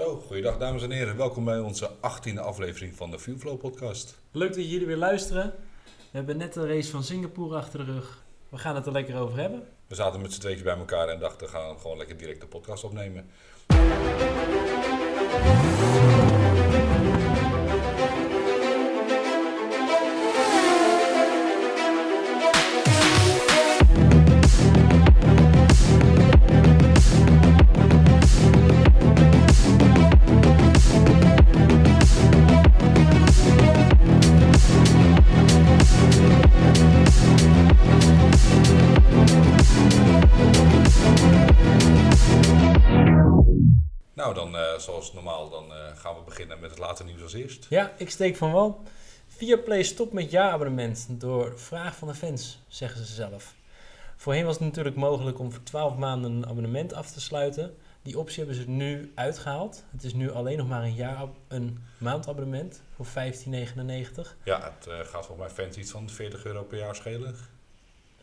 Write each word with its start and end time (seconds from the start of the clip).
Zo, 0.00 0.16
goeiedag 0.26 0.58
dames 0.58 0.82
en 0.82 0.90
heren. 0.90 1.16
Welkom 1.16 1.44
bij 1.44 1.58
onze 1.58 1.90
18e 1.90 2.38
aflevering 2.38 2.96
van 2.96 3.10
de 3.10 3.18
Viewflow 3.18 3.58
podcast. 3.58 4.18
Leuk 4.32 4.54
dat 4.54 4.70
jullie 4.70 4.86
weer 4.86 4.96
luisteren. 4.96 5.54
We 5.84 6.16
hebben 6.16 6.36
net 6.36 6.52
de 6.52 6.66
race 6.66 6.90
van 6.90 7.02
Singapore 7.02 7.56
achter 7.56 7.86
de 7.86 7.92
rug. 7.92 8.22
We 8.48 8.58
gaan 8.58 8.74
het 8.74 8.86
er 8.86 8.92
lekker 8.92 9.16
over 9.16 9.38
hebben. 9.38 9.68
We 9.86 9.94
zaten 9.94 10.20
met 10.20 10.32
z'n 10.32 10.40
tweetjes 10.40 10.62
bij 10.62 10.76
elkaar 10.76 11.08
en 11.08 11.18
dachten 11.18 11.46
we 11.46 11.52
gaan 11.52 11.80
gewoon 11.80 11.96
lekker 11.96 12.16
direct 12.16 12.40
de 12.40 12.46
podcast 12.46 12.84
opnemen. 12.84 13.30
Nou, 44.14 44.34
dan 44.34 44.56
eh, 44.56 44.78
zoals 44.78 45.12
normaal, 45.12 45.50
dan 45.50 45.72
eh, 45.72 45.96
gaan 45.96 46.14
we 46.14 46.20
beginnen 46.24 46.60
met 46.60 46.70
het 46.70 46.78
late 46.78 47.04
nieuws 47.04 47.22
als 47.22 47.32
eerst. 47.32 47.66
Ja, 47.68 47.92
ik 47.96 48.10
steek 48.10 48.36
van 48.36 48.52
wel. 48.52 48.82
Viaplay 49.26 49.82
stopt 49.82 50.12
met 50.12 50.30
jaarabonnement 50.30 51.06
door 51.08 51.58
vraag 51.58 51.96
van 51.96 52.08
de 52.08 52.14
fans, 52.14 52.58
zeggen 52.68 53.04
ze 53.04 53.14
zelf. 53.14 53.54
Voorheen 54.16 54.44
was 54.44 54.54
het 54.54 54.64
natuurlijk 54.64 54.96
mogelijk 54.96 55.38
om 55.38 55.52
voor 55.52 55.62
12 55.62 55.96
maanden 55.96 56.32
een 56.32 56.46
abonnement 56.46 56.92
af 56.92 57.10
te 57.10 57.20
sluiten. 57.20 57.76
Die 58.02 58.18
optie 58.18 58.38
hebben 58.44 58.62
ze 58.62 58.68
nu 58.70 59.12
uitgehaald. 59.14 59.84
Het 59.90 60.04
is 60.04 60.14
nu 60.14 60.30
alleen 60.32 60.58
nog 60.58 60.68
maar 60.68 60.82
een, 60.82 60.94
jaar, 60.94 61.26
een 61.48 61.84
maandabonnement 61.98 62.82
voor 62.94 63.06
15,99. 63.06 63.10
Ja, 64.44 64.72
het 64.76 64.86
eh, 64.86 64.98
gaat 64.98 65.26
volgens 65.26 65.38
mij 65.38 65.50
fans 65.50 65.76
iets 65.76 65.90
van 65.90 66.08
40 66.10 66.44
euro 66.44 66.62
per 66.62 66.78
jaar 66.78 66.94
schelen. 66.94 67.34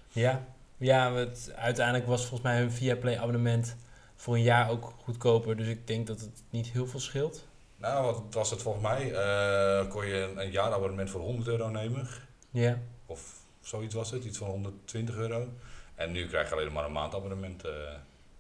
Ja, 0.09 0.45
ja 0.78 1.14
het, 1.14 1.52
uiteindelijk 1.56 2.08
was 2.08 2.19
volgens 2.22 2.42
mij 2.42 2.58
hun 2.59 2.72
Viaplay 2.72 3.17
abonnement 3.17 3.75
voor 4.16 4.36
een 4.36 4.42
jaar 4.44 4.69
ook 4.69 4.94
goedkoper. 5.03 5.58
Dus 5.58 5.67
ik 5.67 5.88
denk 5.88 6.08
dat 6.08 6.19
het 6.19 6.44
niet 6.50 6.67
heel 6.67 6.88
veel 6.88 7.00
scheelt. 7.00 7.47
Nou, 7.78 8.06
wat 8.06 8.23
was 8.34 8.50
het 8.50 8.62
volgens 8.62 8.84
mij? 8.84 9.12
Eh, 9.14 9.89
kon 9.89 10.06
je 10.06 10.14
een, 10.16 10.39
een 10.41 10.52
jaarabonnement 10.52 11.09
voor 11.09 11.22
100 11.22 11.47
euro 11.47 11.69
nemen. 11.69 12.08
Ja, 12.52 12.80
Of 13.06 13.34
zoiets 13.62 13.94
was 13.94 14.12
het, 14.12 14.23
iets 14.23 14.38
van 14.38 14.47
120 14.47 15.16
euro. 15.16 15.47
En 15.95 16.12
nu 16.12 16.28
krijg 16.28 16.50
je 16.50 16.56
alleen 16.56 16.72
maar 16.73 16.86
een 16.86 16.91
maandabonnement. 16.91 17.64
eh. 17.64 17.72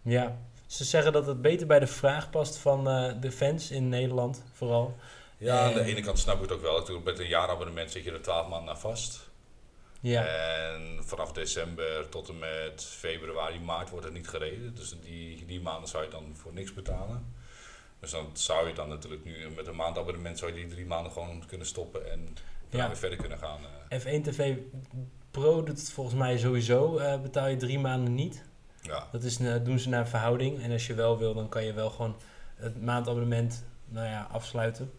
ja. 0.01 0.37
Ze 0.67 0.83
zeggen 0.83 1.13
dat 1.13 1.25
het 1.27 1.41
beter 1.41 1.67
bij 1.67 1.79
de 1.79 1.87
vraag 1.87 2.29
past 2.29 2.57
van 2.57 2.89
eh, 2.89 3.13
de 3.21 3.31
fans 3.31 3.71
in 3.71 3.89
Nederland, 3.89 4.43
vooral. 4.53 4.95
Ja, 5.37 5.59
aan 5.59 5.73
de 5.73 5.79
En- 5.79 5.85
ene 5.85 6.01
kant 6.01 6.19
snap 6.19 6.35
ik 6.35 6.41
het 6.41 6.51
ook 6.51 6.61
wel. 6.61 6.77
Natuurlijk, 6.77 7.05
met 7.05 7.19
een 7.19 7.27
jaarabonnement 7.27 7.91
zit 7.91 8.03
je 8.03 8.11
er 8.11 8.21
12 8.21 8.47
maanden 8.47 8.69
aan 8.73 8.79
vast. 8.79 9.29
Ja, 10.01 10.25
En 10.25 10.99
vanaf 11.05 11.31
december 11.31 12.09
tot 12.09 12.29
en 12.29 12.39
met 12.39 12.83
februari, 12.83 13.59
maart 13.59 13.89
wordt 13.89 14.05
het 14.05 14.13
niet 14.13 14.27
gereden. 14.27 14.75
Dus 14.75 14.95
die, 15.03 15.45
die 15.45 15.61
maanden 15.61 15.89
zou 15.89 16.03
je 16.03 16.09
dan 16.09 16.31
voor 16.35 16.53
niks 16.53 16.73
betalen. 16.73 17.33
Dus 17.99 18.11
dan 18.11 18.29
zou 18.33 18.67
je 18.67 18.73
dan 18.73 18.89
natuurlijk 18.89 19.23
nu 19.25 19.49
met 19.55 19.67
een 19.67 19.75
maandabonnement 19.75 20.37
zou 20.39 20.51
je 20.51 20.57
die 20.57 20.67
drie 20.67 20.85
maanden 20.85 21.11
gewoon 21.11 21.43
kunnen 21.47 21.67
stoppen 21.67 22.11
en 22.11 22.35
Ja. 22.69 22.87
weer 22.87 22.97
verder 22.97 23.17
kunnen 23.17 23.37
gaan. 23.37 23.59
eh. 23.89 23.99
F1 23.99 24.21
TV 24.23 24.55
Pro 25.31 25.63
doet 25.63 25.77
het 25.79 25.91
volgens 25.91 26.15
mij 26.15 26.37
sowieso. 26.37 26.97
eh, 26.97 27.21
betaal 27.21 27.47
je 27.47 27.55
drie 27.57 27.79
maanden 27.79 28.15
niet. 28.15 28.43
Ja, 28.81 29.07
Dat 29.11 29.23
is, 29.23 29.39
eh, 29.39 29.53
doen 29.63 29.79
ze 29.79 29.89
naar 29.89 30.07
verhouding. 30.07 30.61
En 30.63 30.71
als 30.71 30.87
je 30.87 30.93
wel 30.93 31.17
wil, 31.17 31.33
dan 31.33 31.49
kan 31.49 31.63
je 31.63 31.73
wel 31.73 31.89
gewoon 31.89 32.15
het 32.55 32.81
maandabonnement 32.81 33.63
nou 33.85 34.07
ja, 34.07 34.27
afsluiten. 34.31 34.91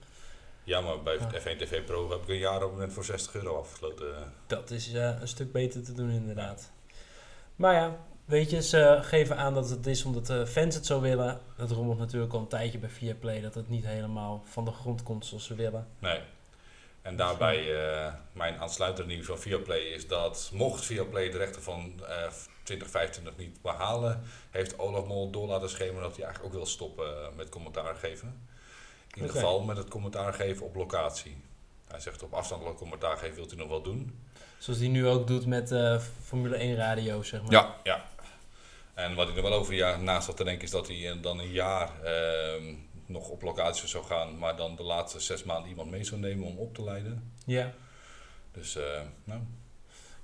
ja 0.64 0.80
maar 0.80 1.02
bij 1.02 1.14
Ja. 1.18 1.40
F1 1.40 1.56
TV 1.58 1.84
Pro 1.84 2.10
heb 2.10 2.22
ik 2.22 2.28
een 2.28 2.38
jaarabonnement 2.38 2.92
voor 2.92 3.04
60 3.04 3.34
euro 3.34 3.58
afgesloten. 3.58 4.32
Dat 4.46 4.70
is 4.70 4.92
eh, 4.92 5.20
een 5.20 5.28
stuk 5.28 5.52
beter 5.52 5.82
te 5.84 5.92
doen, 5.92 6.10
inderdaad. 6.10 6.70
Maar 7.56 7.74
ja, 7.74 7.96
weet 8.24 8.50
je, 8.50 8.62
ze 8.62 8.98
geven 9.02 9.36
aan 9.36 9.54
dat 9.54 9.70
het 9.70 9.86
is 9.86 10.04
omdat 10.04 10.26
de 10.26 10.46
fans 10.46 10.74
het 10.74 10.86
zo 10.86 11.00
willen. 11.00 11.40
Dat 11.56 11.70
rommelt 11.70 11.98
natuurlijk 11.98 12.32
al 12.32 12.40
een 12.40 12.48
tijdje 12.48 12.78
bij 12.78 12.88
Viaplay, 12.88 13.40
dat 13.40 13.54
het 13.54 13.68
niet 13.68 13.84
helemaal 13.86 14.42
van 14.44 14.64
de 14.64 14.70
grond 14.72 15.02
komt 15.02 15.26
zoals 15.26 15.44
ze 15.44 15.54
willen. 15.54 15.86
Nee. 15.98 16.20
En 17.02 17.16
daarbij, 17.16 17.86
eh, 17.86 18.12
mijn 18.32 18.58
aansluitende 18.60 19.12
nieuws 19.14 19.26
van 19.26 19.38
Viaplay 19.38 19.78
is 19.78 20.06
dat 20.06 20.50
mocht 20.52 20.84
Viaplay 20.84 21.30
de 21.30 21.38
rechten 21.38 21.62
van 21.62 21.92
eh 22.08 22.30
2025 22.68 23.36
niet 23.36 23.62
behalen, 23.62 24.22
heeft 24.50 24.78
Olaf 24.78 25.06
Mol 25.06 25.30
door 25.30 25.46
laten 25.46 25.70
schemeren 25.70 26.02
dat 26.02 26.16
hij 26.16 26.24
eigenlijk 26.24 26.54
ook 26.54 26.60
wil 26.60 26.70
stoppen 26.70 27.06
eh, 27.06 27.36
met 27.36 27.48
commentaar 27.48 27.94
geven. 27.94 28.46
In 29.08 29.22
ieder 29.22 29.30
geval 29.30 29.60
met 29.60 29.76
het 29.76 29.88
commentaar 29.88 30.32
geven 30.34 30.66
op 30.66 30.74
locatie. 30.74 31.36
Hij 31.88 32.00
zegt 32.00 32.22
op 32.22 32.32
afstandelijk 32.32 32.76
commentaar 32.76 33.16
geven 33.16 33.34
wilt 33.34 33.50
hij 33.50 33.58
nog 33.58 33.68
wel 33.68 33.82
doen. 33.82 34.18
Zoals 34.58 34.78
die 34.78 34.88
nu 34.88 35.06
ook 35.06 35.26
doet 35.26 35.46
met 35.46 35.72
eh, 35.72 36.00
Formule 36.24 36.56
1 36.56 36.76
radio, 36.76 37.22
zeg 37.22 37.42
maar. 37.42 37.50
Ja, 37.50 37.76
ja. 37.82 38.04
En 38.94 39.14
wat 39.14 39.28
ik 39.28 39.36
er 39.36 39.42
wel 39.42 39.52
over 39.52 39.74
ja, 39.74 39.96
naast 39.96 40.26
had 40.26 40.36
te 40.36 40.44
denken 40.44 40.64
is 40.64 40.70
dat 40.70 40.86
hij 40.86 41.10
eh, 41.10 41.22
dan 41.22 41.38
een 41.38 41.52
jaar 41.52 42.02
ehm, 42.04 42.74
nog 43.06 43.28
op 43.28 43.42
locatie 43.42 43.88
zou 43.88 44.04
gaan, 44.04 44.38
maar 44.38 44.56
dan 44.56 44.76
de 44.76 44.82
laatste 44.82 45.20
zes 45.20 45.44
maanden 45.44 45.68
iemand 45.68 45.90
mee 45.90 46.04
zou 46.04 46.20
nemen 46.20 46.46
om 46.46 46.58
op 46.58 46.74
te 46.74 46.82
leiden. 46.82 47.32
Ja. 47.46 47.72
Dus 48.52 48.76
eh, 48.76 49.00
nou, 49.24 49.40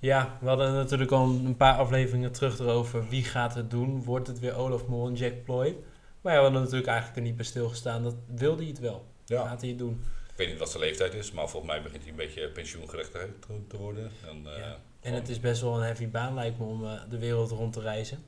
Ja, 0.05 0.39
we 0.41 0.49
hadden 0.49 0.73
natuurlijk 0.73 1.11
al 1.11 1.29
een 1.29 1.57
paar 1.57 1.77
afleveringen 1.77 2.33
terug 2.33 2.59
erover. 2.59 3.09
Wie 3.09 3.25
gaat 3.25 3.55
het 3.55 3.71
doen? 3.71 4.03
Wordt 4.03 4.27
het 4.27 4.39
weer 4.39 4.55
Olaf 4.57 4.87
Mol 4.87 5.07
en 5.07 5.15
Jack 5.15 5.45
Ploy? 5.45 5.77
Maar 6.21 6.33
ja, 6.33 6.39
we 6.39 6.45
hadden 6.45 6.63
natuurlijk 6.63 6.89
eigenlijk 6.89 7.19
er 7.19 7.25
niet 7.25 7.37
bij 7.37 7.45
stilgestaan. 7.45 8.03
Dat 8.03 8.15
wilde 8.27 8.63
hij 8.63 8.71
het 8.71 8.81
wel. 8.81 9.07
ja. 9.25 9.47
Gaat 9.47 9.61
hij 9.61 9.69
het 9.71 9.79
doen? 9.79 10.05
Ik 10.31 10.37
weet 10.37 10.49
niet 10.49 10.59
wat 10.59 10.71
zijn 10.71 10.83
leeftijd 10.83 11.15
is, 11.15 11.33
maar 11.33 11.49
volgens 11.49 11.73
mij 11.73 11.83
begint 11.83 12.03
hij 12.03 12.11
een 12.11 12.17
beetje 12.17 12.49
pensioengerecht 12.49 13.11
te, 13.11 13.77
worden. 13.77 14.11
En, 14.29 14.47
eh. 14.47 14.73
En 15.01 15.15
het 15.15 15.29
is 15.29 15.41
best 15.41 15.61
wel 15.61 15.77
een 15.77 15.83
heavy 15.83 16.09
baan 16.09 16.35
lijkt 16.35 16.59
me 16.59 16.65
om 16.65 16.85
eh, 16.85 17.01
de 17.09 17.19
wereld 17.19 17.51
rond 17.51 17.73
te 17.73 17.81
reizen. 17.81 18.25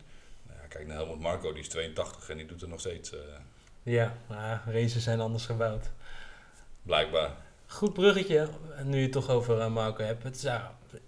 nou 0.47 0.58
ja, 0.60 0.66
kijk 0.66 0.87
naar 0.87 0.97
Helmut 0.97 1.20
Marco, 1.20 1.53
die 1.53 1.62
is 1.62 1.69
82 1.69 2.28
en 2.28 2.37
die 2.37 2.47
doet 2.47 2.60
het 2.60 2.70
nog 2.70 2.81
steeds. 2.81 3.12
eh, 3.12 3.19
Ja, 3.82 4.16
maar 4.28 4.62
races 4.66 5.03
zijn 5.03 5.20
anders 5.20 5.47
gebouwd. 5.47 5.91
blijkbaar. 6.82 7.31
Goed 7.66 7.93
bruggetje, 7.93 8.49
nu 8.84 8.97
je 8.97 9.03
het 9.03 9.12
toch 9.12 9.31
over 9.31 9.60
eh, 9.60 9.69
Marco 9.69 10.04
hebt. 10.04 10.22
Het 10.22 10.38
zou, 10.38 10.60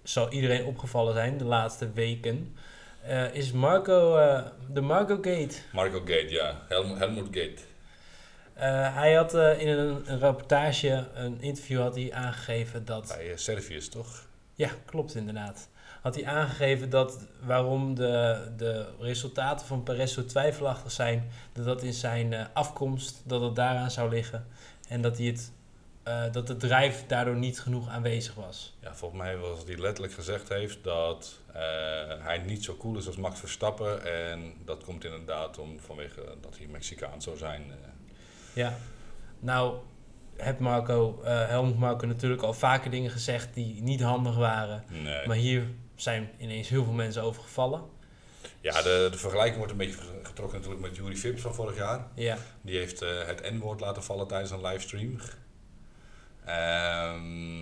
zal 0.02 0.30
iedereen 0.30 0.64
opgevallen 0.64 1.14
zijn 1.14 1.38
de 1.38 1.44
laatste 1.44 1.92
weken. 1.92 2.56
Eh, 3.02 3.34
is 3.34 3.52
Marco, 3.52 4.16
eh, 4.16 4.46
de 4.72 4.80
Marco 4.80 5.14
Gate. 5.14 5.54
Marco 5.72 5.98
Gate, 5.98 6.28
ja. 6.28 6.62
Helm, 6.68 6.96
Helmut 6.96 7.26
Gate. 7.30 7.62
Hij 8.94 9.14
had 9.14 9.34
in 9.34 9.68
een, 9.68 10.02
een 10.10 10.18
rapportage, 10.18 11.06
een 11.14 11.40
interview 11.40 11.80
had 11.80 11.94
hij 11.94 12.12
aangegeven 12.12 12.84
dat... 12.84 13.14
Bij 13.16 13.36
Servius, 13.36 13.88
toch? 13.88 14.26
Ja, 14.54 14.70
klopt 14.84 15.14
inderdaad. 15.14 15.68
Had 16.02 16.14
hij 16.14 16.26
aangegeven 16.26 16.90
dat 16.90 17.26
waarom 17.40 17.94
de, 17.94 18.46
de 18.56 18.86
resultaten 19.00 19.66
van 19.66 19.82
Perez 19.82 20.14
zo 20.14 20.24
twijfelachtig 20.24 20.92
zijn, 20.92 21.30
dat 21.52 21.64
dat 21.64 21.82
in 21.82 21.92
zijn 21.92 22.48
afkomst, 22.52 23.22
dat 23.24 23.40
het 23.40 23.56
daaraan 23.56 23.90
zou 23.90 24.10
liggen. 24.10 24.46
En 24.88 25.00
dat, 25.02 25.18
hij 25.18 25.26
het, 25.26 25.52
eh, 26.08 26.32
dat 26.32 26.46
de 26.46 26.56
drijf 26.56 27.04
daardoor 27.06 27.36
niet 27.36 27.60
genoeg 27.60 27.88
aanwezig 27.88 28.34
was. 28.34 28.76
Ja, 28.80 28.94
volgens 28.94 29.20
mij 29.20 29.36
was 29.36 29.58
hij 29.66 29.76
letterlijk 29.78 30.14
gezegd 30.14 30.48
heeft 30.48 30.84
dat 30.84 31.38
eh, 31.52 31.60
hij 32.18 32.38
niet 32.46 32.64
zo 32.64 32.76
cool 32.76 32.96
is 32.96 33.06
als 33.06 33.16
Max 33.16 33.38
Verstappen. 33.40 34.04
En 34.30 34.52
dat 34.64 34.84
komt 34.84 35.04
inderdaad 35.04 35.58
om 35.58 35.80
vanwege 35.80 36.22
dat 36.40 36.58
hij 36.58 36.66
Mexicaan 36.66 37.22
zou 37.22 37.36
zijn. 37.36 37.62
eh. 37.70 37.76
Ja, 38.52 38.76
nou 39.38 39.78
heeft 40.36 40.58
Marco, 40.58 41.20
eh 41.24 41.46
Helmut 41.48 41.78
Marco 41.78 42.06
natuurlijk 42.06 42.42
al 42.42 42.54
vaker 42.54 42.90
dingen 42.90 43.10
gezegd 43.10 43.54
die 43.54 43.82
niet 43.82 44.00
handig 44.00 44.36
waren. 44.36 44.84
nee. 44.88 45.26
Maar 45.26 45.36
hier 45.36 45.66
zijn 45.94 46.30
ineens 46.38 46.68
heel 46.68 46.84
veel 46.84 46.92
mensen 46.92 47.22
over 47.22 47.42
gevallen. 47.42 47.82
Ja, 48.60 48.82
de, 48.82 49.08
de 49.10 49.18
vergelijking 49.18 49.56
wordt 49.56 49.72
een 49.72 49.78
beetje 49.78 49.98
getrokken 50.22 50.56
natuurlijk 50.58 50.86
met 50.86 50.96
Jury 50.96 51.16
Vips 51.16 51.42
van 51.42 51.54
vorig 51.54 51.76
jaar. 51.76 52.06
Ja, 52.14 52.36
Die 52.62 52.76
heeft 52.78 53.00
het 53.00 53.50
N-woord 53.52 53.80
laten 53.80 54.02
vallen 54.02 54.26
tijdens 54.26 54.50
een 54.50 54.60
livestream. 54.60 55.16
Ehm, 56.48 57.60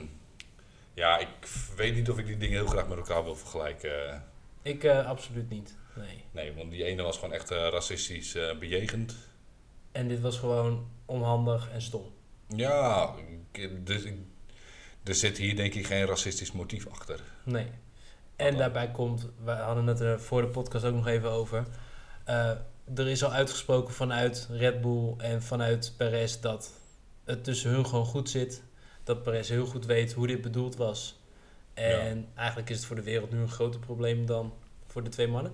ja, 0.94 1.18
ik 1.18 1.28
weet 1.76 1.94
niet 1.94 2.10
of 2.10 2.18
ik 2.18 2.26
die 2.26 2.36
dingen 2.36 2.58
heel 2.58 2.66
graag 2.66 2.88
met 2.88 2.98
elkaar 2.98 3.24
wil 3.24 3.36
vergelijken. 3.36 4.24
ik 4.62 4.84
eh, 4.84 5.06
absoluut 5.06 5.50
niet. 5.50 5.76
Nee. 5.94 6.24
Nee, 6.30 6.54
want 6.54 6.70
die 6.70 6.84
ene 6.84 7.02
was 7.02 7.14
gewoon 7.18 7.32
echt 7.32 7.50
eh, 7.50 7.68
racistisch 7.70 8.34
eh, 8.34 8.58
bejegend. 8.58 9.16
En 9.92 10.08
dit 10.08 10.20
was 10.20 10.38
gewoon 10.38 10.88
onhandig 11.04 11.70
en 11.70 11.82
stom. 11.82 12.12
Ja, 12.48 13.14
ik- 13.52 13.86
dus 13.86 14.02
ik, 14.02 14.14
er 15.04 15.14
zit 15.14 15.38
hier 15.38 15.56
denk 15.56 15.74
ik 15.74 15.86
geen 15.86 16.04
racistisch 16.06 16.52
motief 16.52 16.86
achter. 16.86 17.20
Nee. 17.44 17.66
En 18.36 18.56
daarbij 18.56 18.90
komt, 18.90 19.28
we 19.44 19.50
hadden 19.50 19.86
het 19.86 20.00
er 20.00 20.20
voor 20.20 20.40
de 20.40 20.48
podcast 20.48 20.84
ook 20.84 20.94
nog 20.94 21.06
even 21.06 21.30
over. 21.30 21.66
er 22.94 23.08
is 23.08 23.24
al 23.24 23.32
uitgesproken 23.32 23.94
vanuit 23.94 24.48
Red 24.50 24.80
Bull 24.80 25.14
en 25.18 25.42
vanuit 25.42 25.94
Perez 25.96 26.40
dat 26.40 26.72
het 27.24 27.44
tussen 27.44 27.70
hun 27.70 27.86
gewoon 27.86 28.04
goed 28.06 28.30
zit. 28.30 28.62
Dat 29.06 29.22
Perez 29.22 29.48
heel 29.48 29.66
goed 29.66 29.86
weet 29.86 30.12
hoe 30.12 30.26
dit 30.26 30.40
bedoeld 30.40 30.76
was. 30.76 31.20
En 31.74 32.28
eigenlijk 32.34 32.70
is 32.70 32.76
het 32.76 32.86
voor 32.86 32.96
de 32.96 33.02
wereld 33.02 33.30
nu 33.32 33.38
een 33.40 33.48
groter 33.48 33.80
probleem 33.80 34.26
dan 34.26 34.54
voor 34.86 35.02
de 35.02 35.10
twee 35.10 35.28
mannen. 35.28 35.52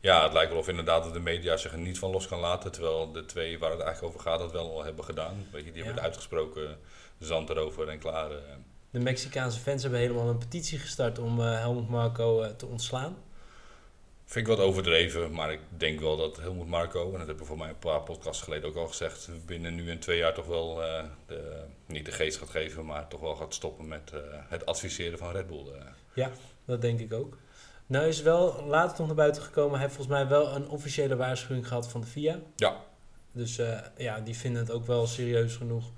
Ja, 0.00 0.22
het 0.22 0.32
lijkt 0.32 0.50
wel 0.50 0.60
of 0.60 0.68
inderdaad 0.68 1.12
de 1.12 1.20
media 1.20 1.56
zich 1.56 1.72
er 1.72 1.78
niet 1.78 1.98
van 1.98 2.10
los 2.10 2.26
kan 2.28 2.38
laten. 2.40 2.72
Terwijl 2.72 3.12
de 3.12 3.24
twee 3.24 3.58
waar 3.58 3.70
het 3.70 3.80
eigenlijk 3.80 4.14
over 4.14 4.28
gaat 4.30 4.38
dat 4.38 4.52
wel 4.52 4.70
al 4.70 4.84
hebben 4.84 5.04
gedaan. 5.04 5.46
Weet 5.52 5.64
je, 5.64 5.70
die 5.72 5.78
Ja. 5.78 5.84
hebben 5.84 5.94
het 5.94 6.04
uitgesproken, 6.04 6.78
zand 7.18 7.50
erover 7.50 7.88
en 7.88 7.98
klaar. 7.98 8.30
eh. 8.30 8.36
De 8.90 8.98
Mexicaanse 9.00 9.60
fans 9.60 9.82
hebben 9.82 10.00
helemaal 10.00 10.28
een 10.28 10.38
petitie 10.38 10.78
gestart 10.78 11.18
om 11.18 11.40
eh, 11.40 11.58
Helmut 11.58 11.88
Marco 11.88 12.40
eh, 12.42 12.50
te 12.50 12.66
ontslaan. 12.66 13.16
Vind 14.28 14.48
ik 14.48 14.56
wat 14.56 14.66
overdreven, 14.66 15.32
maar 15.32 15.52
ik 15.52 15.60
denk 15.76 16.00
wel 16.00 16.16
dat 16.16 16.36
Helmut 16.36 16.66
Marco, 16.66 17.04
en 17.04 17.10
dat 17.10 17.18
hebben 17.18 17.38
we 17.38 17.44
voor 17.44 17.58
mij 17.58 17.68
een 17.68 17.78
paar 17.78 18.02
podcasts 18.02 18.42
geleden 18.42 18.68
ook 18.68 18.76
al 18.76 18.86
gezegd, 18.86 19.28
binnen 19.46 19.74
nu 19.74 19.90
en 19.90 19.98
twee 19.98 20.18
jaar 20.18 20.34
toch 20.34 20.46
wel 20.46 20.82
eh, 20.82 21.04
de, 21.26 21.64
niet 21.86 22.04
de 22.04 22.12
geest 22.12 22.38
gaat 22.38 22.50
geven, 22.50 22.84
maar 22.84 23.08
toch 23.08 23.20
wel 23.20 23.36
gaat 23.36 23.54
stoppen 23.54 23.88
met 23.88 24.10
eh, 24.12 24.20
het 24.48 24.66
adviseren 24.66 25.18
van 25.18 25.30
Red 25.32 25.46
Bull. 25.46 25.66
eh. 25.66 25.82
Dat 26.64 26.80
denk 26.80 27.00
ik 27.00 27.12
ook. 27.12 27.38
Nou 27.86 28.06
is 28.06 28.22
wel 28.22 28.64
later 28.66 28.98
nog 28.98 29.06
naar 29.06 29.16
buiten 29.16 29.42
gekomen. 29.42 29.72
Hij 29.72 29.80
heeft 29.80 29.94
volgens 29.94 30.16
mij 30.18 30.28
wel 30.28 30.54
een 30.54 30.68
officiële 30.68 31.16
waarschuwing 31.16 31.68
gehad 31.68 31.88
van 31.88 32.00
de 32.00 32.06
FIA. 32.06 32.40
Ja. 32.56 32.76
Dus 33.32 33.60
ja, 33.96 34.20
die 34.20 34.36
vinden 34.36 34.62
het 34.62 34.70
ook 34.70 34.86
wel 34.86 35.06
serieus 35.06 35.56
genoeg. 35.56 35.90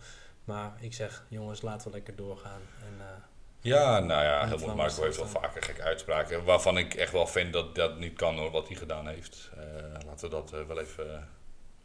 Maar 0.44 0.76
ik 0.80 0.94
zeg, 0.94 1.24
jongens, 1.28 1.62
laten 1.62 1.86
we 1.86 1.94
lekker 1.94 2.16
doorgaan. 2.16 2.60
Ja, 3.62 3.98
nou 3.98 4.22
ja, 4.22 4.58
van 4.58 4.76
Marco 4.76 5.02
heeft 5.02 5.16
wel 5.16 5.26
vaker 5.26 5.62
gekke 5.62 5.82
uitspraken, 5.82 6.44
waarvan 6.44 6.78
ik 6.78 6.94
echt 6.94 7.12
wel 7.12 7.26
vind 7.26 7.52
dat 7.52 7.74
dat 7.74 7.98
niet 7.98 8.16
kan 8.16 8.38
hoor, 8.38 8.50
wat 8.50 8.68
hij 8.68 8.76
gedaan 8.76 9.08
heeft. 9.08 9.50
Eh, 9.56 9.64
laten 10.06 10.28
we 10.28 10.34
dat 10.34 10.52
eh, 10.52 10.66
wel 10.66 10.80
even 10.80 11.14
eh, 11.14 11.22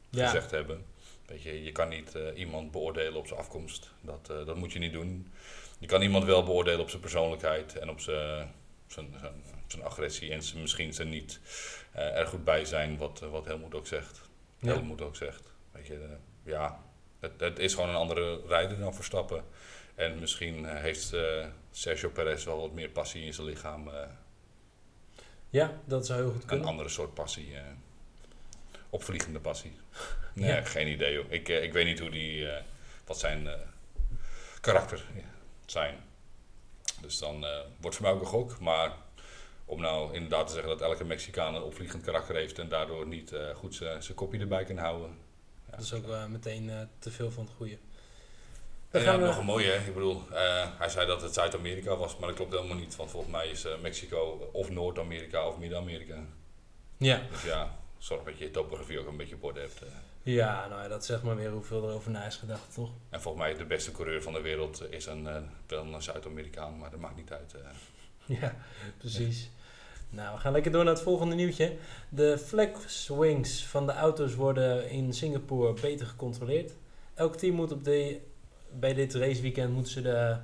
ja, 0.10 0.26
gezegd 0.26 0.52
hebben. 0.52 0.86
Weet 1.26 1.42
je, 1.42 1.64
je 1.64 1.72
kan 1.72 1.90
niet 1.90 2.18
iemand 2.36 2.72
beoordelen 2.72 3.16
op 3.16 3.28
zijn 3.28 3.40
afkomst. 3.40 3.92
Dat, 4.02 4.26
dat 4.26 4.56
moet 4.56 4.74
je 4.74 4.80
niet 4.80 4.94
doen. 4.94 5.32
Je 5.80 5.88
kan 5.88 6.02
iemand 6.02 6.24
wel 6.24 6.44
beoordelen 6.44 6.80
op 6.80 6.90
zijn 6.90 7.02
persoonlijkheid 7.02 7.78
en 7.78 7.90
op 7.90 8.00
zijn, 8.00 8.52
zijn, 8.88 9.16
zijn, 9.20 9.44
zijn 9.68 9.84
agressie 9.84 10.32
en 10.32 10.44
zijn, 10.44 10.62
misschien 10.62 10.94
zijn 10.94 11.10
niet 11.10 11.40
er 11.92 12.28
goed 12.28 12.44
bij 12.44 12.66
zijn, 12.66 12.98
wat, 12.98 13.20
wat 13.20 13.46
Helmoet 13.46 13.76
ook 13.76 13.88
zegt. 13.88 14.22
Ja. 14.60 14.74
Helmoet 14.74 15.02
ook 15.02 15.16
zegt. 15.16 15.54
Weet 15.72 15.88
je, 15.88 16.08
ja, 16.44 16.84
het, 17.20 17.32
het 17.38 17.60
is 17.60 17.74
gewoon 17.74 17.90
een 17.90 17.96
andere 17.96 18.42
rijder 18.48 18.80
dan 18.80 18.96
Verstappen. 18.96 19.44
En 19.96 20.20
misschien 20.20 20.66
heeft 20.66 21.14
Sergio 21.78 22.10
Perez 22.10 22.44
wel 22.46 22.60
wat 22.62 22.72
meer 22.72 22.90
passie 22.90 23.26
in 23.26 23.34
zijn 23.34 23.48
lichaam. 23.48 23.88
eh, 23.90 24.08
ja, 25.50 25.80
dat 25.86 26.06
zou 26.06 26.20
heel 26.22 26.32
goed 26.32 26.42
een 26.42 26.48
kunnen. 26.48 26.68
andere 26.68 26.90
soort 26.90 27.14
passie. 27.14 27.56
eh 27.56 27.64
opvliegende 28.90 29.40
passie. 29.40 29.78
Nee, 30.34 30.50
Ja. 30.50 30.64
geen 30.64 30.88
idee 30.88 31.14
joh. 31.14 31.32
Ik, 31.32 31.50
eh, 31.50 31.64
ik 31.64 31.74
weet 31.74 31.86
niet 31.86 32.00
hoe 32.00 32.10
die, 32.10 32.48
wat 33.06 33.20
zijn 33.20 33.48
karakter 34.62 35.06
zijn. 35.66 35.98
Dus 37.02 37.18
dan 37.20 37.46
eh, 37.46 37.60
wordt 37.82 37.96
voor 37.98 38.06
mij 38.06 38.14
ook 38.16 38.22
een 38.22 38.28
gok. 38.28 38.60
Maar 38.60 38.92
om 39.66 39.82
nou 39.82 40.14
inderdaad 40.14 40.48
te 40.48 40.54
zeggen 40.54 40.72
dat 40.72 40.82
elke 40.82 41.04
Mexicaan 41.04 41.56
een 41.56 41.62
opvliegend 41.62 42.04
karakter 42.04 42.36
heeft 42.36 42.60
en 42.60 42.70
daardoor 42.70 43.08
niet 43.08 43.32
goed 43.56 43.76
zijn 43.76 44.16
kopje 44.16 44.40
erbij 44.40 44.64
kan 44.64 44.78
houden. 44.78 45.18
Ja. 45.66 45.72
Dat 45.72 45.82
is 45.86 45.94
ook 45.94 46.08
eh, 46.10 46.26
meteen 46.26 46.90
te 47.00 47.12
veel 47.12 47.32
van 47.32 47.44
het 47.46 47.54
goede. 47.54 47.78
Dan 48.96 49.04
ja, 49.04 49.12
gaan 49.12 49.20
we... 49.20 49.26
nog 49.26 49.38
een 49.38 49.46
mooie, 49.46 49.72
hè. 49.72 49.88
ik 49.88 49.94
bedoel, 49.94 50.22
eh, 50.32 50.68
hij 50.78 50.90
zei 50.90 51.08
dat 51.08 51.22
het 51.22 51.34
Zuid-Amerika 51.34 51.96
was, 51.96 52.18
maar 52.18 52.28
dat 52.28 52.38
klopt 52.38 52.54
helemaal 52.54 52.78
niet. 52.78 52.96
Want 52.96 53.12
volgens 53.12 53.32
mij 53.32 53.48
is 53.48 53.66
eh, 53.66 53.72
Mexico 53.82 54.50
of 54.54 54.70
Noord-Amerika 54.70 55.48
of 55.48 55.58
Midden-Amerika. 55.58 56.16
Ja. 56.98 57.22
Dus 57.32 57.44
ja, 57.44 57.76
zorg 57.98 58.24
dat 58.24 58.38
je 58.38 58.44
je 58.44 58.52
topografie 58.52 59.00
ook 59.00 59.08
een 59.08 59.18
beetje 59.18 59.36
op 59.36 59.44
orde 59.44 59.60
hebt. 59.60 59.82
eh. 59.82 59.88
ja, 60.34 60.68
nou 60.68 60.82
ja, 60.82 60.88
dat 60.88 61.06
zegt 61.06 61.24
maar 61.24 61.36
weer 61.36 61.52
hoeveel 61.52 61.88
er 61.88 61.94
over 61.96 62.12
na 62.12 62.26
is 62.26 62.36
gedacht, 62.36 62.74
toch? 62.74 62.90
En 63.10 63.22
volgens 63.22 63.44
mij 63.44 63.56
de 63.58 63.66
beste 63.66 63.92
coureur 63.92 64.22
van 64.22 64.34
de 64.34 64.42
wereld 64.42 64.84
is 64.92 65.06
een, 65.06 65.28
eh, 65.28 65.36
wel 65.68 65.86
een 65.94 66.02
Zuid-Amerikaan, 66.02 66.78
maar 66.78 66.90
dat 66.92 67.00
maakt 67.00 67.16
niet 67.16 67.32
uit. 67.32 67.54
eh. 67.54 67.60
Ja, 68.42 68.56
precies. 68.98 69.50
Nou, 70.10 70.36
we 70.36 70.42
gaan 70.42 70.52
lekker 70.52 70.72
door 70.72 70.84
naar 70.84 70.94
het 70.94 71.04
volgende 71.04 71.36
nieuwtje. 71.36 71.76
De 72.10 72.38
flex 72.38 73.08
wings 73.08 73.66
van 73.66 73.86
de 73.86 73.94
auto's 73.94 74.36
worden 74.36 74.90
in 74.90 75.14
Singapore 75.14 75.74
beter 75.82 76.06
gecontroleerd. 76.06 76.72
Elk 77.14 77.36
team 77.36 77.56
moet 77.56 77.72
op 77.72 77.84
de, 77.84 78.20
bij 78.80 78.94
dit 78.94 79.14
raceweekend 79.14 79.74
moeten 79.74 79.92
ze 79.92 80.02
de 80.02 80.38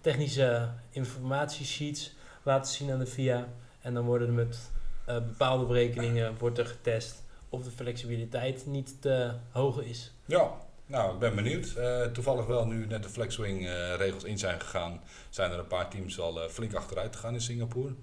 technische 0.00 0.68
informatiesheets 0.90 2.14
laten 2.42 2.72
zien 2.72 2.90
aan 2.90 2.98
de 2.98 3.06
FIA. 3.06 3.48
En 3.80 3.94
dan 3.94 4.04
worden 4.04 4.28
er 4.28 4.34
met 4.34 4.70
eh, 5.04 5.14
bepaalde 5.14 5.64
berekeningen 5.64 6.38
wordt 6.38 6.58
er 6.58 6.66
getest 6.66 7.22
of 7.48 7.62
de 7.62 7.70
flexibiliteit 7.70 8.66
niet 8.66 9.02
te 9.02 9.32
hoog 9.50 9.82
is. 9.82 10.12
Ja, 10.24 10.50
nou, 10.86 11.12
ik 11.12 11.18
ben 11.18 11.34
benieuwd. 11.34 11.74
Eh, 11.76 12.02
toevallig 12.02 12.46
wel, 12.46 12.66
nu 12.66 12.86
net 12.86 13.02
de 13.02 13.08
Flexwing 13.08 13.66
eh, 13.66 13.94
regels 13.96 14.24
in 14.24 14.38
zijn 14.38 14.60
gegaan, 14.60 15.00
zijn 15.30 15.50
er 15.50 15.58
een 15.58 15.66
paar 15.66 15.90
teams 15.90 16.20
al 16.20 16.48
flink 16.48 16.74
achteruit 16.74 17.16
gegaan 17.16 17.34
in 17.34 17.40
Singapore. 17.40 17.94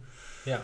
Ja, 0.44 0.62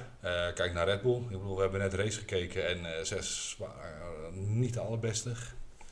kijk 0.52 0.74
naar 0.74 0.86
Red 0.86 1.02
Bull. 1.02 1.18
Ik 1.18 1.30
bedoel, 1.30 1.56
we 1.56 1.62
hebben 1.62 1.80
net 1.80 1.94
race 1.94 2.20
gekeken 2.20 2.68
en 2.68 3.06
zes 3.06 3.56
waren 3.60 4.60
niet 4.60 4.74
de 4.74 4.80
allerbeste. 4.80 5.32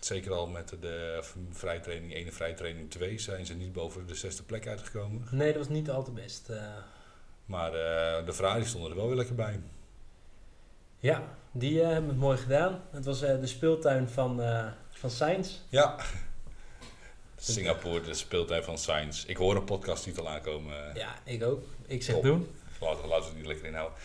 Zeker 0.05 0.31
al 0.33 0.47
met 0.47 0.69
de 0.81 1.23
vrijtraining 1.51 2.13
1 2.13 2.25
en 2.25 2.33
vrijtraining 2.33 2.91
2 2.91 3.19
zijn 3.19 3.45
ze 3.45 3.53
niet 3.53 3.73
boven 3.73 4.07
de 4.07 4.15
zesde 4.15 4.43
plek 4.43 4.67
uitgekomen. 4.67 5.27
nee, 5.31 5.47
dat 5.47 5.57
was 5.57 5.69
niet 5.75 5.89
al 5.89 6.03
te 6.03 6.11
best. 6.11 6.49
eh. 6.49 6.57
Maar 7.45 7.67
eh, 7.73 8.25
de 8.25 8.33
Ferrari 8.33 8.65
stonden 8.65 8.89
er 8.89 8.95
wel 8.97 9.07
weer 9.07 9.15
lekker 9.15 9.35
bij. 9.35 9.59
Ja, 10.99 11.23
die 11.51 11.81
eh, 11.81 11.87
hebben 11.89 12.09
het 12.09 12.19
mooi 12.19 12.37
gedaan. 12.37 12.81
Het 12.91 13.05
was 13.05 13.19
de 13.19 13.47
speeltuin 13.47 14.09
van, 14.09 14.41
van 14.89 15.09
Sainz. 15.09 15.57
Ja. 15.69 15.95
Singapore, 17.37 18.01
de 18.01 18.13
speeltuin 18.13 18.63
van 18.63 18.77
Science. 18.77 19.27
Ik 19.27 19.37
hoor 19.37 19.55
een 19.55 19.63
podcasttitel 19.63 20.29
aankomen. 20.29 20.95
Ja, 20.95 21.15
ik 21.23 21.43
ook. 21.43 21.63
Ik 21.87 22.03
zeg 22.03 22.15
Top. 22.15 22.23
doen. 22.23 22.47
Laten, 22.81 23.07
laten 23.07 23.23
we 23.23 23.27
het 23.29 23.35
niet 23.37 23.45
lekker 23.45 23.65
inhouden. 23.65 23.97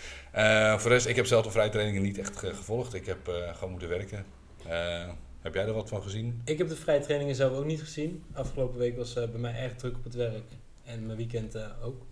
Voor 0.81 0.91
de 0.91 0.95
rest, 0.97 1.07
ik 1.07 1.17
heb 1.17 1.27
zelf 1.27 1.45
de 1.45 1.51
vrijtrainingen 1.51 2.03
niet 2.03 2.19
echt 2.19 2.37
ge- 2.37 2.55
gevolgd. 2.55 2.95
Ik 2.95 3.07
heb 3.07 3.19
gewoon 3.55 3.71
moeten 3.71 3.89
werken. 3.89 4.27
Heb 5.41 5.55
jij 5.55 5.67
er 5.67 5.73
wat 5.73 5.89
van 5.89 6.03
gezien? 6.03 6.41
Ik 6.45 6.59
heb 6.59 6.69
de 6.69 6.77
vrije 6.77 7.01
trainingen 7.01 7.35
zelf 7.35 7.57
ook 7.57 7.65
niet 7.65 7.81
gezien. 7.81 8.25
Afgelopen 8.33 8.79
week 8.79 8.97
was 8.97 9.17
eh, 9.17 9.29
bij 9.29 9.41
mij 9.41 9.55
erg 9.55 9.75
druk 9.75 9.97
op 9.97 10.05
het 10.05 10.15
werk. 10.15 10.45
En 10.85 11.07
mijn 11.07 11.19
weekend 11.19 11.55
eh, 11.55 11.67
ook. 11.85 12.03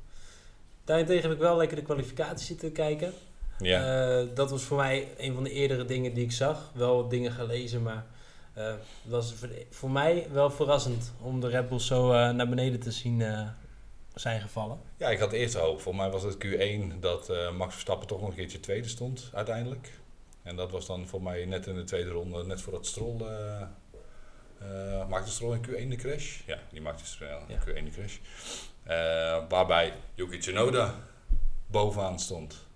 Daarentegen 0.85 1.23
heb 1.23 1.33
ik 1.33 1.39
wel 1.39 1.57
lekker 1.57 1.77
de 1.77 1.83
kwalificatie 1.83 2.47
zitten 2.47 2.73
kijken. 2.73 3.13
Ja. 3.59 4.19
Eh, 4.21 4.27
dat 4.35 4.51
was 4.51 4.63
voor 4.63 4.77
mij 4.77 5.09
een 5.17 5.35
van 5.35 5.45
de 5.45 5.51
eerdere 5.51 5.85
dingen 5.85 6.15
die 6.15 6.25
ik 6.25 6.33
zag. 6.33 6.71
Wel 6.75 6.97
wat 6.97 7.11
dingen 7.11 7.33
gelezen, 7.33 7.83
maar 7.83 8.07
het 8.53 8.81
was 9.05 9.35
voor, 9.71 9.91
mij 9.91 10.27
wel 10.33 10.51
verrassend 10.51 11.13
om 11.21 11.41
de 11.41 11.49
Red 11.49 11.83
zo 11.83 12.33
naar 12.33 12.49
beneden 12.49 12.81
te 12.81 12.91
zien 12.91 13.23
zijn 14.15 14.41
gevallen. 14.41 14.79
ja, 14.97 15.11
ik 15.11 15.19
had 15.19 15.33
eerst 15.33 15.55
hoop. 15.55 15.81
Voor 15.81 15.97
mij 15.97 16.11
was 16.11 16.23
het 16.23 16.37
Q1 16.47 17.01
dat 17.01 17.33
Max 17.57 17.73
Verstappen 17.73 18.09
toch 18.09 18.21
nog 18.21 18.29
een 18.29 18.35
keertje 18.35 18.61
tweede 18.61 18.89
stond 18.89 19.31
uiteindelijk. 19.33 19.91
En 20.49 20.57
dat 20.57 20.71
was 20.71 20.87
dan 20.87 21.07
voor 21.07 21.23
mij 21.23 21.45
net 21.45 21.67
in 21.67 21.75
de 21.75 21.85
tweede 21.85 22.11
ronde, 22.11 22.45
net 22.45 22.61
voor 22.61 22.73
dat 22.73 22.87
Stroll. 22.87 23.21
eh 23.21 23.61
eh, 24.59 25.09
maakte 25.09 25.31
Stroll 25.31 25.55
in 25.55 25.67
Q1 25.67 25.89
de 25.89 25.97
crash? 25.97 26.41
Ja, 26.47 26.59
die 26.73 26.81
maakte 26.81 27.07
Stroll 27.07 27.29
in 27.49 27.55
Ja. 27.55 27.61
Q1 27.61 27.85
de 27.85 27.91
crash. 27.91 28.17
Eh, 28.83 29.49
waarbij 29.49 29.93
Yuki 30.15 30.39
Tsunoda 30.39 30.95
bovenaan 31.67 32.19
stond. 32.19 32.67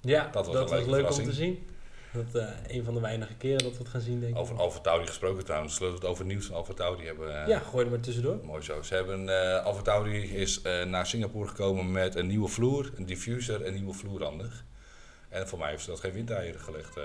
Ja, 0.00 0.28
Dat 0.32 0.46
was 0.46 0.70
dat 0.70 0.86
leuk 0.86 1.10
om 1.10 1.24
te 1.24 1.32
zien. 1.32 1.66
Dat 2.12 2.42
eh 2.42 2.48
een 2.76 2.84
van 2.84 2.94
de 2.94 3.00
weinige 3.00 3.34
keren 3.34 3.62
dat 3.62 3.72
we 3.72 3.78
het 3.78 3.88
gaan 3.88 4.00
zien, 4.00 4.20
denk 4.20 4.32
ik. 4.34 4.38
Over 4.40 4.56
Alfa 4.58 4.78
Tauri 4.80 5.06
gesproken 5.06 5.44
trouwens. 5.44 5.74
Zullen 5.76 5.92
we 5.92 5.98
het 5.98 6.06
over 6.08 6.24
het 6.24 6.32
nieuws 6.32 6.46
van 6.46 6.56
Alfa 6.56 6.72
Tauri 6.74 7.06
hebben? 7.06 7.48
Ja, 7.48 7.58
gooi 7.58 7.84
er 7.84 7.90
maar 7.90 8.00
tussendoor. 8.00 8.40
Mooi 8.44 8.62
zo. 8.62 8.82
Ze 8.82 8.94
hebben, 8.94 9.28
Alfa 9.64 9.82
Tauri 9.82 10.36
is 10.36 10.62
naar 10.62 11.06
Singapore 11.06 11.48
gekomen 11.48 11.92
met 11.92 12.14
een 12.14 12.26
nieuwe 12.26 12.48
vloer, 12.48 12.90
een 12.96 13.06
diffuser 13.06 13.62
en 13.62 13.74
nieuwe 13.74 13.92
vloerhandig. 13.92 14.64
En 15.34 15.48
voor 15.48 15.58
mij 15.58 15.70
heeft 15.70 15.84
ze 15.84 15.90
dat 15.90 16.00
geen 16.00 16.12
windeieren 16.12 16.60
gelegd. 16.60 16.96
eh. 16.96 17.02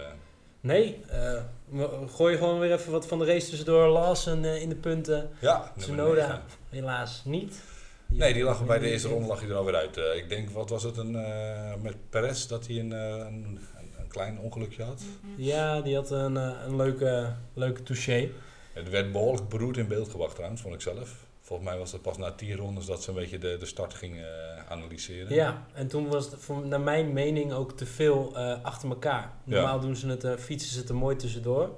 Nee, 0.61 1.01
eh, 1.07 1.41
we- 1.65 2.07
gooi 2.15 2.37
gewoon 2.37 2.59
weer 2.59 2.71
even 2.73 2.91
wat 2.91 3.07
van 3.07 3.19
de 3.19 3.25
race 3.25 3.47
tussendoor. 3.49 3.87
Lawson 3.87 4.43
eh, 4.45 4.61
in 4.61 4.69
de 4.69 4.75
punten. 4.75 5.29
Ja, 5.41 5.73
Tsunoda 5.77 6.43
helaas 6.69 7.21
niet. 7.25 7.61
Nee, 8.05 8.33
die 8.33 8.43
lag 8.43 8.65
bij 8.65 8.79
de 8.79 8.89
eerste 8.89 9.07
ronde 9.07 9.27
lag 9.27 9.39
hij 9.39 9.49
er 9.49 9.55
alweer 9.55 9.75
uit. 9.75 9.97
Eh, 9.97 10.15
ik 10.15 10.29
denk, 10.29 10.49
wat 10.49 10.69
was 10.69 10.83
het, 10.83 10.97
een, 10.97 11.15
eh, 11.15 11.73
met 11.81 11.95
Perez, 12.09 12.45
dat 12.45 12.67
hij 12.67 12.79
een, 12.79 12.93
eh, 12.93 13.09
een, 13.27 13.59
klein 14.07 14.39
ongelukje 14.39 14.83
had. 14.83 15.01
Ja, 15.35 15.81
die 15.81 15.95
had 15.95 16.11
een, 16.11 16.37
eh, 16.37 16.51
een 16.65 16.75
leuke, 16.75 17.33
leuke 17.53 17.83
touché. 17.83 18.29
Het 18.73 18.89
werd 18.89 19.11
behoorlijk 19.11 19.49
beroerd 19.49 19.77
in 19.77 19.87
beeld 19.87 20.09
gebracht 20.09 20.35
trouwens, 20.35 20.61
vond 20.61 20.73
ik 20.73 20.81
zelf. 20.81 21.15
Volgens 21.49 21.69
mij 21.69 21.77
was 21.79 21.91
het 21.91 22.01
pas 22.01 22.17
na 22.17 22.31
tien 22.31 22.55
rondes 22.55 22.85
dat 22.85 23.03
ze 23.03 23.09
een 23.09 23.15
beetje 23.15 23.37
de, 23.37 23.57
de 23.59 23.65
start 23.65 23.93
gingen 23.93 24.55
eh, 24.57 24.71
analyseren. 24.71 25.33
Ja, 25.35 25.65
en 25.73 25.87
toen 25.87 26.07
was 26.07 26.25
het 26.31 26.35
voor, 26.41 26.65
naar 26.67 26.81
mijn 26.81 27.13
mening 27.13 27.53
ook 27.53 27.71
te 27.77 27.85
veel 27.85 28.37
eh, 28.37 28.63
achter 28.63 28.89
elkaar. 28.89 29.31
Normaal 29.43 29.79
doen 29.79 29.95
ze 29.95 30.07
het, 30.07 30.23
eh, 30.23 30.35
fietsen 30.35 30.71
ze 30.71 30.79
het 30.79 30.89
er 30.89 30.95
mooi 30.95 31.15
tussendoor. 31.15 31.69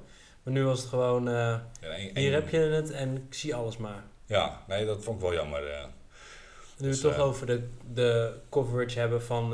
Maar 0.44 0.54
nu 0.54 0.64
was 0.64 0.80
het 0.80 0.90
gewoon, 0.90 1.24
Ja, 1.30 1.64
één- 1.82 2.18
hier 2.18 2.34
heb 2.34 2.50
je 2.50 2.58
het 2.58 2.92
en 2.92 3.16
ik 3.16 3.34
zie 3.34 3.56
alles 3.56 3.78
maar. 3.78 4.04
Ja, 4.26 4.64
nee, 4.68 4.86
dat 4.86 5.04
vond 5.04 5.16
ik 5.16 5.22
wel 5.22 5.34
jammer. 5.34 5.62
Nu 5.62 5.68
we 6.78 6.84
Dus, 6.88 7.02
het 7.02 7.02
toch 7.12 7.20
eh, 7.20 7.26
over 7.28 7.46
de, 7.46 7.68
de 7.94 8.34
coverage 8.50 9.00
hebben 9.00 9.22
van 9.24 9.50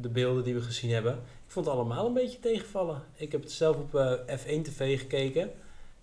de 0.00 0.08
beelden 0.08 0.44
die 0.44 0.54
we 0.54 0.60
gezien 0.60 0.90
hebben. 0.90 1.12
Ik 1.46 1.50
vond 1.58 1.66
het 1.66 1.74
allemaal 1.74 2.06
een 2.06 2.12
beetje 2.14 2.38
tegenvallen. 2.40 3.02
Ik 3.16 3.32
heb 3.32 3.42
het 3.42 3.52
zelf 3.52 3.76
op 3.76 3.94
eh, 3.94 4.12
F1 4.38 4.62
TV 4.62 4.98
gekeken. 5.00 5.50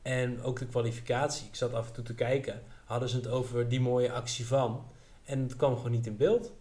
En 0.01 0.43
ook 0.43 0.59
de 0.59 0.65
kwalificatie. 0.65 1.47
Ik 1.47 1.55
zat 1.55 1.73
af 1.73 1.87
en 1.87 1.93
toe 1.93 2.03
te 2.03 2.13
kijken. 2.15 2.61
Hadden 2.89 3.09
ze 3.09 3.15
het 3.15 3.27
over 3.27 3.69
die 3.69 3.79
mooie 3.81 4.11
actie 4.11 4.47
van. 4.47 4.85
En 5.23 5.41
het 5.43 5.55
kwam 5.55 5.75
gewoon 5.75 5.91
niet 5.91 6.05
in 6.07 6.17
beeld. 6.17 6.53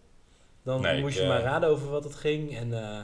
Dan 0.63 0.81
Nee, 0.81 1.01
moest 1.01 1.15
ik, 1.15 1.21
je 1.21 1.27
maar 1.27 1.37
eh, 1.37 1.43
raden 1.43 1.69
over 1.69 1.89
wat 1.89 2.03
het 2.03 2.15
ging. 2.15 2.57
En 2.57 2.83
eh, 2.83 3.03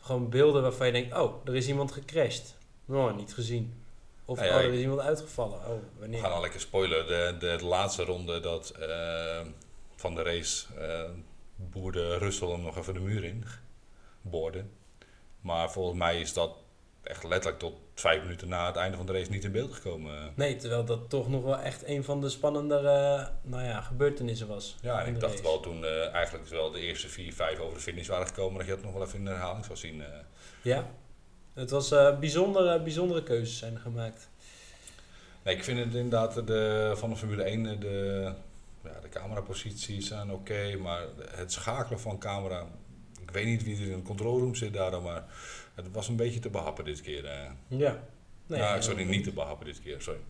gewoon 0.00 0.28
beelden 0.30 0.62
waarvan 0.62 0.86
je 0.86 0.92
denkt, 0.92 1.16
oh, 1.16 1.46
er 1.46 1.56
is 1.56 1.68
iemand 1.68 1.92
gecrashed. 1.92 2.56
Nou, 2.84 3.14
niet 3.14 3.34
gezien. 3.34 3.82
Of, 4.24 4.38
oh, 4.38 4.44
er 4.44 4.72
is 4.72 4.80
iemand 4.80 5.00
uitgevallen. 5.00 5.58
Oh, 5.58 5.68
We 5.68 6.00
wanneer? 6.00 6.20
gaan 6.20 6.32
al 6.32 6.40
lekker 6.40 6.60
spoilen. 6.60 7.06
De, 7.06 7.36
de, 7.38 7.64
laatste 7.64 8.04
ronde 8.04 8.40
dat, 8.40 8.70
eh, 8.70 9.40
van 9.94 10.14
de 10.14 10.22
race 10.22 10.66
eh 10.78 11.10
boerde 11.56 12.18
Russell 12.18 12.48
hem 12.48 12.62
nog 12.62 12.76
even 12.76 12.94
de 12.94 13.00
muur 13.00 13.24
in. 13.24 13.44
Boorde. 14.20 14.64
Maar 15.40 15.72
volgens 15.72 15.98
mij 15.98 16.20
is 16.20 16.32
dat 16.32 16.50
echt 17.06 17.24
letterlijk 17.24 17.58
tot 17.58 17.74
vijf 17.94 18.22
minuten 18.22 18.48
na 18.48 18.66
het 18.66 18.76
einde 18.76 18.96
van 18.96 19.06
de 19.06 19.12
race 19.12 19.30
niet 19.30 19.44
in 19.44 19.52
beeld 19.52 19.72
gekomen. 19.72 20.32
Nee, 20.34 20.56
terwijl 20.56 20.84
dat 20.84 21.10
toch 21.10 21.28
nog 21.28 21.44
wel 21.44 21.58
echt 21.58 21.86
een 21.86 22.04
van 22.04 22.20
de 22.20 22.28
spannendere 22.28 23.28
nou 23.42 23.64
ja, 23.64 23.80
gebeurtenissen 23.80 24.48
was. 24.48 24.76
Ja, 24.82 25.00
en 25.04 25.14
ik 25.14 25.20
dacht 25.20 25.32
race. 25.32 25.42
wel 25.44 25.60
toen 25.60 25.84
eh, 25.84 26.12
eigenlijk 26.14 26.48
wel 26.48 26.70
de 26.70 26.80
eerste 26.80 27.08
vier, 27.08 27.32
vijf 27.32 27.58
over 27.58 27.74
de 27.74 27.80
finish 27.80 28.06
waren 28.08 28.26
gekomen, 28.26 28.58
dat 28.58 28.66
je 28.66 28.74
dat 28.74 28.82
nog 28.84 28.92
wel 28.92 29.02
even 29.02 29.18
in 29.18 29.24
de 29.24 29.30
herhaling 29.30 29.64
zou 29.64 29.78
zien. 29.78 30.00
eh. 30.02 30.08
Ja, 30.62 30.86
het 31.54 31.70
was 31.70 31.90
eh, 31.92 32.18
bijzondere, 32.18 32.80
bijzondere 32.82 33.22
keuzes 33.22 33.58
zijn 33.58 33.78
gemaakt. 33.78 34.28
Nee, 35.42 35.56
ik 35.56 35.64
vind 35.64 35.78
het 35.78 35.94
inderdaad 35.94 36.46
de, 36.46 36.92
van 36.96 37.10
de 37.10 37.16
Formule 37.16 37.42
1 37.42 37.66
eh, 37.66 37.80
de, 37.80 38.32
ja, 38.84 39.00
de 39.02 39.08
cameraposities 39.08 40.06
zijn 40.08 40.30
oké, 40.32 40.76
maar 40.76 41.02
het 41.30 41.52
schakelen 41.52 42.00
van 42.00 42.18
camera, 42.18 42.66
ik 43.22 43.30
weet 43.30 43.46
niet 43.46 43.64
wie 43.64 43.76
er 43.76 43.90
in 43.90 43.96
de 43.96 44.02
control 44.02 44.38
room 44.38 44.54
zit 44.54 44.72
daardoor, 44.72 45.02
maar 45.02 45.24
het 45.84 45.92
was 45.92 46.08
een 46.08 46.16
beetje 46.16 46.40
te 46.40 46.50
behappen 46.50 46.84
dit 46.84 47.00
keer. 47.00 47.24
eh. 47.24 47.50
Ja. 47.68 48.02
Nee, 48.46 48.60
nou, 48.60 48.82
sorry, 48.82 49.02
niet 49.08 49.24
te 49.24 49.32
behappen 49.32 49.66
dit 49.66 49.80
keer, 49.80 50.00
sorry. 50.00 50.20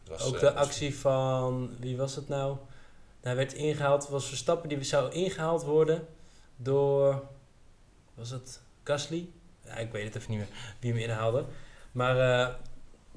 Het 0.00 0.08
was, 0.08 0.26
Ook 0.26 0.34
eh, 0.34 0.40
de 0.40 0.52
actie 0.54 0.94
van, 0.98 1.70
wie 1.80 1.96
was 1.96 2.16
het 2.16 2.28
nou? 2.28 2.56
Hij 3.20 3.36
werd 3.36 3.52
ingehaald, 3.52 4.08
was 4.08 4.26
Verstappen 4.28 4.68
die 4.68 4.82
zou 4.82 5.12
ingehaald 5.12 5.62
worden 5.62 6.06
door, 6.56 7.22
was 8.14 8.30
het 8.30 8.60
Gasly? 8.84 9.28
Ja, 9.64 9.76
ik 9.76 9.92
weet 9.92 10.04
het 10.04 10.16
even 10.16 10.30
niet 10.30 10.38
meer 10.38 10.48
wie 10.80 10.92
hem 10.92 11.00
inhaalde. 11.00 11.44
Maar 11.92 12.18
eh, 12.40 12.54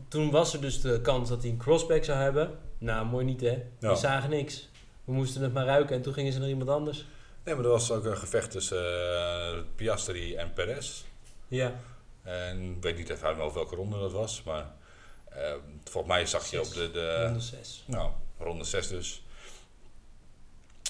toen 0.08 0.32
was 0.32 0.54
er 0.54 0.62
dus 0.62 0.82
de 0.82 1.02
kans 1.02 1.30
dat 1.30 1.42
hij 1.42 1.52
een 1.52 1.58
crossback 1.58 2.04
zou 2.04 2.20
hebben. 2.20 2.60
Nou, 2.78 3.06
mooi 3.06 3.26
niet 3.26 3.42
hè. 3.42 3.64
Ja. 3.80 3.90
We 3.90 3.96
zagen 3.96 4.30
niks. 4.30 4.70
We 5.04 5.12
moesten 5.14 5.42
het 5.42 5.54
maar 5.54 5.66
ruiken 5.66 5.96
en 5.96 6.02
toen 6.02 6.14
gingen 6.14 6.34
ze 6.34 6.40
naar 6.40 6.50
iemand 6.50 6.70
anders. 6.70 7.06
Nee, 7.44 7.56
maar 7.56 7.64
er 7.64 7.70
was 7.70 7.92
ook 7.92 8.06
een 8.06 8.18
gevecht 8.18 8.52
tussen 8.52 8.78
Piastri 9.76 10.36
en 10.36 10.54
Perez. 10.54 11.04
Ja, 11.48 11.80
En 12.24 12.76
ik 12.76 12.82
weet 12.82 12.98
niet 12.98 13.10
even 13.10 13.28
uit 13.28 13.54
welke 13.54 13.76
ronde 13.76 14.00
dat 14.00 14.12
was, 14.12 14.44
maar 14.44 14.72
eh, 15.30 15.54
volgens 15.84 16.14
mij 16.14 16.26
zag 16.26 16.50
je 16.50 16.62
op 16.62 16.74
de, 16.74 16.92
de, 16.92 17.24
ronde 17.24 17.40
6. 17.40 17.84
Nou, 17.88 18.12
ronde 18.38 18.64
6 18.64 18.88
dus. 18.88 19.24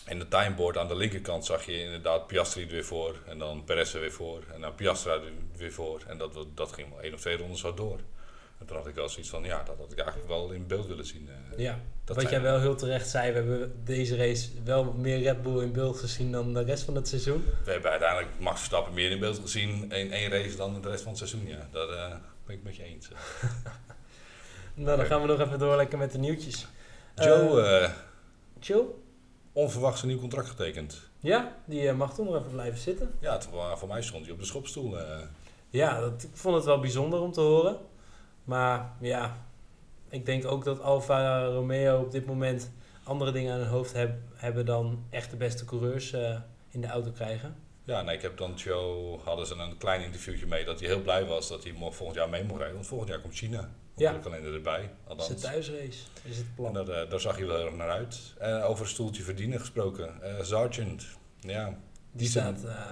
En 0.06 0.20
de 0.20 0.28
timeboard 0.28 0.78
aan 0.78 0.88
de 0.88 0.96
linkerkant 0.96 1.46
zag 1.46 1.66
je 1.66 1.82
inderdaad 1.82 2.28
Piastri 2.28 2.64
er 2.64 2.70
weer 2.70 2.86
voor. 2.86 3.20
En 3.26 3.38
dan 3.38 3.64
Perez 3.64 3.94
er 3.94 4.00
weer 4.00 4.12
voor. 4.12 4.44
En 4.54 4.62
dan 4.62 4.76
Piastra 4.76 5.14
er 5.14 5.32
weer 5.58 5.72
voor. 5.72 6.02
En 6.08 6.18
dat, 6.18 6.38
dat 6.54 6.72
ging 6.72 6.90
wel 6.90 7.02
één 7.02 7.14
of 7.14 7.20
twee 7.20 7.38
rondes 7.38 7.60
zo 7.60 7.74
door. 7.74 8.00
En 8.60 8.66
toen 8.66 8.78
had 8.78 8.88
ik 8.88 8.96
wel 8.96 9.10
zoiets 9.10 9.30
van, 9.30 9.44
ja, 9.44 9.64
dat 9.64 9.78
had 9.78 9.92
ik 9.92 9.98
eigenlijk 9.98 10.28
wel 10.28 10.52
in 10.52 10.68
beeld 10.68 10.88
willen 10.88 11.06
zien. 11.06 11.30
eh. 11.52 11.58
Ja, 11.60 11.80
dat 12.04 12.16
wat 12.16 12.30
jij 12.30 12.42
wel 12.42 12.60
heel 12.60 12.76
terecht 12.76 13.10
zei, 13.10 13.32
we 13.32 13.38
hebben 13.38 13.82
deze 13.84 14.16
race 14.16 14.50
wel 14.64 14.84
meer 14.94 15.22
Red 15.22 15.42
Bull 15.42 15.62
in 15.64 15.72
beeld 15.72 15.98
gezien 15.98 16.32
dan 16.32 16.54
de 16.54 16.62
rest 16.64 16.84
van 16.84 16.96
het 16.96 17.08
seizoen. 17.08 17.46
We 17.64 17.72
hebben 17.72 17.92
uiteindelijk 17.92 18.30
Max 18.40 18.58
Verstappen 18.58 18.94
meer 18.94 19.12
in 19.12 19.20
beeld 19.20 19.40
gezien 19.40 19.92
in 19.92 20.12
één 20.12 20.30
race 20.30 20.56
dan 20.56 20.82
de 20.82 20.90
rest 20.90 21.02
van 21.04 21.10
het 21.12 21.18
seizoen. 21.18 21.48
Ja, 21.48 21.68
daar 21.72 21.90
eh, 21.90 22.16
ben 22.46 22.56
ik 22.56 22.64
met 22.64 22.76
je 22.76 22.84
eens. 22.84 23.08
Nou, 24.78 24.98
dan 24.98 25.06
gaan 25.06 25.22
we 25.22 25.28
nog 25.28 25.40
even 25.40 25.60
door 25.60 25.76
lekker 25.76 25.98
met 25.98 26.12
de 26.12 26.18
nieuwtjes. 26.18 26.68
Joe, 27.16 27.62
Eh, 27.62 27.92
Chill? 28.60 28.84
onverwachts 29.54 30.02
een 30.02 30.08
nieuw 30.08 30.20
contract 30.20 30.48
getekend. 30.50 31.02
Ja, 31.20 31.56
die 31.66 31.92
mag 31.94 32.14
toch 32.14 32.26
nog 32.26 32.36
even 32.40 32.52
blijven 32.52 32.80
zitten. 32.80 33.12
Ja, 33.20 33.34
het, 33.34 33.48
voor 33.76 33.88
mij 33.88 34.02
stond 34.02 34.24
hij 34.26 34.34
op 34.34 34.40
de 34.40 34.46
schopstoel. 34.46 34.98
Ja, 35.70 36.00
dat, 36.00 36.24
ik 36.24 36.30
vond 36.34 36.56
het 36.56 36.66
wel 36.66 36.80
bijzonder 36.80 37.20
om 37.20 37.32
te 37.32 37.42
horen. 37.42 37.78
Maar 38.46 38.92
ja, 39.00 39.38
ik 40.10 40.26
denk 40.26 40.46
ook 40.46 40.64
dat 40.64 40.82
Alfa 40.82 41.46
Romeo 41.46 42.00
op 42.02 42.12
dit 42.12 42.26
moment 42.26 42.72
andere 43.04 43.32
dingen 43.32 43.54
aan 43.54 43.60
hun 43.60 43.68
hoofd 43.68 43.94
heb- 43.94 44.18
hebben 44.36 44.66
dan 44.66 45.04
echt 45.10 45.30
de 45.32 45.38
beste 45.38 45.66
coureurs 45.66 46.14
eh, 46.14 46.38
in 46.70 46.82
de 46.82 46.88
auto 46.88 47.12
krijgen. 47.12 47.56
Ja, 47.84 48.02
nee, 48.02 48.16
ik 48.16 48.22
heb 48.22 48.38
dan 48.38 48.54
Joe, 48.54 49.20
hadden 49.24 49.46
ze 49.48 49.56
een 49.56 49.78
klein 49.78 50.02
interviewtje 50.04 50.46
mee 50.46 50.66
dat 50.66 50.80
hij 50.80 50.90
heel 50.90 51.02
blij 51.02 51.26
was 51.26 51.48
dat 51.48 51.64
hij 51.64 51.74
volgend 51.78 52.16
jaar 52.16 52.30
mee 52.30 52.44
mocht 52.44 52.58
rijden. 52.58 52.76
Want 52.76 52.88
volgend 52.88 53.10
jaar 53.10 53.20
komt 53.20 53.34
China. 53.34 53.70
Ja. 53.96 54.14
De 54.14 54.20
kalender 54.20 54.54
erbij. 54.54 54.82
Is 54.84 54.90
Althans. 55.08 55.28
het 55.30 55.42
thuisrace? 55.42 56.00
Is 56.24 56.38
het 56.38 56.46
En 56.46 56.54
plan? 56.56 56.74
daar, 56.74 56.88
eh, 56.88 57.10
daar 57.10 57.20
zag 57.20 57.38
je 57.38 57.46
wel 57.46 57.56
heel 57.58 57.66
erg 57.66 57.76
naar 57.76 57.90
uit. 57.90 58.34
En 58.38 58.62
over 58.62 58.84
een 58.84 58.90
stoeltje 58.92 59.24
verdienen 59.24 59.60
gesproken. 59.60 60.22
Eh 60.22 60.44
Sargent, 60.44 61.06
ja, 61.40 61.66
Die 61.68 61.76
die 62.12 62.28
staat 62.28 62.64
eh, 62.64 62.92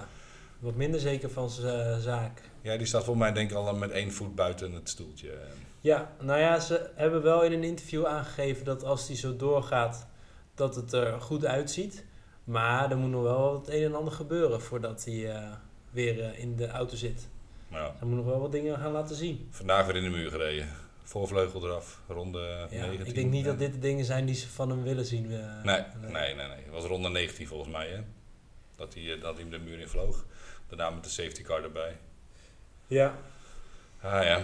wat 0.64 0.74
minder 0.74 1.00
zeker 1.00 1.30
van 1.30 1.50
zijn 1.50 1.80
eh, 1.94 1.98
zaak. 1.98 2.40
ja, 2.60 2.76
die 2.76 2.86
staat 2.86 3.04
volgens 3.04 3.24
mij 3.24 3.34
denk 3.34 3.50
ik 3.50 3.56
al 3.56 3.74
met 3.74 3.90
één 3.90 4.12
voet 4.12 4.34
buiten 4.34 4.72
het 4.72 4.88
stoeltje. 4.88 5.38
Ja, 5.80 6.12
nou 6.20 6.40
ja, 6.40 6.60
ze 6.60 6.90
hebben 6.94 7.22
wel 7.22 7.42
in 7.42 7.52
een 7.52 7.64
interview 7.64 8.06
aangegeven 8.06 8.64
dat 8.64 8.84
als 8.84 9.06
die 9.06 9.16
zo 9.16 9.36
doorgaat, 9.36 10.06
dat 10.54 10.74
het 10.76 10.92
er 10.92 11.20
goed 11.20 11.44
uitziet. 11.44 12.04
Maar 12.44 12.90
er 12.90 12.96
moet 12.96 13.10
nog 13.10 13.22
wel 13.22 13.54
het 13.54 13.68
een 13.68 13.82
en 13.84 13.94
ander 13.94 14.12
gebeuren 14.12 14.60
voordat 14.60 15.04
hij 15.04 15.30
eh, 15.34 15.52
weer 15.90 16.22
eh, 16.22 16.38
in 16.38 16.56
de 16.56 16.68
auto 16.68 16.96
zit. 16.96 17.28
Ja, 17.68 17.94
Hij 17.98 18.08
moet 18.08 18.16
nog 18.16 18.26
wel 18.26 18.40
wat 18.40 18.52
dingen 18.52 18.78
gaan 18.78 18.92
laten 18.92 19.16
zien. 19.16 19.48
vandaag 19.50 19.86
weer 19.86 19.96
in 19.96 20.02
de 20.02 20.08
muur 20.10 20.30
gereden. 20.30 20.68
Voorvleugel 21.02 21.64
eraf, 21.64 22.00
ronde 22.08 22.66
Ja, 22.70 22.80
19. 22.86 23.06
ik 23.06 23.14
denk 23.14 23.30
niet 23.30 23.44
dat 23.44 23.58
dit 23.58 23.72
de 23.72 23.78
dingen 23.78 24.04
zijn 24.04 24.26
die 24.26 24.34
ze 24.34 24.48
van 24.48 24.70
hem 24.70 24.82
willen 24.82 25.04
zien. 25.04 25.26
Nee, 25.28 25.82
nee, 26.00 26.10
nee, 26.10 26.34
nee. 26.34 26.46
Het 26.64 26.70
was 26.72 26.84
ronde 26.84 27.08
19 27.08 27.46
volgens 27.46 27.70
mij, 27.72 27.88
hè. 27.88 28.00
Dat 28.76 28.94
hij, 28.94 29.18
dat 29.20 29.32
hij 29.34 29.42
hem 29.42 29.50
de 29.50 29.58
muur 29.58 29.78
in 29.80 29.88
vloog. 29.88 30.24
Daarna 30.68 30.90
met 30.90 31.04
de 31.04 31.10
safety 31.10 31.42
car 31.42 31.62
erbij. 31.62 31.96
Ja. 32.86 33.14
Ah 34.00 34.22
ja. 34.24 34.42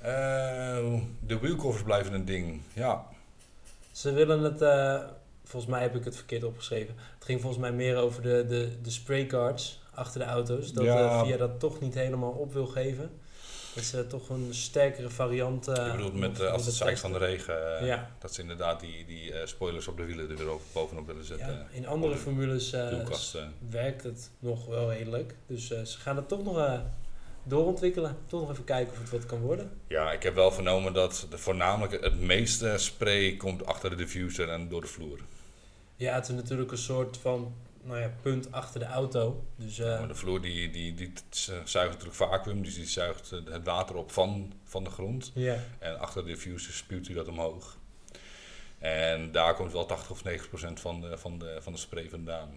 Eh, 0.00 0.94
de 1.20 1.38
wheelcovers 1.38 1.82
blijven 1.82 2.12
een 2.12 2.24
ding. 2.24 2.60
Ja, 2.72 3.06
Ze 3.92 4.12
willen 4.12 4.40
het, 4.42 4.62
eh, 4.62 5.00
volgens 5.44 5.72
mij 5.72 5.82
heb 5.82 5.94
ik 5.96 6.04
het 6.04 6.16
verkeerd 6.16 6.44
opgeschreven. 6.44 6.94
Het 7.14 7.24
ging 7.24 7.40
volgens 7.40 7.60
mij 7.62 7.72
meer 7.72 7.96
over 7.96 8.22
de, 8.22 8.46
de, 8.48 8.80
de 8.82 8.90
spraycards 8.90 9.80
achter 9.94 10.20
de 10.20 10.26
auto's. 10.26 10.72
Dat 10.72 10.84
Ja. 10.84 10.98
eh, 10.98 11.22
Via 11.22 11.36
dat 11.36 11.60
toch 11.60 11.80
niet 11.80 11.94
helemaal 11.94 12.30
op 12.30 12.52
wil 12.52 12.66
geven. 12.66 13.19
Dat 13.74 13.84
ze 13.84 14.06
toch 14.06 14.28
een 14.28 14.48
sterkere 14.50 15.10
variant... 15.10 15.68
eh, 15.68 15.86
je 15.86 15.92
bedoelt 15.92 16.14
met, 16.14 16.40
eh, 16.40 16.52
als 16.52 16.66
het 16.66 16.74
zeikt 16.74 17.00
van 17.00 17.12
de 17.12 17.18
regen, 17.18 17.78
eh, 17.78 17.86
Ja. 17.86 18.10
dat 18.18 18.34
ze 18.34 18.40
inderdaad 18.40 18.80
die, 18.80 19.04
die 19.06 19.32
spoilers 19.44 19.88
op 19.88 19.96
de 19.96 20.04
wielen 20.04 20.30
er 20.30 20.36
weer 20.36 20.52
op- 20.52 20.62
bovenop 20.72 21.06
willen 21.06 21.24
zetten. 21.24 21.48
Ja, 21.52 21.66
in 21.70 21.86
andere 21.86 22.16
formules 22.16 22.70
werkt 23.70 24.02
het 24.02 24.30
nog 24.38 24.66
wel 24.66 24.92
redelijk. 24.92 25.34
Dus 25.46 25.66
ze 25.66 25.98
gaan 25.98 26.16
het 26.16 26.28
toch 26.28 26.44
nog 26.44 26.80
doorontwikkelen. 27.42 28.16
Toch 28.26 28.40
nog 28.40 28.50
even 28.50 28.64
kijken 28.64 28.92
of 28.92 28.98
het 29.00 29.10
wat 29.10 29.26
kan 29.26 29.40
worden. 29.40 29.70
Ja, 29.86 30.12
ik 30.12 30.22
heb 30.22 30.34
wel 30.34 30.52
vernomen 30.52 30.92
dat 30.92 31.26
de, 31.30 31.38
voornamelijk 31.38 32.04
het 32.04 32.20
meeste 32.20 32.74
spray 32.76 33.36
komt 33.36 33.66
achter 33.66 33.90
de 33.90 33.96
diffuser 33.96 34.48
en 34.48 34.68
door 34.68 34.80
de 34.80 34.86
vloer. 34.86 35.18
Ja, 35.96 36.14
het 36.14 36.28
is 36.28 36.34
natuurlijk 36.34 36.70
een 36.70 36.78
soort 36.78 37.16
van 37.16 37.54
nou 37.82 38.00
ja, 38.00 38.10
punt 38.22 38.52
achter 38.52 38.80
de 38.80 38.86
auto. 38.86 39.44
Dus 39.56 39.78
eh, 39.78 39.98
Maar 39.98 40.08
de 40.08 40.14
vloer 40.14 40.40
die, 40.40 40.70
die, 40.70 40.94
die 40.94 41.12
zuigt 41.64 41.90
natuurlijk 41.90 42.16
vacuüm, 42.16 42.62
dus 42.62 42.74
die 42.74 42.86
zuigt 42.86 43.32
eh, 43.32 43.52
het 43.52 43.64
water 43.64 43.96
op 43.96 44.12
van, 44.12 44.52
van 44.64 44.84
de 44.84 44.90
grond. 44.90 45.30
ja. 45.34 45.56
En 45.78 45.98
achter 45.98 46.22
de 46.24 46.28
diffuser 46.28 46.72
spuwt 46.72 47.06
hij 47.06 47.16
dat 47.16 47.28
omhoog. 47.28 47.78
En 48.78 49.32
daar 49.32 49.54
komt 49.54 49.72
wel 49.72 49.86
80 49.86 50.10
of 50.10 50.24
90 50.24 50.48
procent 50.48 50.80
van 50.80 51.00
de, 51.00 51.18
van 51.18 51.38
de, 51.38 51.58
van 51.60 51.72
de 51.72 51.78
spray 51.78 52.08
vandaan. 52.08 52.48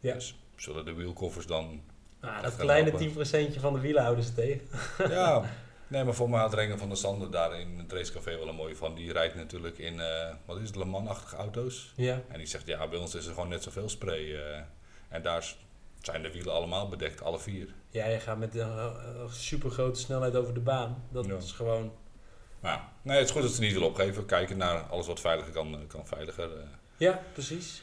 Ja. 0.00 0.14
Dus 0.14 0.34
zullen 0.56 0.84
de 0.84 0.92
wheelcovers 0.92 1.46
dan... 1.46 1.82
Ah, 2.20 2.42
Dat 2.42 2.56
kleine 2.56 2.90
helpen. 2.90 3.54
10% 3.56 3.60
van 3.60 3.72
de 3.72 3.80
wielen 3.80 4.02
houden 4.02 4.24
ze 4.24 4.34
tegen. 4.34 4.66
ja, 4.98 5.42
nee, 5.92 6.04
maar 6.04 6.14
voor 6.14 6.30
mij 6.30 6.40
had 6.40 6.54
Renger 6.54 6.78
van 6.78 6.88
der 6.88 6.96
Sande 6.96 7.28
daar 7.28 7.60
in 7.60 7.78
het 7.78 7.92
racecafé 7.92 8.38
wel 8.38 8.48
een 8.48 8.54
mooie 8.54 8.76
van. 8.76 8.94
Die 8.94 9.12
rijdt 9.12 9.34
natuurlijk 9.34 9.78
in, 9.78 10.00
eh, 10.00 10.34
wat 10.44 10.56
is 10.60 10.66
het, 10.66 10.76
Le 10.76 10.84
Mans-achtige 10.84 11.36
auto's. 11.36 11.92
Ja. 11.96 12.20
En 12.28 12.38
die 12.38 12.46
zegt, 12.46 12.66
ja, 12.66 12.88
bij 12.88 12.98
ons 12.98 13.14
is 13.14 13.26
er 13.26 13.34
gewoon 13.34 13.48
net 13.48 13.62
zoveel 13.62 13.88
spray. 13.88 14.34
eh. 14.34 14.60
en 15.08 15.22
daar 15.22 15.54
zijn 16.02 16.22
de 16.22 16.32
wielen 16.32 16.52
allemaal 16.52 16.88
bedekt, 16.88 17.22
alle 17.22 17.38
vier. 17.38 17.68
Ja, 17.90 18.06
je 18.06 18.20
gaat 18.20 18.38
met 18.38 18.54
een 18.54 18.92
super 19.30 19.70
grote 19.70 20.00
snelheid 20.00 20.36
over 20.36 20.54
de 20.54 20.60
baan. 20.60 21.04
Dat 21.10 21.26
Ja. 21.26 21.36
is 21.36 21.52
gewoon. 21.52 21.92
Maar 22.60 22.88
nee, 23.02 23.16
het 23.16 23.26
is 23.26 23.32
goed 23.32 23.42
dat 23.42 23.50
ze 23.50 23.60
niet 23.60 23.72
willen 23.72 23.88
opgeven. 23.88 24.26
Kijken 24.26 24.56
naar 24.56 24.80
alles 24.82 25.06
wat 25.06 25.20
veiliger 25.20 25.52
kan, 25.52 25.74
eh, 25.74 25.80
kan 25.88 26.06
veiliger. 26.06 26.56
eh. 26.58 26.64
Ja, 26.96 27.22
precies. 27.32 27.82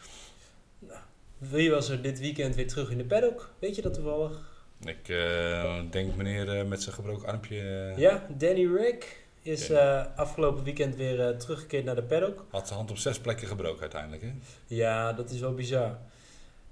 Nou, 0.79 0.99
wie 1.37 1.71
was 1.71 1.89
er 1.89 2.01
dit 2.01 2.19
weekend 2.19 2.55
weer 2.55 2.67
terug 2.67 2.89
in 2.91 2.97
de 2.97 3.05
paddock? 3.05 3.51
Weet 3.59 3.75
je 3.75 3.81
dat 3.81 3.93
toevallig? 3.93 4.58
Ik 4.85 5.09
eh, 5.09 5.79
denk 5.91 6.15
meneer 6.15 6.57
eh, 6.59 6.65
met 6.65 6.81
zijn 6.83 6.95
gebroken 6.95 7.27
armpje 7.27 7.59
eh, 7.91 7.97
Ja, 7.97 8.25
Danny 8.29 8.65
Rick 8.75 9.23
is 9.41 9.71
afgelopen 10.15 10.63
weekend 10.63 10.95
weer 10.95 11.37
teruggekeerd 11.37 11.85
naar 11.85 11.95
de 11.95 12.03
paddock. 12.03 12.45
had 12.51 12.65
zijn 12.67 12.77
hand 12.79 12.91
op 12.91 12.97
zes 12.97 13.19
plekken 13.19 13.47
gebroken 13.47 13.81
uiteindelijk. 13.81 14.21
Hè? 14.21 14.31
Ja, 14.67 15.13
dat 15.13 15.29
is 15.29 15.39
wel 15.39 15.53
bizar. 15.53 15.97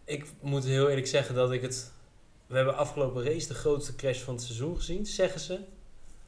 Ik 0.04 0.26
moet 0.40 0.64
heel 0.66 0.90
eerlijk 0.90 1.08
zeggen 1.08 1.36
dat 1.36 1.52
ik 1.52 1.62
het... 1.62 1.92
We 2.48 2.56
hebben 2.56 2.76
afgelopen 2.78 3.24
race 3.24 3.48
de 3.48 3.54
grootste 3.54 3.96
crash 3.96 4.20
van 4.22 4.34
het 4.34 4.44
seizoen 4.44 4.76
gezien, 4.76 5.06
zeggen 5.06 5.40
ze. 5.40 5.60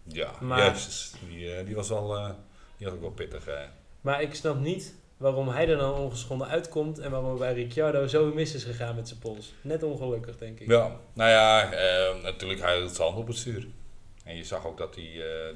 Ja, 0.04 0.32
Maar- 0.42 0.66
jezus. 0.72 1.14
Die, 1.30 1.64
die 1.64 1.76
was 1.76 1.90
eh, 2.16 2.30
die 2.78 2.86
was 2.88 2.96
ook 2.96 3.02
wel 3.02 3.12
pittig. 3.12 3.48
eh. 3.48 3.62
Maar 4.02 4.22
ik 4.22 4.34
snap 4.36 4.60
niet 4.60 4.94
waarom 5.20 5.50
hij 5.50 5.70
er 5.70 5.78
dan 5.78 5.94
ongeschonden 5.94 6.48
uitkomt 6.48 7.00
en 7.00 7.12
waarom 7.12 7.38
bij 7.38 7.54
Ricciardo 7.54 8.08
zo 8.08 8.34
mis 8.34 8.54
is 8.54 8.64
gegaan 8.64 8.96
met 8.96 9.08
zijn 9.08 9.20
pols. 9.20 9.54
Net 9.62 9.84
ongelukkig, 9.84 10.38
denk 10.38 10.60
ik. 10.60 10.68
Ja, 10.68 10.96
nou 11.14 11.30
ja, 11.30 11.72
eh, 11.72 12.24
natuurlijk 12.24 12.62
hij 12.62 12.78
hield 12.78 12.96
zijn 12.96 13.08
hand 13.08 13.20
op 13.20 13.28
het 13.28 13.38
stuur. 13.38 13.68
En 14.30 14.36
je 14.36 14.44
zag 14.44 14.66
ook 14.66 14.78
dat 14.78 14.96
hij 14.96 15.06
eh, 15.06 15.56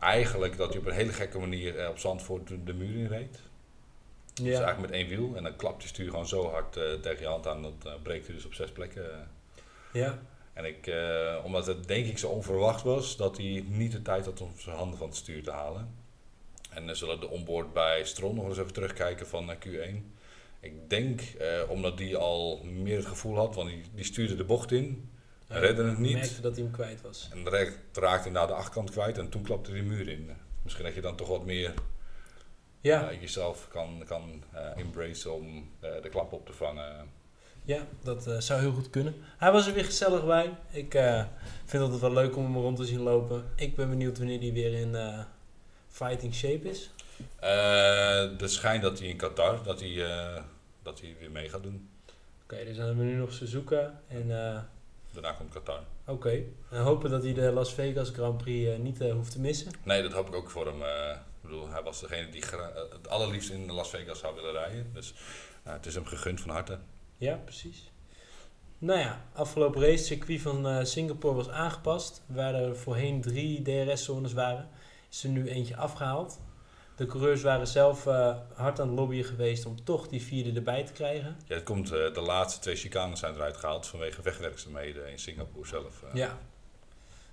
eigenlijk 0.00 0.56
dat 0.56 0.68
hij 0.68 0.78
op 0.78 0.86
een 0.86 0.92
hele 0.94 1.12
gekke 1.12 1.38
manier 1.38 1.78
eh, 1.78 1.88
op 1.88 1.98
Zandvoort 1.98 2.48
de, 2.48 2.64
de 2.64 2.74
muur 2.74 2.96
in 2.96 3.06
reed. 3.06 3.40
Dus 4.34 4.46
Ja, 4.46 4.62
eigenlijk 4.62 4.80
met 4.80 4.90
één 4.90 5.08
wiel. 5.08 5.36
En 5.36 5.42
dan 5.42 5.56
klapt 5.56 5.82
je 5.82 5.88
stuur 5.88 6.10
gewoon 6.10 6.28
zo 6.28 6.50
hard 6.50 6.76
eh, 6.76 6.92
tegen 6.92 7.20
je 7.20 7.26
hand 7.26 7.46
aan. 7.46 7.62
Dat 7.62 8.02
breekt 8.02 8.26
hij 8.26 8.34
dus 8.34 8.44
op 8.44 8.54
zes 8.54 8.70
plekken. 8.70 9.28
ja, 9.92 10.18
En 10.52 10.64
ik, 10.64 10.92
omdat 11.44 11.66
het 11.66 11.88
denk 11.88 12.06
ik 12.06 12.18
zo 12.18 12.28
onverwacht 12.28 12.82
was, 12.82 13.16
dat 13.16 13.36
hij 13.36 13.64
niet 13.68 13.92
de 13.92 14.02
tijd 14.02 14.24
had 14.24 14.40
om 14.40 14.52
zijn 14.56 14.76
handen 14.76 14.98
van 14.98 15.06
het 15.08 15.16
stuur 15.16 15.42
te 15.42 15.50
halen. 15.50 15.94
En 16.68 16.86
dan 16.86 16.96
zullen 16.96 17.20
de 17.20 17.28
onboard 17.28 17.72
bij 17.72 18.04
Stron 18.04 18.34
nog 18.34 18.48
eens 18.48 18.58
even 18.58 18.72
terugkijken 18.72 19.26
van 19.26 19.50
eh, 19.50 19.56
Q1. 19.66 19.94
Ik 20.60 20.90
denk, 20.90 21.20
eh, 21.20 21.70
omdat 21.70 21.98
die 21.98 22.16
al 22.16 22.60
meer 22.64 22.96
het 22.96 23.06
gevoel 23.06 23.36
had, 23.36 23.54
want 23.54 23.68
die, 23.68 23.82
die 23.94 24.04
stuurde 24.04 24.36
de 24.36 24.44
bocht 24.44 24.72
in, 24.72 25.10
Hij 25.46 25.60
redde 25.60 25.84
het 25.84 25.98
niet. 25.98 26.12
merkte 26.12 26.40
dat 26.40 26.54
hij 26.54 26.62
hem 26.64 26.72
kwijt 26.72 27.00
was. 27.00 27.28
En 27.32 27.44
raakte 27.92 28.22
hij 28.22 28.30
naar 28.30 28.46
de 28.46 28.52
achterkant 28.52 28.90
kwijt 28.90 29.18
en 29.18 29.28
toen 29.28 29.42
klapte 29.42 29.70
hij 29.70 29.80
de 29.80 29.86
muur 29.86 30.08
in. 30.08 30.30
Misschien 30.62 30.84
dat 30.84 30.94
je 30.94 31.00
dan 31.00 31.16
toch 31.16 31.28
wat 31.28 31.44
meer 31.44 31.74
Ja, 32.80 33.10
eh, 33.10 33.20
jezelf 33.20 33.68
kan, 33.68 34.02
kan 34.06 34.42
eh 34.52 34.76
embracen 34.76 35.34
om 35.34 35.70
de 35.80 36.08
klap 36.10 36.32
op 36.32 36.46
te 36.46 36.52
vangen. 36.52 37.10
ja 37.64 37.86
dat 38.02 38.34
zou 38.38 38.60
heel 38.60 38.72
goed 38.72 38.90
kunnen. 38.90 39.14
Hij 39.38 39.52
was 39.52 39.66
er 39.66 39.74
weer 39.74 39.84
gezellig 39.84 40.26
bij. 40.26 40.56
Ik 40.70 40.92
vind 41.64 41.72
het 41.72 41.80
altijd 41.80 42.00
wel 42.00 42.12
leuk 42.12 42.36
om 42.36 42.44
hem 42.44 42.56
rond 42.56 42.76
te 42.76 42.84
zien 42.84 43.00
lopen. 43.00 43.44
Ik 43.56 43.76
ben 43.76 43.88
benieuwd 43.88 44.18
wanneer 44.18 44.40
hij 44.40 44.52
weer 44.52 44.72
in 44.74 44.94
fighting 46.06 46.34
shape 46.34 46.68
is. 46.68 46.90
Eh 47.40 47.50
de 48.38 48.48
schijn 48.48 48.80
dat 48.80 48.98
hij 48.98 49.08
in 49.08 49.16
Qatar, 49.16 49.62
dat 49.62 49.80
hij, 49.80 50.04
eh, 50.04 50.42
dat 50.82 51.00
hij 51.00 51.16
weer 51.20 51.30
mee 51.30 51.48
gaat 51.48 51.62
doen. 51.62 51.88
Oké, 52.42 52.64
dus 52.64 52.76
dan 52.76 52.86
hebben 52.86 53.04
we 53.06 53.10
nu 53.10 53.18
nog 53.18 53.32
Suzuka. 53.32 54.00
En 54.08 54.20
eh, 54.46 54.60
Daarna 55.12 55.32
komt 55.32 55.52
Qatar. 55.52 55.80
oké, 56.06 56.42
en 56.70 56.80
hopen 56.80 57.10
dat 57.10 57.22
hij 57.22 57.34
de 57.34 57.52
Las 57.52 57.74
Vegas 57.74 58.10
Grand 58.10 58.36
Prix 58.42 58.78
niet 58.78 58.98
hoeft 58.98 59.32
te 59.32 59.40
missen. 59.40 59.72
Nee, 59.82 60.02
dat 60.02 60.12
hoop 60.12 60.28
ik 60.28 60.34
ook 60.34 60.50
voor 60.50 60.66
hem. 60.66 60.82
ik 60.82 61.18
bedoel, 61.42 61.68
hij 61.68 61.82
was 61.82 62.00
degene 62.00 62.28
die 62.28 62.42
het 62.92 63.08
allerliefst 63.08 63.50
in 63.50 63.72
Las 63.72 63.90
Vegas 63.90 64.18
zou 64.18 64.34
willen 64.34 64.52
rijden. 64.52 64.90
Dus 64.94 65.14
het 65.62 65.86
is 65.86 65.94
hem 65.94 66.04
gegund 66.06 66.40
van 66.40 66.50
harte. 66.50 66.78
Ja, 67.16 67.34
precies. 67.34 67.90
Nou 68.78 68.98
ja, 68.98 69.24
afgelopen 69.32 69.80
race, 69.80 69.92
het 69.92 70.04
circuit 70.04 70.40
van 70.40 70.86
Singapore 70.86 71.34
was 71.34 71.48
aangepast. 71.48 72.22
Waar 72.26 72.54
er 72.54 72.76
voorheen 72.76 73.20
drie 73.20 73.62
DRS-zones 73.62 74.32
waren, 74.32 74.68
is 75.10 75.24
er 75.24 75.30
nu 75.30 75.48
eentje 75.48 75.76
afgehaald. 75.76 76.38
De 76.96 77.06
coureurs 77.06 77.42
waren 77.42 77.66
zelf 77.66 78.06
eh, 78.06 78.36
hard 78.54 78.80
aan 78.80 78.88
het 78.88 78.96
lobbyen 78.98 79.24
geweest 79.24 79.66
om 79.66 79.84
toch 79.84 80.08
die 80.08 80.22
vierde 80.22 80.52
erbij 80.52 80.84
te 80.84 80.92
krijgen. 80.92 81.36
Ja, 81.46 81.54
het 81.54 81.64
komt, 81.64 81.92
eh, 81.92 82.14
de 82.14 82.20
laatste 82.20 82.60
twee 82.60 82.76
chicanes 82.76 83.18
zijn 83.20 83.34
eruit 83.34 83.56
gehaald 83.56 83.86
vanwege 83.86 84.22
wegwerkzaamheden 84.22 85.10
in 85.10 85.18
Singapore 85.18 85.66
zelf. 85.68 86.02
eh. 86.02 86.14
Ja. 86.14 86.38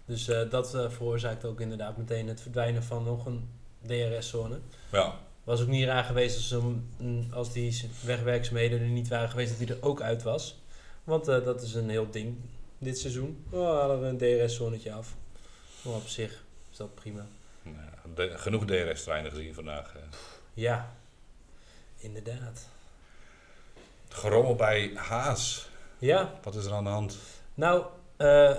Dus 0.06 0.26
dat 0.50 0.70
veroorzaakt 0.70 1.46
ook 1.46 1.60
inderdaad 1.62 1.98
meteen 1.98 2.28
het 2.28 2.42
verdwijnen 2.42 2.84
van 2.84 3.04
nog 3.04 3.26
een 3.26 3.50
DRS-zone. 3.86 4.60
ja. 4.92 5.16
Was 5.44 5.62
ook 5.62 5.68
niet 5.68 5.86
raar 5.86 6.04
geweest 6.04 6.36
als, 6.36 6.50
hem, 6.50 6.90
mm, 6.98 7.28
als 7.34 7.52
die 7.54 7.90
wegwerkzaamheden 8.06 8.80
er 8.80 8.86
niet 8.88 9.08
waren 9.08 9.30
geweest, 9.30 9.50
dat 9.60 9.68
hij 9.68 9.78
er 9.78 9.84
ook 9.84 10.02
uit 10.02 10.24
was. 10.24 10.62
Want 11.04 11.26
dat 11.26 11.62
is 11.62 11.74
een 11.74 11.90
heel 11.90 12.10
ding 12.12 12.38
dit 12.78 12.98
seizoen. 13.00 13.46
Oh, 13.50 13.80
halen 13.80 14.02
we 14.02 14.08
een 14.08 14.18
DRS-zonnetje 14.48 14.94
af. 14.94 15.16
Maar 15.82 15.94
op 15.94 16.08
zich 16.08 16.44
is 16.72 16.78
dat 16.78 16.96
prima. 16.96 17.28
De- 18.16 18.38
genoeg 18.38 18.66
DRS-treinen 18.66 19.32
gezien 19.32 19.54
vandaag. 19.54 19.96
eh. 19.96 20.02
Ja, 20.54 20.96
inderdaad. 21.98 22.68
Gerommel 24.10 24.56
bij 24.56 24.92
Haas. 24.96 25.70
Ja, 25.98 26.34
Wat 26.44 26.56
is 26.56 26.66
er 26.66 26.74
aan 26.74 26.84
de 26.84 26.90
hand? 26.90 27.18
nou, 27.54 27.86
eh, 28.18 28.56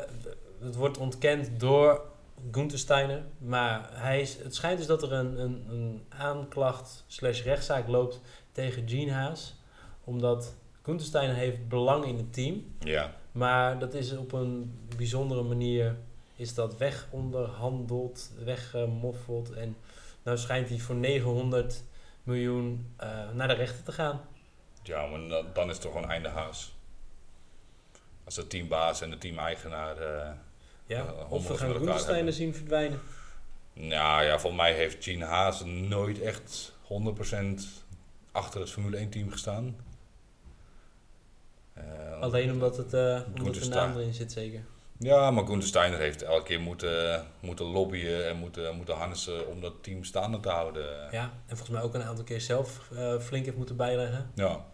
het 0.60 0.74
wordt 0.74 0.98
ontkend 0.98 1.60
door 1.60 2.04
Gunther 2.50 2.78
Steiner. 2.78 3.22
Maar 3.38 3.88
hij 3.92 4.20
is, 4.20 4.36
het 4.36 4.54
schijnt 4.54 4.78
dus 4.78 4.86
dat 4.86 5.02
er 5.02 5.12
een, 5.12 5.38
een, 5.38 5.64
een 5.68 6.04
aanklacht 6.08 7.04
slash 7.06 7.42
rechtszaak 7.42 7.88
loopt 7.88 8.20
tegen 8.52 8.88
Gene 8.88 9.12
Haas. 9.12 9.54
Omdat 10.04 10.54
Gunther 10.82 11.06
Steiner 11.06 11.36
heeft 11.36 11.68
belang 11.68 12.04
in 12.04 12.16
het 12.16 12.32
team. 12.32 12.74
Ja, 12.78 13.14
Maar 13.32 13.78
dat 13.78 13.94
is 13.94 14.16
op 14.16 14.32
een 14.32 14.78
bijzondere 14.96 15.42
manier 15.42 15.96
is 16.36 16.54
dat 16.54 16.76
wegonderhandeld, 16.76 18.30
weggemoffeld. 18.44 19.52
En 19.52 19.76
nou 20.22 20.38
schijnt 20.38 20.68
hij 20.68 20.78
voor 20.78 20.94
900 20.94 21.82
miljoen 22.22 22.94
eh, 22.96 23.30
naar 23.32 23.48
de 23.48 23.54
rechter 23.54 23.84
te 23.84 23.92
gaan. 23.92 24.20
ja 24.82 25.06
maar 25.06 25.28
dan, 25.28 25.46
dan 25.52 25.66
is 25.66 25.72
het 25.72 25.80
toch 25.80 25.92
gewoon 25.92 26.10
einde 26.10 26.28
Haas. 26.28 26.74
Als 28.24 28.34
de 28.34 28.46
teambaas 28.46 29.00
en 29.00 29.10
de 29.10 29.18
teameigenaar... 29.18 29.96
eh 29.98 30.30
Ja, 30.86 30.96
Ja, 30.96 31.12
of 31.28 31.48
we 31.48 31.56
gaan 31.56 32.32
zien 32.32 32.54
verdwijnen. 32.54 33.00
Nou 33.72 34.24
ja, 34.24 34.38
volgens 34.38 34.62
mij 34.62 34.72
heeft 34.74 35.04
Gene 35.04 35.24
Haas 35.24 35.64
nooit 35.64 36.20
echt 36.20 36.72
100% 36.82 37.60
achter 38.32 38.60
het 38.60 38.70
Formule 38.70 38.96
1 38.96 39.08
team 39.08 39.30
gestaan. 39.30 39.76
Eh, 41.72 42.20
Alleen 42.20 42.50
omdat, 42.50 42.76
het, 42.76 42.94
eh 42.94 43.20
omdat 43.34 43.54
de 43.54 43.68
naam 43.68 43.96
erin 43.96 44.14
zit 44.14 44.32
zeker. 44.32 44.64
Ja, 44.98 45.30
maar 45.30 45.46
Gunther 45.46 45.68
Steiner 45.68 45.98
heeft 45.98 46.22
elke 46.22 46.44
keer 46.44 46.60
moeten, 46.60 47.26
moeten 47.40 47.66
lobbyen 47.66 48.28
en 48.28 48.36
moeten, 48.36 48.76
moeten 48.76 48.94
harnessen 48.94 49.48
om 49.48 49.60
dat 49.60 49.72
team 49.80 50.04
staande 50.04 50.40
te 50.40 50.48
houden. 50.48 51.08
Ja, 51.10 51.22
en 51.22 51.56
volgens 51.56 51.68
mij 51.68 51.82
ook 51.82 51.94
een 51.94 52.02
aantal 52.02 52.24
keer 52.24 52.40
zelf 52.40 52.90
eh, 52.96 53.18
flink 53.18 53.44
heeft 53.44 53.56
moeten 53.56 53.76
bijleggen. 53.76 54.30
Ja. 54.34 54.64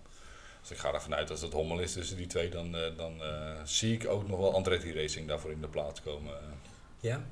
Dus 0.61 0.71
ik 0.71 0.77
ga 0.77 0.93
ervan 0.93 1.15
uit 1.15 1.31
als 1.31 1.41
het 1.41 1.53
hommel 1.53 1.79
is 1.79 1.93
tussen 1.93 2.17
die 2.17 2.27
twee, 2.27 2.49
dan, 2.49 2.77
eh, 2.77 2.97
dan 2.97 3.23
eh, 3.23 3.51
zie 3.65 3.95
ik 3.95 4.09
ook 4.09 4.29
nog 4.29 4.39
wel 4.39 4.55
Andretti 4.55 4.95
Racing 4.95 5.29
daarvoor 5.29 5.51
in 5.51 5.61
de 5.61 5.69
plaats 5.69 6.03
komen. 6.03 6.33
Ja. 7.01 7.25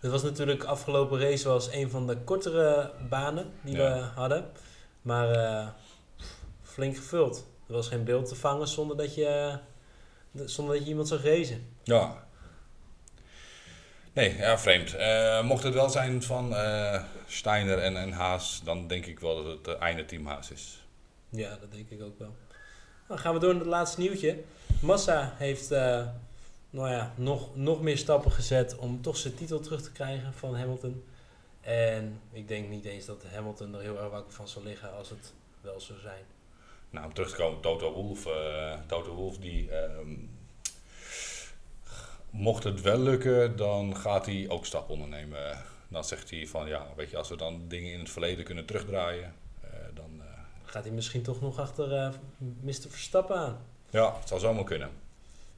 Het 0.00 0.10
was 0.10 0.22
natuurlijk 0.22 0.64
afgelopen 0.64 1.20
race 1.20 1.48
was 1.48 1.72
een 1.72 1.90
van 1.90 2.06
de 2.06 2.16
kortere 2.16 2.92
banen 3.08 3.52
die 3.62 3.76
we 3.76 4.04
hadden. 4.14 4.50
Maar 5.02 5.74
flink 6.62 6.96
gevuld. 6.96 7.46
Er 7.66 7.74
was 7.74 7.88
geen 7.88 8.04
beeld 8.04 8.28
te 8.28 8.34
vangen 8.34 8.68
zonder 8.68 8.96
dat 8.96 9.14
je, 9.14 9.58
zonder 10.44 10.74
dat 10.74 10.84
je 10.84 10.90
iemand 10.90 11.08
zag 11.08 11.24
racen. 11.24 11.66
Ja. 11.90 12.24
Nee, 14.12 14.36
ja, 14.36 14.58
vreemd. 14.58 14.94
Eh, 14.94 15.42
mocht 15.42 15.62
het 15.62 15.74
wel 15.74 15.88
zijn 15.88 16.22
van 16.22 16.54
eh, 16.54 17.02
Steiner 17.26 17.78
en, 17.78 17.96
en 17.96 18.12
Haas, 18.12 18.60
dan 18.64 18.86
denk 18.86 19.06
ik 19.06 19.20
wel 19.20 19.44
dat 19.44 19.58
het 19.58 19.68
uh, 19.68 19.82
einde 19.82 20.04
team 20.04 20.26
Haas 20.26 20.50
is. 20.50 20.84
Ja, 21.28 21.56
dat 21.60 21.72
denk 21.72 21.90
ik 21.90 22.02
ook 22.02 22.18
wel. 22.18 22.36
Dan 23.06 23.18
gaan 23.18 23.34
we 23.34 23.40
door 23.40 23.50
naar 23.52 23.60
het 23.60 23.70
laatste 23.70 24.00
nieuwtje. 24.00 24.42
Massa 24.80 25.34
heeft 25.36 25.70
eh, 25.70 26.06
nou 26.70 26.90
ja, 26.90 27.12
nog, 27.16 27.56
nog 27.56 27.82
meer 27.82 27.98
stappen 27.98 28.30
gezet 28.30 28.76
om 28.76 29.02
toch 29.02 29.16
zijn 29.16 29.34
titel 29.34 29.60
terug 29.60 29.82
te 29.82 29.92
krijgen 29.92 30.32
van 30.34 30.56
Hamilton. 30.56 31.04
En 31.60 32.20
ik 32.32 32.48
denk 32.48 32.68
niet 32.68 32.84
eens 32.84 33.06
dat 33.06 33.24
Hamilton 33.34 33.74
er 33.74 33.80
heel 33.80 33.98
erg 33.98 34.10
wakker 34.10 34.32
van 34.32 34.48
zal 34.48 34.62
liggen 34.62 34.96
als 34.96 35.10
het 35.10 35.32
wel 35.60 35.80
zou 35.80 35.98
zijn. 35.98 36.24
Nou, 36.90 37.06
om 37.06 37.14
terug 37.14 37.30
te 37.30 37.36
komen, 37.36 37.60
Toto 37.60 37.92
Wolff. 37.92 38.28
Toto 38.86 39.14
Wolff 39.14 39.38
die... 39.38 39.70
ehm, 39.70 40.14
mocht 42.30 42.64
het 42.64 42.80
wel 42.80 42.98
lukken, 42.98 43.56
dan 43.56 43.96
gaat 43.96 44.26
hij 44.26 44.46
ook 44.48 44.66
stappen 44.66 44.94
ondernemen. 44.94 45.58
Dan 45.88 46.04
zegt 46.04 46.30
hij 46.30 46.46
van, 46.46 46.68
ja, 46.68 46.86
weet 46.96 47.10
je, 47.10 47.16
als 47.16 47.28
we 47.28 47.36
dan 47.36 47.62
dingen 47.68 47.92
in 47.92 47.98
het 47.98 48.10
verleden 48.10 48.44
kunnen 48.44 48.64
terugdraaien, 48.64 49.34
eh, 49.60 49.68
dan... 49.94 50.10
eh, 50.20 50.26
Gaat 50.64 50.84
hij 50.84 50.92
misschien 50.92 51.22
toch 51.22 51.40
nog 51.40 51.58
achter 51.58 51.92
eh 51.92 52.10
Mr. 52.60 52.72
Verstappen 52.88 53.36
aan? 53.36 53.58
ja, 53.90 54.16
het 54.18 54.28
zou 54.28 54.40
zomaar 54.40 54.64
kunnen. 54.64 54.88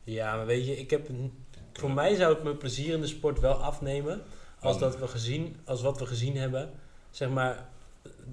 Ja, 0.05 0.37
maar 0.37 0.47
weet 0.47 0.67
je, 0.67 0.77
ik 0.79 0.91
heb, 0.91 1.09
een- 1.09 1.45
voor 1.73 1.91
mij 1.91 2.15
zou 2.15 2.35
het 2.35 2.43
mijn 2.43 2.57
plezier 2.57 2.95
in 2.95 3.01
de 3.01 3.07
sport 3.07 3.41
wel 3.41 3.55
afnemen. 3.55 4.23
Als, 4.61 4.79
dat 4.79 4.99
we 4.99 5.09
gezien, 5.09 5.57
als 5.65 5.83
wat 5.83 5.99
we 5.99 6.07
gezien 6.07 6.37
hebben, 6.37 6.71
zeg 7.11 7.29
maar, 7.29 7.69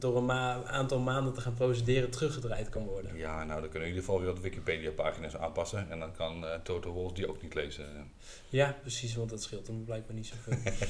door 0.01 0.17
een 0.17 0.25
ma- 0.25 0.63
aantal 0.63 0.99
maanden 0.99 1.33
te 1.33 1.41
gaan 1.41 1.53
procederen 1.53 2.09
teruggedraaid 2.09 2.69
kan 2.69 2.85
worden. 2.85 3.17
Ja, 3.17 3.35
nou, 3.43 3.61
dan 3.61 3.69
kunnen 3.69 3.71
we 3.71 3.79
in 3.79 3.85
ieder 3.87 4.03
geval 4.03 4.19
weer 4.19 4.33
wat 4.33 4.39
Wikipedia-pagina's 4.41 5.35
aanpassen. 5.35 5.89
En 5.91 5.99
dan 5.99 6.15
kan 6.15 6.45
eh, 6.45 6.59
Toto 6.63 6.91
Wolff 6.91 7.13
die 7.13 7.29
ook 7.29 7.41
niet 7.41 7.53
lezen. 7.53 8.11
Ja, 8.49 8.75
precies, 8.81 9.15
want 9.15 9.29
dat 9.29 9.41
scheelt 9.43 9.67
hem 9.67 9.85
blijkbaar 9.85 10.15
niet 10.15 10.27
zoveel. 10.27 10.57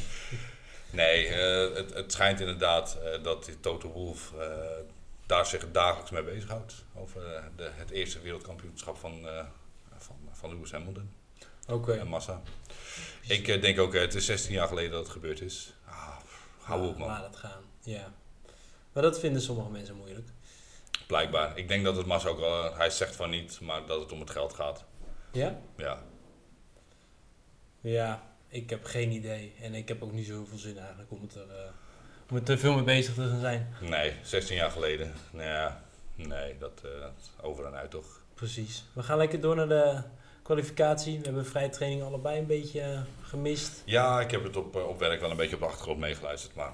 Nee, 0.91 1.27
eh, 1.27 1.75
het, 1.75 1.93
het 1.93 2.11
schijnt 2.11 2.39
inderdaad 2.39 2.97
eh, 3.03 3.23
dat 3.23 3.49
Toto 3.61 3.91
Wolff 3.91 4.33
eh, 4.39 4.47
daar 5.25 5.45
zich 5.45 5.71
dagelijks 5.71 6.11
mee 6.11 6.23
bezighoudt. 6.23 6.73
Over 6.95 7.43
de, 7.55 7.69
het 7.73 7.89
eerste 7.89 8.19
wereldkampioenschap 8.21 8.97
van, 8.97 9.27
van, 9.97 10.15
van 10.31 10.49
Lewis 10.49 10.71
Hamilton 10.71 11.11
Oké. 11.67 11.93
en 11.93 12.07
Massa. 12.07 12.41
Ik 13.27 13.61
denk 13.61 13.79
ook, 13.79 13.93
het 13.93 14.15
is 14.15 14.25
16 14.25 14.53
jaar 14.53 14.67
geleden 14.67 14.91
dat 14.91 15.03
het 15.03 15.09
gebeurd 15.11 15.41
is. 15.41 15.73
Ah, 15.85 16.17
hou 16.61 16.87
op 16.87 16.97
man, 16.97 17.07
Laat 17.07 17.25
het 17.25 17.35
gaan, 17.35 17.61
ja. 17.81 18.13
Maar 18.93 19.03
dat 19.03 19.19
vinden 19.19 19.41
sommige 19.41 19.69
mensen 19.69 19.95
moeilijk. 19.95 20.27
blijkbaar. 21.07 21.57
Ik 21.57 21.67
denk 21.67 21.83
dat 21.83 21.95
het 21.95 22.05
Massa 22.05 22.29
ook 22.29 22.39
wel, 22.39 22.75
hij 22.75 22.89
zegt 22.89 23.15
van 23.15 23.29
niet, 23.29 23.59
maar 23.59 23.85
dat 23.85 24.01
het 24.01 24.11
om 24.11 24.19
het 24.19 24.29
geld 24.29 24.53
gaat. 24.53 24.83
Ja? 25.31 25.59
Ja, 25.77 26.03
Ja, 27.81 28.23
ik 28.47 28.69
heb 28.69 28.83
geen 28.85 29.11
idee. 29.11 29.53
En 29.61 29.73
ik 29.73 29.87
heb 29.87 30.03
ook 30.03 30.11
niet 30.11 30.27
zoveel 30.27 30.57
zin 30.57 30.77
eigenlijk 30.77 31.11
om 31.11 31.21
het, 31.21 31.35
er, 31.35 31.49
eh, 31.49 31.69
Om 32.29 32.35
er 32.35 32.43
te 32.43 32.57
veel 32.57 32.73
mee 32.73 32.83
bezig 32.83 33.13
te 33.13 33.27
gaan 33.27 33.39
zijn. 33.39 33.73
Nee, 33.81 34.13
16 34.23 34.55
jaar 34.55 34.71
geleden. 34.71 35.13
Nou 35.31 35.45
ja, 35.49 35.83
nee, 36.15 36.57
dat 36.57 36.81
eh, 36.83 37.45
over 37.45 37.65
en 37.65 37.73
uit 37.75 37.91
toch. 37.91 38.21
Precies. 38.33 38.85
We 38.93 39.03
gaan 39.03 39.17
lekker 39.17 39.41
door 39.41 39.55
naar 39.55 39.67
de 39.67 40.01
kwalificatie. 40.43 41.17
We 41.19 41.25
hebben 41.25 41.45
vrije 41.45 41.69
training 41.69 42.03
allebei 42.03 42.39
een 42.39 42.47
beetje 42.47 42.81
eh, 42.81 42.99
gemist. 43.21 43.81
Ja, 43.85 44.21
ik 44.21 44.31
heb 44.31 44.43
het 44.43 44.55
op, 44.55 44.75
op 44.75 44.99
werk 44.99 45.21
wel 45.21 45.31
een 45.31 45.37
beetje 45.37 45.55
op 45.55 45.61
de 45.61 45.67
achtergrond 45.67 45.99
meegeluisterd, 45.99 46.55
maar 46.55 46.73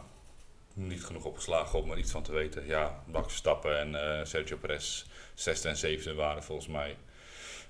niet 0.75 1.03
genoeg 1.03 1.25
opgeslagen 1.25 1.79
om 1.81 1.91
er 1.91 1.97
iets 1.97 2.11
van 2.11 2.23
te 2.23 2.31
weten. 2.31 2.65
Ja, 2.67 3.03
Max 3.05 3.27
Verstappen 3.27 3.79
en 3.79 4.19
eh, 4.19 4.25
Sergio 4.25 4.57
Perez, 4.57 5.05
zesde 5.33 5.69
en 5.69 5.77
zevende 5.77 6.13
waren 6.15 6.43
volgens 6.43 6.67
mij. 6.67 6.97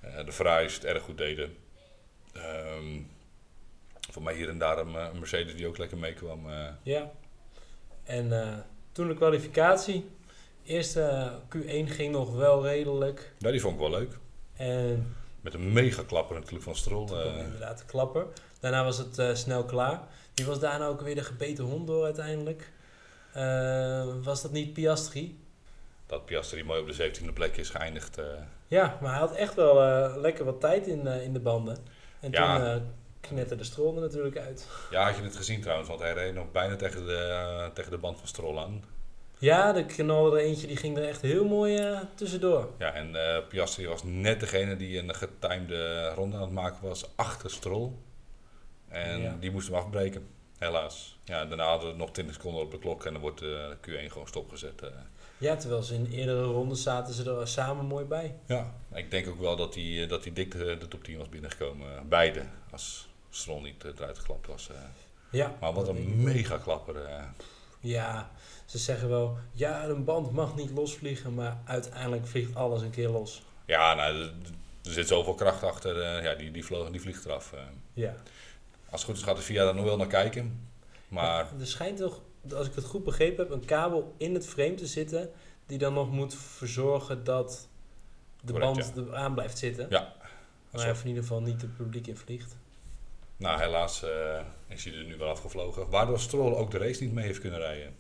Eh, 0.02 0.26
de 0.26 0.32
Ferraris 0.32 0.74
het 0.74 0.84
erg 0.86 1.04
goed 1.04 1.18
deden. 1.18 1.58
Ehm, 2.34 3.02
voor 4.12 4.22
mij 4.24 4.36
hier 4.36 4.50
en 4.50 4.58
daar 4.58 4.78
een, 4.78 4.96
eh, 4.96 5.08
een 5.14 5.20
Mercedes 5.20 5.56
die 5.56 5.68
ook 5.68 5.78
lekker 5.78 5.98
meekwam. 5.98 6.50
eh. 6.50 6.68
Ja. 6.84 7.12
En 8.04 8.66
toen 8.92 9.08
de 9.08 9.16
kwalificatie. 9.16 10.10
Eerste 10.66 11.02
eh, 11.02 11.32
Q1 11.56 11.90
ging 11.92 12.12
nog 12.12 12.36
wel 12.36 12.64
redelijk. 12.64 13.34
ja, 13.40 13.52
die 13.52 13.62
vond 13.62 13.74
ik 13.74 13.80
wel 13.80 13.90
leuk. 13.90 14.18
En 14.56 15.16
Met 15.42 15.54
een 15.54 15.74
mega 15.74 16.04
klapper 16.04 16.36
natuurlijk 16.36 16.64
van 16.64 16.76
eh. 17.24 17.38
inderdaad 17.44 17.78
de 17.78 17.86
klapper. 17.86 18.26
Daarna 18.60 18.84
was 18.84 18.98
het 18.98 19.38
snel 19.38 19.66
klaar. 19.66 20.02
Die 20.34 20.46
was 20.46 20.60
daarna 20.60 20.86
ook 20.86 21.02
weer 21.02 21.16
de 21.16 21.24
gebeten 21.24 21.64
hond 21.64 21.88
door 21.88 22.04
uiteindelijk. 22.04 22.72
Eh, 23.36 24.04
was 24.24 24.42
dat 24.42 24.52
niet 24.52 24.74
Piastri? 24.74 25.40
dat 26.08 26.26
Piastri 26.26 26.64
mooi 26.64 26.82
op 26.82 26.88
de 26.88 26.94
17e 26.94 27.34
plek 27.34 27.58
is 27.58 27.70
geëindigd. 27.70 28.18
eh. 28.18 28.26
Ja, 28.68 28.98
maar 29.02 29.10
hij 29.12 29.20
had 29.20 29.36
echt 29.36 29.54
wel 29.56 29.82
eh, 29.84 30.16
lekker 30.18 30.46
wat 30.46 30.60
tijd 30.62 30.88
in, 30.88 31.08
in 31.08 31.34
de 31.34 31.40
banden. 31.40 31.78
En 32.20 32.32
Ja. 32.32 32.56
toen 32.58 32.66
eh 32.66 32.76
knetterde 33.20 33.64
Stroll 33.64 33.96
er 33.96 34.02
natuurlijk 34.02 34.38
uit. 34.38 34.68
Ja, 34.92 35.06
had 35.06 35.16
je 35.18 35.24
het 35.24 35.36
gezien 35.36 35.62
trouwens, 35.62 35.88
want 35.90 36.00
hij 36.02 36.14
reed 36.14 36.34
nog 36.34 36.52
bijna 36.52 36.76
tegen 36.76 37.06
de, 37.06 37.70
tegen 37.74 37.92
de 37.92 37.98
band 37.98 38.18
van 38.20 38.28
Stroll 38.28 38.58
aan. 38.58 38.84
Ja, 39.38 39.72
de 39.74 39.86
knalde 39.86 40.38
er 40.40 40.46
eentje, 40.46 40.68
die 40.68 40.78
ging 40.78 40.98
er 40.98 41.08
echt 41.08 41.22
heel 41.22 41.46
mooi 41.46 42.00
tussendoor. 42.16 42.70
Ja, 42.78 42.94
en 42.94 43.16
Piastri 43.50 43.88
was 43.88 44.04
net 44.04 44.40
degene 44.40 44.76
die 44.78 45.00
een 45.00 45.16
getimede 45.16 46.10
ronde 46.10 46.36
aan 46.36 46.42
het 46.42 46.52
maken 46.52 46.88
was 46.88 47.10
achter 47.16 47.50
Stroll. 47.52 47.92
En 48.88 49.22
Ja. 49.22 49.36
die 49.40 49.52
moest 49.52 49.68
hem 49.68 49.76
afbreken, 49.78 50.28
helaas. 50.58 51.18
Ja, 51.24 51.46
daarna 51.46 51.68
hadden 51.68 51.92
we 51.92 51.98
nog 51.98 52.12
20 52.12 52.36
seconden 52.36 52.62
op 52.62 52.72
de 52.72 52.80
klok 52.80 53.06
en 53.06 53.12
dan 53.14 53.22
wordt 53.22 53.40
de 53.40 53.76
Q1 53.82 54.12
gewoon 54.12 54.28
stopgezet. 54.28 54.82
eh. 54.82 54.90
Ja, 55.38 55.56
terwijl 55.56 55.84
ze 55.84 55.94
in 55.94 56.06
eerdere 56.12 56.44
rondes 56.44 56.84
zaten 56.84 57.14
ze 57.14 57.32
er 57.40 57.48
samen 57.48 57.86
mooi 57.86 58.06
bij. 58.06 58.36
Ja, 58.46 58.74
ik 58.94 59.12
denk 59.12 59.28
ook 59.28 59.40
wel 59.40 59.56
dat 59.56 59.76
hij, 59.76 60.04
eh, 60.04 60.10
dat 60.10 60.24
hij 60.24 60.34
dik 60.34 60.52
de, 60.52 60.78
de 60.80 60.88
top 60.88 61.04
10 61.04 61.18
was 61.18 61.30
binnengekomen. 61.30 61.96
eh, 61.96 62.02
Beide, 62.04 62.42
als 62.72 63.08
Stroll 63.30 63.62
niet 63.62 63.84
eh, 63.86 63.92
eruit 63.98 64.18
geklapt 64.20 64.48
was. 64.48 64.70
eh. 64.70 64.76
Ja, 65.32 65.56
Maar 65.60 65.74
wat 65.74 65.88
een 65.88 66.24
mega 66.24 66.58
klapper. 66.58 67.06
eh. 67.06 67.24
Ja, 67.80 68.32
ze 68.66 68.78
zeggen 68.78 69.10
wel, 69.10 69.38
ja, 69.52 69.84
een 69.84 70.04
band 70.04 70.32
mag 70.32 70.56
niet 70.56 70.70
losvliegen, 70.72 71.34
maar 71.34 71.58
uiteindelijk 71.66 72.28
vliegt 72.28 72.56
alles 72.56 72.82
een 72.82 72.90
keer 72.90 73.10
los. 73.10 73.44
Ja, 73.66 73.94
nou, 73.94 74.22
er- 74.22 74.32
zit 74.82 75.08
zoveel 75.08 75.34
kracht 75.36 75.64
achter. 75.64 76.02
eh, 76.02 76.24
ja, 76.24 76.36
die, 76.36 76.52
die, 76.52 76.66
vlo- 76.66 76.92
die 76.92 77.02
vliegt 77.02 77.26
eraf. 77.26 77.54
eh. 77.54 77.60
Ja. 77.94 78.16
Als 78.90 79.02
het 79.02 79.10
goed 79.10 79.20
is 79.20 79.24
gaat 79.24 79.38
de 79.38 79.42
VIA 79.42 79.64
daar 79.64 79.76
nog 79.76 79.86
wel 79.86 79.98
naar 79.98 80.08
kijken. 80.08 80.70
Maar 81.08 81.52
er 81.60 81.68
schijnt 81.68 81.98
toch, 81.98 82.22
als 82.54 82.68
ik 82.68 82.76
het 82.76 82.86
goed 82.86 83.04
begrepen 83.04 83.44
heb, 83.44 83.54
een 83.54 83.66
kabel 83.66 84.14
in 84.18 84.34
het 84.34 84.48
frame 84.48 84.74
te 84.74 84.88
zitten, 84.88 85.32
die 85.66 85.78
dan 85.78 85.94
nog 85.94 86.12
moet 86.12 86.36
verzorgen 86.36 87.24
dat 87.24 87.68
de 88.42 88.52
Correct, 88.52 88.94
band 88.96 89.08
er 89.08 89.16
aan 89.16 89.34
blijft 89.34 89.58
zitten. 89.58 89.88
Ja. 89.90 90.14
Maar 90.72 90.86
hij 90.86 90.96
in 91.02 91.08
ieder 91.08 91.24
geval 91.24 91.42
niet 91.42 91.62
het 91.62 91.78
publiek 91.78 92.08
in 92.08 92.18
vliegt. 92.18 92.56
nou, 93.38 93.60
helaas 93.60 94.04
eh, 94.04 94.40
is 94.68 94.84
hij 94.84 94.94
er 94.94 95.04
nu 95.04 95.18
wel 95.18 95.30
afgevlogen. 95.30 95.90
Waardoor 95.90 96.20
Stroll 96.20 96.54
ook 96.54 96.72
de 96.72 96.78
race 96.78 97.04
niet 97.04 97.14
mee 97.14 97.26
heeft 97.26 97.40
kunnen 97.40 97.60
rijden. 97.60 97.96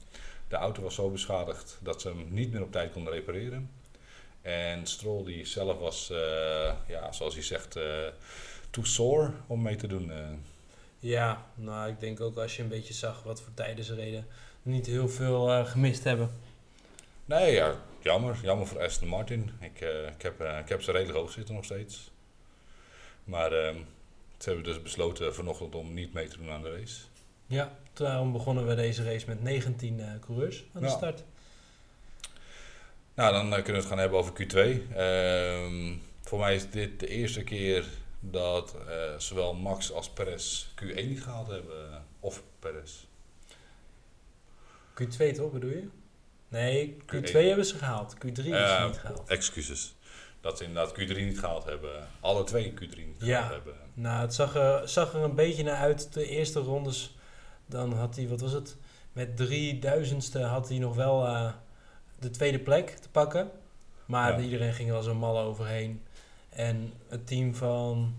De 0.48 0.56
auto 0.56 0.82
was 0.82 0.96
zo 0.96 1.10
beschadigd 1.10 1.78
dat 1.82 2.02
ze 2.02 2.08
hem 2.08 2.28
niet 2.30 2.52
meer 2.52 2.62
op 2.62 2.72
tijd 2.72 2.92
konden 2.92 3.14
repareren. 3.14 3.72
En 4.42 4.88
Stroll 4.88 5.24
die 5.24 5.46
zelf 5.46 5.80
was, 5.80 6.10
eh, 6.10 6.74
ja, 6.88 7.12
zoals 7.12 7.34
hij 7.34 7.44
zegt, 7.44 7.76
eh 7.76 8.08
too 8.70 8.84
sore 8.84 9.32
om 9.48 9.62
mee 9.62 9.76
te 9.76 9.88
doen. 9.88 10.12
Ja, 11.06 11.46
nou, 11.56 11.90
ik 11.90 12.00
denk 12.00 12.22
ook 12.22 12.38
als 12.38 12.56
je 12.56 12.62
een 12.64 12.70
beetje 12.70 12.94
zag 12.94 13.24
wat 13.24 13.42
voor 13.42 13.54
tijden 13.54 13.86
ze 13.86 13.96
reden, 13.96 14.28
niet 14.62 14.86
heel 14.86 15.10
veel 15.10 15.52
eh, 15.52 15.66
gemist 15.66 16.04
hebben. 16.04 16.32
Nee, 17.26 17.54
ja, 17.54 17.76
jammer. 18.00 18.40
Jammer 18.42 18.68
voor 18.68 18.82
Aston 18.82 19.08
Martin. 19.08 19.52
Ik, 19.60 19.82
eh, 19.82 20.08
ik, 20.08 20.22
heb, 20.22 20.42
eh, 20.42 20.60
ik 20.60 20.70
heb 20.70 20.82
ze 20.82 20.92
redelijk 20.92 21.18
hoog 21.18 21.32
zitten 21.32 21.56
nog 21.56 21.64
steeds. 21.66 22.12
Maar 23.24 23.52
ehm, 23.52 23.76
ze 24.38 24.50
hebben 24.50 24.64
dus 24.64 24.82
besloten 24.82 25.36
vanochtend 25.36 25.76
om 25.76 25.94
niet 25.94 26.14
mee 26.14 26.28
te 26.28 26.38
doen 26.38 26.50
aan 26.50 26.62
de 26.62 26.72
race. 26.72 27.02
Ja, 27.48 27.78
daarom 27.94 28.32
begonnen 28.32 28.68
we 28.68 28.76
deze 28.76 29.04
race 29.04 29.26
met 29.28 29.44
19 29.44 30.00
eh, 30.00 30.08
coureurs 30.20 30.64
aan 30.74 30.82
de 30.82 30.88
Ja. 30.88 30.94
start. 30.96 31.24
Nou, 33.14 33.34
dan 33.34 33.50
kunnen 33.50 33.66
we 33.66 33.78
het 33.78 33.86
gaan 33.86 33.98
hebben 33.98 34.20
over 34.20 34.34
Q2. 34.34 34.88
Ehm, 34.96 35.94
voor 36.22 36.40
mij 36.40 36.56
is 36.56 36.70
dit 36.70 37.00
de 37.00 37.08
eerste 37.08 37.44
keer 37.44 37.86
dat 38.32 38.76
eh, 38.88 39.18
zowel 39.18 39.54
Max 39.54 39.92
als 39.92 40.10
Perez 40.10 40.68
Q1 40.84 40.96
niet 41.08 41.24
gehaald 41.24 41.48
hebben. 41.48 41.92
eh, 41.92 41.98
Of 42.20 42.44
Perez. 42.60 43.06
Q2 45.02 45.36
toch, 45.36 45.52
bedoel 45.52 45.70
je? 45.70 45.88
Nee, 46.48 46.98
Q2 47.06 47.22
Q1. 47.22 47.32
hebben 47.32 47.66
ze 47.66 47.78
gehaald. 47.78 48.14
Q3 48.16 48.38
is 48.38 48.48
Eh, 48.48 48.86
niet 48.88 48.98
gehaald. 48.98 49.30
Excuses. 49.30 49.96
Dat 50.42 50.58
ze 50.58 50.64
inderdaad 50.64 50.94
Q3 51.00 51.16
niet 51.16 51.40
gehaald 51.40 51.64
hebben. 51.66 52.08
Alle 52.20 52.44
twee 52.44 52.74
Q3 52.74 52.80
niet 52.98 53.16
Ja. 53.20 53.36
gehaald 53.42 53.52
hebben. 53.54 53.74
Nou, 53.94 54.22
het 54.22 54.34
zag 54.34 54.56
er, 54.56 54.90
zag 54.90 55.14
er 55.14 55.22
een 55.22 55.36
beetje 55.36 55.64
naar 55.64 55.76
uit. 55.78 56.14
De 56.14 56.28
eerste 56.28 56.60
rondes, 56.60 57.16
dan 57.66 57.94
had 57.94 58.16
hij, 58.16 58.28
wat 58.28 58.42
was 58.42 58.52
het? 58.52 58.76
Met 59.14 59.38
drie 59.38 59.80
duizendste 59.80 60.40
had 60.44 60.70
hij 60.70 60.78
nog 60.78 60.96
wel 60.96 61.26
eh, 61.26 61.54
de 62.20 62.30
tweede 62.30 62.60
plek 62.60 62.90
te 62.90 63.10
pakken. 63.10 63.52
Maar 64.06 64.32
Ja. 64.38 64.44
iedereen 64.44 64.74
ging 64.74 64.90
er 64.90 64.96
als 64.96 65.06
een 65.06 65.18
overheen. 65.24 66.04
En 66.56 66.94
het 67.08 67.28
team 67.28 67.56
van, 67.56 68.16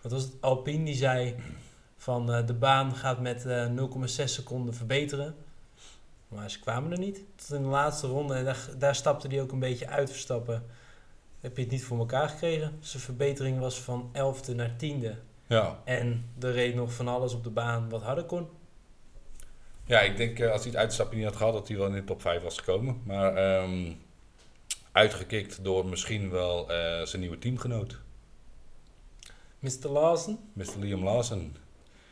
wat 0.00 0.12
was 0.12 0.22
het? 0.22 0.32
Alpine, 0.40 0.84
die 0.84 0.94
zei 0.94 1.36
van 1.96 2.32
eh, 2.32 2.46
de 2.46 2.54
baan 2.54 2.94
gaat 2.94 3.20
met 3.20 3.46
eh 3.46 3.66
0,6 3.66 4.04
seconden 4.06 4.74
verbeteren. 4.74 5.34
Maar 6.28 6.50
ze 6.50 6.60
kwamen 6.60 6.92
er 6.92 6.98
niet. 6.98 7.20
Tot 7.34 7.56
in 7.56 7.62
de 7.62 7.68
laatste 7.68 8.06
ronde, 8.06 8.34
en 8.34 8.44
daar, 8.44 8.68
daar 8.78 8.94
stapte 8.94 9.28
hij 9.28 9.40
ook 9.40 9.52
een 9.52 9.58
beetje 9.58 9.88
uit 9.88 10.10
Verstappen. 10.10 10.64
Heb 11.40 11.56
je 11.56 11.62
het 11.62 11.70
niet 11.70 11.84
voor 11.84 11.98
elkaar 11.98 12.28
gekregen? 12.28 12.78
Zijn 12.80 13.02
verbetering 13.02 13.58
was 13.58 13.80
van 13.80 14.10
11e 14.12 14.54
naar 14.54 14.70
10e. 14.84 15.16
Ja. 15.46 15.80
En 15.84 16.24
er 16.40 16.52
reed 16.52 16.74
nog 16.74 16.92
van 16.92 17.08
alles 17.08 17.34
op 17.34 17.44
de 17.44 17.50
baan 17.50 17.88
wat 17.88 18.02
harder 18.02 18.24
kon. 18.24 18.48
Ja, 19.84 20.00
ik 20.00 20.16
denk 20.16 20.38
eh, 20.38 20.50
als 20.50 20.62
hij 20.62 20.70
het 20.70 20.80
uitstapje 20.80 21.16
niet 21.16 21.26
had 21.26 21.36
gehad, 21.36 21.52
dat 21.52 21.68
hij 21.68 21.76
wel 21.76 21.86
in 21.86 21.92
de 21.92 22.04
top 22.04 22.20
5 22.20 22.42
was 22.42 22.58
gekomen. 22.58 23.00
Maar 23.04 23.34
ehm, 23.34 23.92
uitgekikt 24.92 25.64
door 25.64 25.86
misschien 25.86 26.30
wel 26.30 26.70
eh, 26.70 27.06
zijn 27.06 27.20
nieuwe 27.20 27.38
teamgenoot, 27.38 27.98
Mr. 29.58 29.88
Lawson, 29.88 30.38
Mr. 30.52 30.78
Liam 30.78 31.04
Lawson. 31.04 31.56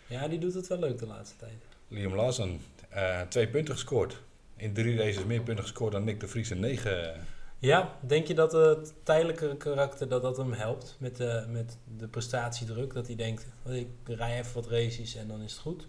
ja, 0.07 0.29
die 0.29 0.38
doet 0.38 0.55
het 0.55 0.66
wel 0.66 0.79
leuk 0.79 0.99
de 0.99 1.07
laatste 1.07 1.37
tijd. 1.37 1.62
Liam 1.88 2.14
Lawson, 2.14 2.61
eh, 2.88 3.21
twee 3.21 3.49
punten 3.49 3.75
gescoord. 3.75 4.21
In 4.57 4.73
drie 4.73 4.97
races 4.97 5.25
meer 5.25 5.43
punten 5.43 5.64
gescoord 5.64 5.93
dan 5.93 6.05
Nick 6.05 6.21
de 6.21 6.29
Vries 6.29 6.51
in 6.51 6.61
negen. 6.61 7.27
Ja, 7.59 7.99
denk 8.01 8.27
je 8.27 8.35
dat 8.35 8.53
het 8.53 8.95
tijdelijke 9.03 9.57
karakter 9.57 10.09
dat 10.09 10.23
dat 10.23 10.37
hem 10.37 10.53
helpt 10.53 10.97
met 10.99 11.16
de, 11.16 11.45
met 11.49 11.77
de 11.99 12.09
prestatiedruk? 12.09 12.95
Dat 12.95 13.07
hij 13.07 13.16
denkt, 13.16 13.47
ik 13.69 13.88
rij 14.05 14.38
even 14.38 14.55
wat 14.55 14.66
races 14.66 15.14
en 15.14 15.29
dan 15.29 15.43
is 15.43 15.53
het 15.53 15.61
goed? 15.61 15.87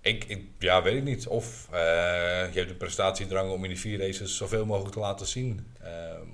Ik, 0.00 0.24
ik, 0.24 0.44
ja, 0.58 0.82
weet 0.82 0.96
ik 0.96 1.02
niet. 1.04 1.26
Of 1.26 1.68
eh, 1.70 1.78
je 2.52 2.58
hebt 2.58 2.68
de 2.68 2.74
prestatiedrang 2.74 3.50
om 3.50 3.62
in 3.64 3.70
die 3.70 3.80
vier 3.80 3.98
races 3.98 4.36
zoveel 4.36 4.66
mogelijk 4.66 4.94
te 4.94 5.00
laten 5.00 5.26
zien. 5.26 5.66
Ehm, 5.80 6.26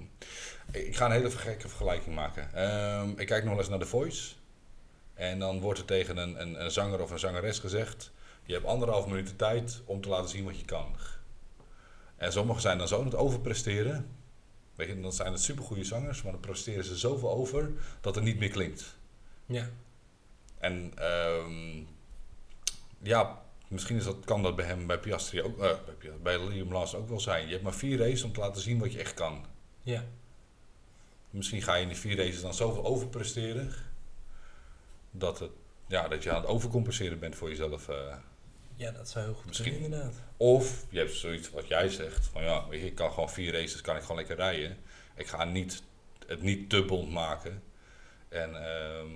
ik 0.73 0.97
ga 0.97 1.05
een 1.07 1.13
hele 1.13 1.31
gekke 1.31 1.69
vergelijking 1.69 2.15
maken. 2.15 2.55
Ehm, 2.55 3.11
ik 3.17 3.27
kijk 3.27 3.45
nog 3.45 3.59
eens 3.59 3.69
naar 3.69 3.79
The 3.79 3.87
Voice. 3.87 4.35
En 5.15 5.39
dan 5.39 5.61
wordt 5.61 5.79
er 5.79 5.85
tegen 5.85 6.17
een, 6.17 6.41
een, 6.41 6.65
een 6.65 6.71
zanger 6.71 7.03
of 7.03 7.11
een 7.11 7.19
zangeres 7.19 7.59
gezegd... 7.59 8.13
je 8.45 8.53
hebt 8.53 8.67
anderhalf 8.67 9.07
minuut 9.07 9.27
de 9.27 9.37
tijd 9.37 9.83
om 9.85 10.01
te 10.01 10.09
laten 10.09 10.31
zien 10.31 10.45
wat 10.45 10.59
je 10.59 10.65
kan. 10.65 10.97
En 12.17 12.33
sommigen 12.33 12.63
zijn 12.63 12.79
dan 12.79 12.89
zo 12.89 12.99
aan 12.99 13.05
het 13.05 13.15
overpresteren. 13.15 14.09
Weet 14.75 14.89
je, 14.89 15.01
dan 15.01 15.13
zijn 15.13 15.33
het 15.33 15.43
supergoeie 15.43 15.85
zangers... 15.85 16.23
maar 16.23 16.33
dan 16.33 16.41
presteren 16.41 16.85
ze 16.85 16.97
zoveel 16.97 17.31
over 17.31 17.71
dat 18.01 18.15
het 18.15 18.25
niet 18.25 18.39
meer 18.39 18.51
klinkt. 18.51 18.97
Ja, 19.47 19.69
En 20.59 20.93
ehm, 20.95 21.85
ja, 23.03 23.45
misschien 23.69 23.97
is 23.97 24.05
dat, 24.05 24.17
kan 24.25 24.43
dat 24.43 24.57
bij 24.57 24.65
hem, 24.67 24.87
bij 24.87 24.99
Piastri 24.99 25.43
ook, 25.43 25.59
eh, 25.63 25.75
bij, 26.01 26.11
bij 26.23 26.49
Liam 26.49 26.73
Lawson 26.73 27.01
ook 27.01 27.09
wel 27.09 27.21
zijn. 27.21 27.45
Je 27.47 27.51
hebt 27.51 27.63
maar 27.63 27.75
vier 27.75 27.99
races 27.99 28.23
om 28.23 28.33
te 28.33 28.41
laten 28.41 28.63
zien 28.63 28.79
wat 28.79 28.93
je 28.93 28.99
echt 28.99 29.15
kan. 29.15 29.45
ja. 29.83 30.05
Misschien 31.31 31.63
ga 31.63 31.75
je 31.75 31.83
in 31.83 31.89
die 31.89 31.97
vier 31.97 32.17
races 32.17 32.41
dan 32.41 32.55
zoveel 32.55 32.85
overpresteren, 32.85 33.73
dat, 35.11 35.39
het, 35.39 35.51
ja, 35.87 36.09
dat 36.09 36.23
je 36.23 36.31
aan 36.31 36.41
het 36.41 36.47
overcompenseren 36.51 37.19
bent 37.19 37.35
voor 37.37 37.49
jezelf. 37.49 37.89
eh. 37.89 38.17
ja 38.77 38.91
dat 38.91 39.09
zou 39.09 39.25
heel 39.25 39.35
goed 39.35 39.47
Misschien. 39.47 39.73
zijn 39.73 39.85
inderdaad. 39.85 40.15
Of 40.37 40.85
je 40.89 40.99
hebt 40.99 41.13
zoiets 41.15 41.51
wat 41.51 41.69
jij 41.69 41.89
zegt, 41.89 42.27
van 42.27 42.43
ja, 42.43 42.69
weet 42.69 42.81
je, 42.81 42.87
ik 42.87 42.95
kan 42.95 43.13
gewoon 43.13 43.31
vier 43.31 43.53
races, 43.53 43.81
kan 43.81 43.97
ik 43.97 44.01
gewoon 44.03 44.17
lekker 44.17 44.37
rijden. 44.37 44.77
Ik 45.15 45.27
ga 45.27 45.45
niet, 45.45 45.83
het 46.27 46.43
niet 46.43 46.71
te 46.71 46.85
bond 46.85 47.11
maken. 47.11 47.63
En, 48.29 48.55
ehm, 48.65 49.07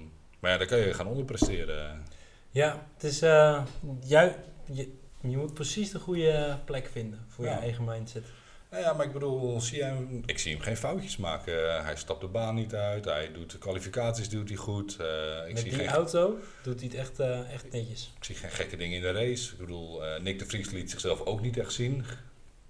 maar 0.40 0.50
ja, 0.50 0.56
dan 0.58 0.66
kan 0.66 0.78
je 0.78 0.94
gaan 0.94 1.06
onderpresteren. 1.06 2.06
Ja, 2.50 2.86
het 2.94 3.04
is, 3.04 3.22
eh, 3.22 3.64
ju- 4.00 4.32
je, 4.72 4.98
Je 5.22 5.36
moet 5.36 5.54
precies 5.54 5.90
de 5.90 5.98
goede 5.98 6.58
plek 6.64 6.88
vinden 6.92 7.24
voor 7.28 7.44
Ja. 7.44 7.50
je 7.54 7.58
eigen 7.60 7.84
mindset. 7.84 8.24
Nou 8.70 8.82
ja, 8.82 8.92
maar 8.92 9.06
ik 9.06 9.12
bedoel, 9.12 9.60
zie 9.60 9.78
jij 9.78 9.88
hem, 9.88 10.22
ik 10.26 10.38
zie 10.38 10.52
hem 10.52 10.60
geen 10.62 10.76
foutjes 10.76 11.16
maken. 11.16 11.76
Eh, 11.76 11.84
hij 11.84 11.96
stapt 11.96 12.20
de 12.20 12.26
baan 12.26 12.54
niet 12.54 12.74
uit, 12.74 13.04
hij 13.04 13.32
doet 13.32 13.50
de 13.50 13.58
kwalificaties 13.58 14.28
doet 14.28 14.48
hij 14.48 14.56
goed. 14.58 14.96
Eh, 14.96 15.06
ik, 15.46 15.52
Met 15.52 15.58
zie 15.62 15.70
die 15.70 15.78
geen, 15.78 15.88
auto 15.88 16.38
doet 16.62 16.80
hij 16.80 16.88
het 16.88 16.96
echt, 16.98 17.18
echt 17.50 17.72
netjes. 17.72 18.12
ik 18.16 18.24
zie 18.24 18.34
geen 18.34 18.50
gekke 18.50 18.76
dingen 18.76 18.96
in 18.96 19.02
de 19.02 19.12
race. 19.12 19.52
Ik 19.52 19.58
bedoel, 19.58 20.00
Nick 20.20 20.38
de 20.38 20.46
Vries 20.46 20.70
liet 20.70 20.90
zichzelf 20.90 21.20
ook 21.20 21.40
niet 21.40 21.56
echt 21.58 21.72
zien. 21.72 22.04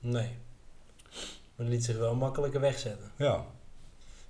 Nee. 0.00 0.30
Maar 1.56 1.66
liet 1.66 1.84
zich 1.84 1.96
wel 1.96 2.14
makkelijker 2.14 2.60
wegzetten. 2.60 3.10
Ja. 3.16 3.46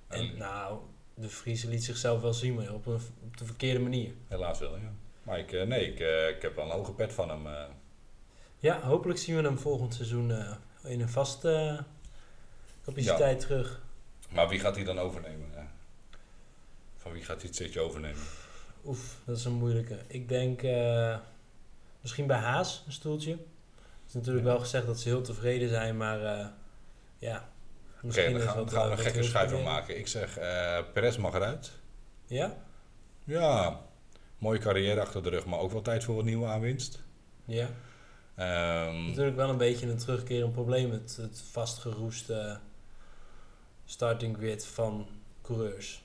En 0.07 0.37
nou, 0.37 0.79
de 1.13 1.29
Vries 1.29 1.63
liet 1.63 1.83
zichzelf 1.83 2.21
wel 2.21 2.33
zien, 2.33 2.53
maar 2.53 2.73
op, 2.73 2.85
een, 2.85 2.99
op 3.23 3.37
de 3.37 3.45
verkeerde 3.45 3.79
manier. 3.79 4.11
Helaas 4.27 4.59
wel, 4.59 4.75
ja. 4.77 4.91
Maar 5.23 5.39
ik, 5.39 5.51
eh, 5.51 5.67
nee, 5.67 5.91
ik, 5.93 5.99
eh, 5.99 6.29
ik 6.29 6.41
heb 6.41 6.55
wel 6.55 6.65
een 6.65 6.71
hoge 6.71 6.93
pet 6.93 7.13
van 7.13 7.29
hem. 7.29 7.47
eh. 7.47 7.63
Ja, 8.59 8.81
hopelijk 8.81 9.19
zien 9.19 9.35
we 9.35 9.41
hem 9.41 9.57
volgend 9.59 9.93
seizoen 9.93 10.31
in 10.83 11.01
een 11.01 11.09
vaste 11.09 11.83
capaciteit 12.83 13.39
terug. 13.39 13.81
Maar 14.29 14.47
wie 14.49 14.59
gaat 14.59 14.75
hij 14.75 14.83
dan 14.85 14.99
overnemen? 14.99 15.49
Ja. 15.55 15.67
Van 16.97 17.11
wie 17.11 17.23
gaat 17.23 17.37
hij 17.37 17.45
het 17.47 17.55
zitje 17.55 17.79
overnemen? 17.79 18.21
Oef, 18.85 19.15
dat 19.25 19.37
is 19.37 19.45
een 19.45 19.51
moeilijke. 19.53 19.97
Ik 20.07 20.29
denk 20.29 20.61
misschien 22.01 22.27
bij 22.27 22.37
Haas 22.37 22.83
een 22.85 22.91
stoeltje. 22.91 23.31
Het 23.31 24.07
is 24.07 24.13
natuurlijk 24.13 24.45
Ja. 24.45 24.51
wel 24.51 24.59
gezegd 24.59 24.85
dat 24.85 24.99
ze 24.99 25.09
heel 25.09 25.21
tevreden 25.21 25.69
zijn, 25.69 25.97
maar 25.97 26.23
eh, 26.39 26.47
ja. 27.17 27.49
Misschien 28.01 28.39
gaan, 28.41 28.55
wat, 28.57 28.69
dan 28.69 28.79
gaan 28.79 28.85
we 28.89 28.91
een 28.91 28.97
gekke 29.11 29.29
proberen. 29.29 29.63
maken. 29.63 29.97
Ik 29.97 30.07
zeg, 30.07 30.37
eh 30.37 30.79
Perez 30.93 31.17
mag 31.17 31.33
eruit. 31.33 31.71
Ja? 32.25 32.57
Ja, 33.23 33.81
mooie 34.41 34.59
carrière 34.59 35.01
achter 35.01 35.23
de 35.23 35.29
rug, 35.29 35.45
maar 35.45 35.59
ook 35.59 35.71
wel 35.71 35.81
tijd 35.81 36.03
voor 36.03 36.15
wat 36.15 36.25
nieuwe 36.25 36.45
aanwinst. 36.45 37.01
Ja. 37.45 37.69
Ehm, 38.35 39.05
Natuurlijk 39.05 39.35
wel 39.35 39.49
een 39.49 39.57
beetje 39.57 39.87
een 39.87 39.97
terugkerend 39.97 40.53
probleem. 40.53 40.91
Het, 40.91 41.17
het 41.21 41.43
vastgeroeste 41.51 42.59
starting 43.85 44.37
grid 44.37 44.65
van 44.65 45.07
coureurs. 45.41 46.03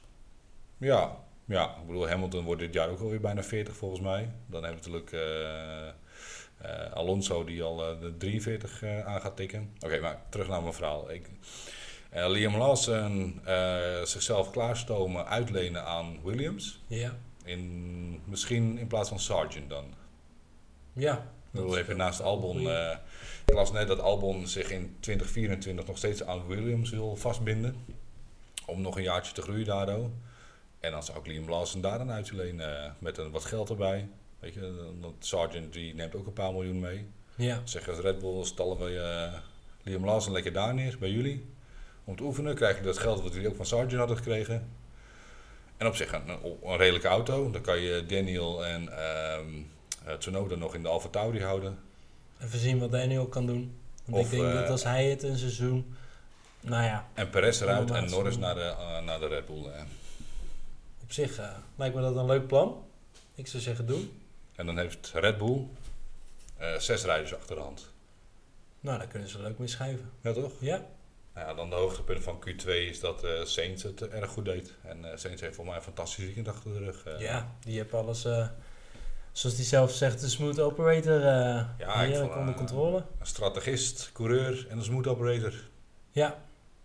ja, 0.77 1.17
ja, 1.45 1.77
ik 1.81 1.87
bedoel, 1.87 2.09
Hamilton 2.09 2.45
wordt 2.45 2.61
dit 2.61 2.75
jaar 2.75 2.89
ook 2.89 3.01
alweer 3.01 3.21
bijna 3.21 3.43
40 3.43 3.77
volgens 3.77 4.01
mij. 4.01 4.31
Dan 4.47 4.65
hebben 4.65 4.83
we 4.83 4.91
natuurlijk 4.91 5.13
eh, 5.13 5.89
eh, 6.57 6.93
Alonso 6.93 7.45
die 7.45 7.63
al 7.63 7.91
eh, 7.91 8.01
de 8.01 8.17
43 8.17 8.83
eh, 8.83 9.07
aan 9.07 9.21
gaat 9.21 9.37
tikken. 9.37 9.71
Oké, 9.81 10.01
maar 10.01 10.23
terug 10.29 10.49
naar 10.49 10.61
mijn 10.61 10.75
verhaal. 10.75 11.11
Ik, 11.11 11.31
Liam 12.11 12.57
Lawson 12.57 13.41
zichzelf 14.05 14.51
klaarstomen, 14.51 15.27
uitlenen 15.27 15.85
aan 15.85 16.23
Williams. 16.23 16.83
Ja. 16.87 17.17
In, 17.47 18.21
misschien 18.25 18.79
in 18.79 18.87
plaats 18.87 19.09
van 19.09 19.19
Sargent 19.19 19.71
dan. 19.71 19.85
Ja. 20.93 21.31
Dat 21.51 21.75
heb 21.75 21.87
je 21.87 21.93
is 21.93 21.99
naast 21.99 22.21
Albon. 22.21 22.71
eh, 22.71 22.97
ik 23.47 23.55
las 23.55 23.73
net 23.73 23.89
dat 23.89 24.01
Albon 24.01 24.47
zich 24.47 24.71
in 24.71 24.97
2024 25.01 25.87
nog 25.87 25.97
steeds 25.97 26.25
aan 26.25 26.47
Williams 26.47 26.91
wil 26.91 27.17
vastbinden. 27.17 27.77
Om 28.67 28.81
nog 28.81 28.97
een 28.97 29.03
jaartje 29.03 29.33
te 29.33 29.43
groeien 29.43 29.65
daardoor. 29.65 30.11
En 30.81 30.91
dan 30.91 31.03
zou 31.03 31.19
ik 31.19 31.27
Liam 31.27 31.49
Lawson 31.49 31.81
daar 31.81 31.99
dan 31.99 32.11
uitlenen 32.11 32.85
eh, 32.85 32.91
met 32.99 33.19
een, 33.19 33.31
wat 33.31 33.45
geld 33.45 33.71
erbij. 33.71 34.09
Weet 34.39 34.55
je, 34.55 34.95
want 35.01 35.27
Sargent 35.27 35.73
die 35.73 35.95
neemt 35.95 36.15
ook 36.15 36.27
een 36.27 36.33
paar 36.33 36.53
miljoen 36.53 36.81
mee. 36.81 37.07
Ja. 37.35 37.61
Zeggen 37.65 37.93
als 37.93 38.03
Red 38.03 38.19
Bull, 38.19 38.45
stallen 38.45 38.79
we 38.79 38.99
eh, 38.99 39.39
Liam 39.83 40.05
Lawson 40.05 40.33
lekker 40.33 40.53
daar 40.53 40.75
neer, 40.75 40.97
bij 40.99 41.11
jullie. 41.11 41.47
Om 42.05 42.17
te 42.17 42.23
oefenen 42.23 42.55
krijg 42.55 42.79
je 42.79 42.85
dat 42.85 42.99
geld 42.99 43.23
wat 43.23 43.33
jullie 43.33 43.49
ook 43.49 43.57
van 43.57 43.67
Sargent 43.67 43.93
hadden 43.93 44.17
gekregen. 44.17 44.69
En 45.77 45.87
op 45.87 45.97
zich 45.97 46.13
een, 46.13 46.29
een 46.63 46.77
redelijke 46.77 47.09
auto. 47.09 47.51
Dan 47.51 47.61
kan 47.63 47.81
je 47.81 48.07
Daniel 48.07 48.65
en 48.67 48.89
ehm 48.99 49.49
eh, 50.05 50.15
Tsunoda 50.15 50.55
nog 50.55 50.75
in 50.75 50.83
de 50.83 50.89
Alfa 50.89 51.09
Tauri 51.09 51.43
houden. 51.43 51.79
Even 52.41 52.59
zien 52.59 52.79
wat 52.79 52.91
Daniel 52.93 53.27
kan 53.27 53.47
doen. 53.47 53.79
Want 54.05 54.19
Of, 54.27 54.33
ik 54.33 54.39
denk 54.41 54.53
eh, 54.53 54.61
dat 54.61 54.69
als 54.71 54.85
hij 54.85 55.11
het 55.11 55.23
een 55.23 55.39
seizoen... 55.39 55.97
Nou 56.61 56.85
ja, 56.85 57.09
En 57.15 57.31
Perez 57.31 57.61
eruit 57.61 57.91
en. 57.91 58.11
Norris 58.11 58.39
naar 58.39 58.55
de, 58.55 58.61
eh, 58.61 59.03
naar 59.03 59.21
de 59.21 59.27
Red 59.27 59.47
Bull. 59.47 59.65
eh. 59.65 59.81
op 61.03 61.13
zich 61.13 61.39
eh, 61.39 61.51
lijkt 61.77 61.95
me 61.95 62.01
dat 62.01 62.17
een 62.17 62.27
leuk 62.27 62.47
plan. 62.47 62.85
Ik 63.35 63.47
zou 63.47 63.63
zeggen 63.63 63.87
doen. 63.87 64.21
En 64.55 64.67
dan 64.67 64.79
heeft 64.79 65.11
Red 65.15 65.39
Bull 65.39 65.67
eh, 66.57 66.75
zes 66.79 67.05
rijders 67.05 67.35
achter 67.35 67.57
de 67.57 67.63
hand. 67.63 67.89
Nou, 68.81 68.99
daar 68.99 69.07
kunnen 69.07 69.29
ze 69.29 69.41
leuk 69.43 69.59
mee 69.59 69.69
schuiven. 69.69 70.11
Ja, 70.21 70.33
toch? 70.33 70.53
Ja. 70.61 70.85
Nou 71.37 71.49
ja, 71.49 71.55
dan 71.55 71.71
de 71.71 71.77
hoogtepunt 71.77 72.23
van 72.23 72.45
Q2 72.49 72.67
is 72.67 73.01
dat 73.01 73.25
eh 73.25 73.31
Saints 73.45 73.83
het 73.83 74.09
erg 74.09 74.31
goed 74.31 74.45
deed. 74.45 74.75
En 74.83 75.05
eh 75.11 75.17
Saints 75.17 75.41
heeft 75.41 75.55
voor 75.55 75.65
mij 75.65 75.77
een 75.77 75.83
fantastisch 75.83 76.25
weekend 76.25 76.49
achter 76.49 76.73
de 76.73 76.79
rug. 76.79 77.05
eh. 77.05 77.21
Ja, 77.21 77.55
die 77.61 77.79
heeft 77.79 77.95
alles... 77.95 78.21
zoals 79.33 79.57
hij 79.57 79.65
zelf 79.65 79.93
zegt, 79.93 80.21
de 80.21 80.29
smooth 80.29 80.61
operator 80.61 81.21
Ja, 81.21 81.75
ik 81.79 82.09
heerlijk 82.09 82.37
onder 82.37 82.55
controle. 82.55 83.05
Een 83.19 83.27
strategist, 83.27 84.11
coureur 84.13 84.67
en 84.69 84.77
een 84.77 84.85
smooth 84.85 85.07
operator. 85.07 85.53
Ja, 86.11 86.43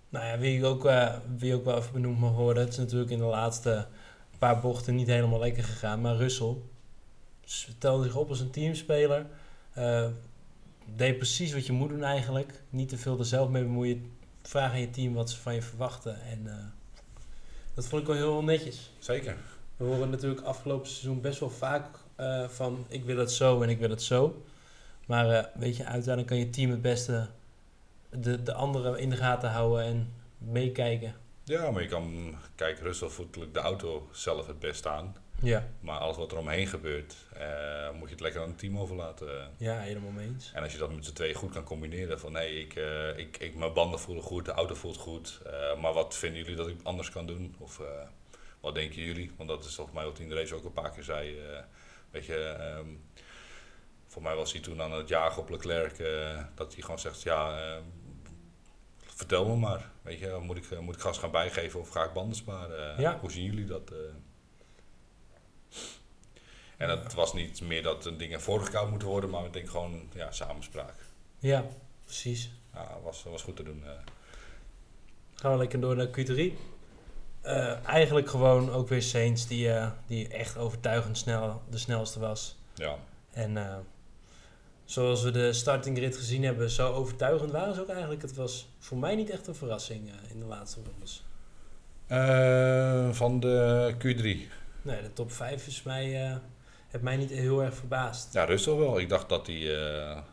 nou 0.09 0.25
ja, 0.25 0.37
wie 0.37 0.57
ik 0.57 0.63
ook, 0.63 0.91
wie 1.37 1.55
ook 1.55 1.65
wel 1.65 1.77
even 1.77 1.93
benoemd 1.93 2.19
mag 2.19 2.31
worden, 2.33 2.63
het 2.63 2.71
is 2.71 2.77
natuurlijk 2.79 3.11
in 3.11 3.17
de 3.19 3.23
laatste 3.23 3.87
paar 4.39 4.59
bochten 4.59 4.95
niet 4.95 5.07
helemaal 5.07 5.39
lekker 5.39 5.63
gegaan, 5.63 6.01
maar 6.01 6.15
Russell 6.15 6.55
stelde 7.43 8.03
zich 8.03 8.15
op 8.15 8.29
als 8.29 8.39
een 8.39 8.51
teamspeler, 8.51 9.25
deed 10.95 11.17
precies 11.17 11.53
wat 11.53 11.65
je 11.65 11.71
moet 11.71 11.89
doen 11.89 12.03
eigenlijk, 12.03 12.63
niet 12.69 12.89
te 12.89 12.97
veel 12.97 13.19
er 13.19 13.25
zelf 13.25 13.49
mee 13.49 13.63
bemoeien, 13.63 14.11
vraag 14.41 14.71
aan 14.71 14.79
je 14.79 14.89
team 14.89 15.13
wat 15.13 15.29
ze 15.29 15.37
van 15.37 15.53
je 15.53 15.61
verwachten 15.61 16.21
en 16.21 16.47
eh, 16.47 16.65
dat 17.73 17.87
vond 17.87 18.01
ik 18.01 18.07
wel 18.07 18.17
heel 18.17 18.43
netjes. 18.43 18.91
Zeker. 18.99 19.37
We 19.77 19.85
horen 19.85 20.09
natuurlijk 20.09 20.41
afgelopen 20.41 20.89
seizoen 20.89 21.21
best 21.21 21.39
wel 21.39 21.49
vaak 21.49 21.85
eh, 22.15 22.47
van 22.47 22.85
ik 22.87 23.03
wil 23.05 23.17
het 23.17 23.31
zo 23.31 23.61
en 23.61 23.69
ik 23.69 23.79
wil 23.79 23.89
het 23.89 24.01
zo. 24.01 24.43
Maar 25.05 25.29
eh, 25.29 25.45
weet 25.55 25.77
je, 25.77 25.83
uiteindelijk 25.83 26.27
kan 26.27 26.37
je 26.37 26.49
team 26.49 26.69
het 26.69 26.81
beste 26.81 27.27
de, 28.09 28.43
de 28.43 28.53
anderen 28.53 28.99
in 28.99 29.09
de 29.09 29.15
gaten 29.15 29.49
houden 29.49 29.85
en 29.85 30.13
meekijken. 30.37 31.15
Ja, 31.43 31.71
maar 31.71 31.81
je 31.81 31.87
kan, 31.87 32.35
kijk, 32.55 32.79
Russell 32.79 33.09
voelt 33.09 33.27
natuurlijk 33.27 33.53
de 33.53 33.59
auto 33.59 34.09
zelf 34.11 34.47
het 34.47 34.59
best 34.59 34.87
aan. 34.87 35.15
Ja. 35.41 35.67
Maar 35.79 35.99
alles 35.99 36.17
wat 36.17 36.31
er 36.31 36.37
omheen 36.37 36.67
gebeurt, 36.67 37.15
eh, 37.33 37.91
moet 37.91 38.07
je 38.07 38.13
het 38.13 38.19
lekker 38.19 38.41
aan 38.41 38.47
het 38.47 38.57
team 38.57 38.77
overlaten. 38.77 39.51
Ja, 39.57 39.79
helemaal 39.79 40.11
mee 40.11 40.27
eens. 40.27 40.51
En 40.53 40.63
als 40.63 40.71
je 40.71 40.77
dat 40.77 40.95
met 40.95 41.05
z'n 41.05 41.13
twee 41.13 41.33
goed 41.33 41.51
kan 41.51 41.63
combineren, 41.63 42.19
van 42.19 42.31
nee, 42.31 42.59
ik, 42.59 42.75
eh, 42.75 43.17
ik, 43.17 43.37
ik, 43.37 43.55
mijn 43.55 43.73
banden 43.73 43.99
voelen 43.99 44.23
goed, 44.23 44.45
de 44.45 44.51
auto 44.51 44.75
voelt 44.75 44.97
goed, 44.97 45.41
eh, 45.45 45.81
maar 45.81 45.93
wat 45.93 46.17
vinden 46.17 46.39
jullie 46.41 46.55
dat 46.55 46.67
ik 46.67 46.79
anders 46.83 47.09
kan 47.09 47.25
doen? 47.25 47.55
Of 47.57 47.81
wat 48.59 48.75
denken 48.75 49.01
jullie? 49.01 49.31
Want 49.37 49.49
dat 49.49 49.65
is 49.65 49.75
volgens 49.75 49.95
mij 49.95 50.05
wat 50.05 50.17
hij 50.17 50.25
in 50.25 50.31
de 50.31 50.37
race 50.37 50.55
ook 50.55 50.63
een 50.63 50.73
paar 50.73 50.91
keer 50.91 51.03
zei. 51.03 51.37
weet 52.11 52.25
je, 52.25 52.43
ehm, 52.43 52.87
voor 54.07 54.21
mij 54.21 54.35
was 54.35 54.51
hij 54.51 54.61
toen 54.61 54.81
aan 54.81 54.91
het 54.91 55.07
jagen 55.07 55.41
op 55.41 55.49
Leclerc, 55.49 55.97
dat 56.55 56.73
hij 56.73 56.81
gewoon 56.81 56.99
zegt, 56.99 57.21
ja, 57.21 57.59
eh, 57.59 57.81
vertel 58.99 59.45
me 59.45 59.55
maar. 59.55 59.91
Weet 60.01 60.19
je, 60.19 60.39
moet 60.41 60.57
ik, 60.57 60.79
moet 60.79 60.95
ik 60.95 61.01
gas 61.01 61.17
gaan 61.17 61.31
bijgeven 61.31 61.79
of 61.79 61.89
ga 61.89 62.03
ik 62.03 62.13
banden 62.13 62.35
sparen? 62.35 63.01
Ja. 63.01 63.19
Hoe 63.19 63.31
zien 63.31 63.43
jullie 63.43 63.65
dat? 63.65 63.93
En 66.81 66.89
het 66.89 67.13
was 67.13 67.33
niet 67.33 67.61
meer 67.61 67.83
dat 67.83 68.05
een 68.05 68.17
dingen 68.17 68.41
voorgekoud 68.41 68.89
moeten 68.89 69.07
worden, 69.07 69.29
maar 69.29 69.45
ik 69.45 69.53
denk 69.53 69.69
gewoon 69.69 70.01
ja, 70.13 70.31
samenspraak. 70.31 70.93
Ja, 71.39 71.65
precies. 72.05 72.51
Ja, 72.73 72.97
was, 73.03 73.23
was 73.23 73.41
goed 73.41 73.55
te 73.55 73.63
doen. 73.63 73.83
eh. 73.85 73.91
Gaan 75.35 75.51
we 75.51 75.57
lekker 75.57 75.79
door 75.81 75.95
naar 75.95 76.07
Q3. 76.07 76.53
Eh, 77.41 77.85
eigenlijk 77.85 78.29
gewoon 78.29 78.71
ook 78.71 78.87
weer 78.89 79.01
Saints 79.01 79.47
die, 79.47 79.71
eh, 79.73 79.91
die 80.07 80.27
echt 80.27 80.57
overtuigend 80.57 81.17
snel 81.17 81.61
de 81.69 81.77
snelste 81.77 82.19
was. 82.19 82.57
ja. 82.73 82.95
En 83.31 83.57
eh, 83.57 83.75
zoals 84.85 85.23
we 85.23 85.31
de 85.31 85.53
starting 85.53 85.97
grid 85.97 86.17
gezien 86.17 86.43
hebben, 86.43 86.69
zo 86.69 86.93
overtuigend 86.93 87.51
waren 87.51 87.73
ze 87.75 87.81
ook 87.81 87.89
eigenlijk. 87.89 88.21
Het 88.21 88.35
was 88.35 88.67
voor 88.79 88.97
mij 88.97 89.15
niet 89.15 89.29
echt 89.29 89.47
een 89.47 89.55
verrassing 89.55 90.09
eh, 90.09 90.31
in 90.31 90.39
de 90.39 90.45
laatste 90.45 90.79
rondes. 90.91 91.23
Eh, 92.07 93.09
van 93.11 93.39
de 93.39 93.93
Q3. 93.97 94.51
Nee, 94.81 95.01
de 95.01 95.13
top 95.13 95.31
5 95.31 95.67
is 95.67 95.83
mij, 95.83 96.25
eh 96.31 96.35
heeft 96.91 97.03
mij 97.03 97.17
niet 97.17 97.29
heel 97.29 97.63
erg 97.63 97.75
verbaasd. 97.75 98.33
Ja, 98.33 98.43
Russell 98.43 98.75
wel. 98.75 98.99
Ik 98.99 99.09
dacht 99.09 99.29
dat 99.29 99.47
hij 99.47 99.55
eh, 99.55 100.11
eh, 100.11 100.23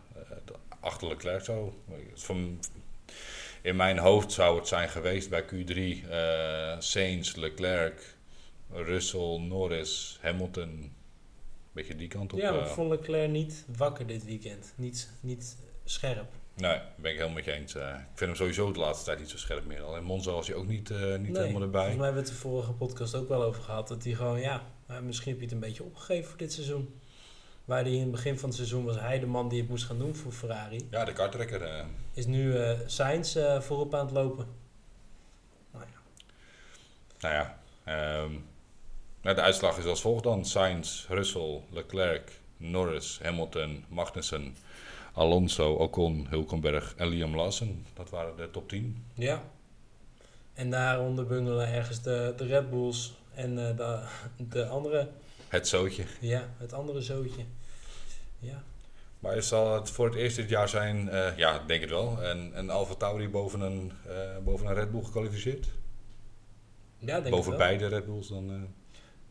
achter 0.80 1.08
Leclerc 1.08 1.44
zou. 1.44 1.72
Van, 2.14 2.60
in 3.62 3.76
mijn 3.76 3.98
hoofd 3.98 4.32
zou 4.32 4.58
het 4.58 4.68
zijn 4.68 4.88
geweest 4.88 5.30
bij 5.30 5.44
Q3 5.44 6.08
eh 6.10 6.76
Sainz, 6.78 7.34
Leclerc, 7.34 8.16
Russell, 8.70 9.38
Norris, 9.38 10.18
Hamilton. 10.20 10.92
Beetje 11.72 11.96
die 11.96 12.08
kant 12.08 12.32
op. 12.32 12.38
ja, 12.38 12.50
maar 12.50 12.60
ik 12.60 12.66
vond 12.66 12.90
Leclerc 12.90 13.30
niet 13.30 13.64
wakker 13.76 14.06
dit 14.06 14.24
weekend. 14.24 14.72
Niet, 14.76 15.10
niet 15.20 15.56
scherp. 15.84 16.30
Nee, 16.58 16.70
daar 16.70 16.92
ben 16.96 17.10
ik 17.10 17.16
helemaal 17.16 17.36
met 17.36 17.44
je 17.44 17.52
eens. 17.52 17.74
eh. 17.74 17.88
ik 17.88 17.94
vind 18.18 18.20
hem 18.30 18.34
sowieso 18.34 18.72
de 18.72 18.78
laatste 18.78 19.04
tijd 19.04 19.18
niet 19.18 19.30
zo 19.30 19.36
scherp 19.36 19.64
meer. 19.66 19.82
Al 19.82 19.96
in 19.96 20.02
Monza 20.02 20.30
was 20.32 20.46
hij 20.46 20.56
ook 20.56 20.66
niet, 20.66 20.90
eh, 20.90 20.98
niet 20.98 21.32
Nee, 21.32 21.42
helemaal 21.42 21.62
erbij. 21.62 21.80
Volgens 21.80 21.96
mij 21.96 22.04
hebben 22.06 22.22
we 22.24 22.28
het 22.28 22.28
de 22.28 22.34
vorige 22.48 22.72
podcast 22.72 23.14
ook 23.14 23.28
wel 23.28 23.42
over 23.42 23.62
gehad. 23.62 23.88
Dat 23.88 24.04
hij 24.04 24.12
gewoon, 24.12 24.40
ja, 24.40 24.62
maar 24.86 25.02
misschien 25.02 25.30
heb 25.30 25.38
je 25.38 25.44
het 25.44 25.54
een 25.54 25.60
beetje 25.60 25.84
opgegeven 25.84 26.28
voor 26.28 26.38
dit 26.38 26.52
seizoen. 26.52 27.00
Waar 27.64 27.82
hij 27.82 27.92
in 27.92 28.00
het 28.00 28.10
begin 28.10 28.38
van 28.38 28.48
het 28.48 28.56
seizoen 28.58 28.84
was 28.84 28.98
hij 29.00 29.18
de 29.18 29.26
man 29.26 29.48
die 29.48 29.60
het 29.60 29.68
moest 29.68 29.84
gaan 29.84 29.98
doen 29.98 30.14
voor 30.14 30.32
Ferrari. 30.32 30.88
Ja, 30.90 31.04
de 31.04 31.12
kartrekker. 31.12 31.62
eh. 31.62 31.84
Is 32.12 32.26
nu 32.26 32.56
eh 32.56 32.78
Sainz 32.86 33.36
eh, 33.36 33.60
voorop 33.60 33.94
aan 33.94 34.04
het 34.04 34.14
lopen. 34.14 34.46
Nou 35.72 35.84
ja. 35.92 36.00
Nou 37.20 37.34
ja, 37.34 37.58
ehm, 37.84 38.32
nou, 39.22 39.36
de 39.36 39.42
uitslag 39.42 39.78
is 39.78 39.84
als 39.84 40.00
volgt 40.00 40.22
dan. 40.24 40.44
Sainz, 40.44 41.06
Russell, 41.08 41.60
Leclerc, 41.70 42.40
Norris, 42.56 43.18
Hamilton, 43.22 43.84
Magnussen, 43.88 44.56
Alonso, 45.18 45.74
Ocon, 45.74 46.26
Hulkenberg 46.28 46.94
en 46.96 47.08
Liam 47.08 47.36
Lawson. 47.36 47.84
Dat 47.94 48.10
waren 48.10 48.36
de 48.36 48.50
top 48.50 48.68
10. 48.68 49.04
Ja. 49.14 49.42
En 50.54 50.70
daaronder 50.70 51.26
bungelen 51.26 51.72
ergens 51.72 52.02
de, 52.02 52.34
de 52.36 52.46
Red 52.46 52.70
Bulls 52.70 53.14
en 53.34 53.68
eh, 53.68 53.76
de, 53.76 54.08
de 54.48 54.66
andere, 54.66 55.10
Het 55.48 55.68
zootje. 55.68 56.04
ja, 56.20 56.48
het 56.56 56.72
andere 56.72 57.02
zootje. 57.02 57.44
Ja. 58.38 58.62
Maar 59.18 59.42
zal 59.42 59.74
het 59.74 59.90
voor 59.90 60.06
het 60.06 60.14
eerst 60.14 60.36
dit 60.36 60.48
jaar 60.48 60.68
zijn, 60.68 61.08
eh, 61.08 61.36
ja, 61.36 61.58
denk 61.66 61.80
het 61.80 61.90
wel, 61.90 62.24
een, 62.24 62.58
een 62.58 62.70
Alfa 62.70 62.94
Tauri 62.94 63.28
boven 63.28 63.60
een, 63.60 63.92
eh, 64.08 64.38
boven 64.44 64.66
een 64.66 64.74
Red 64.74 64.90
Bull 64.90 65.02
gekwalificeerd? 65.02 65.68
Ja, 66.98 67.14
denk 67.14 67.24
ik 67.24 67.30
boven 67.30 67.56
beide 67.56 67.86
Red 67.86 68.04
Bulls 68.04 68.28
dan? 68.28 68.68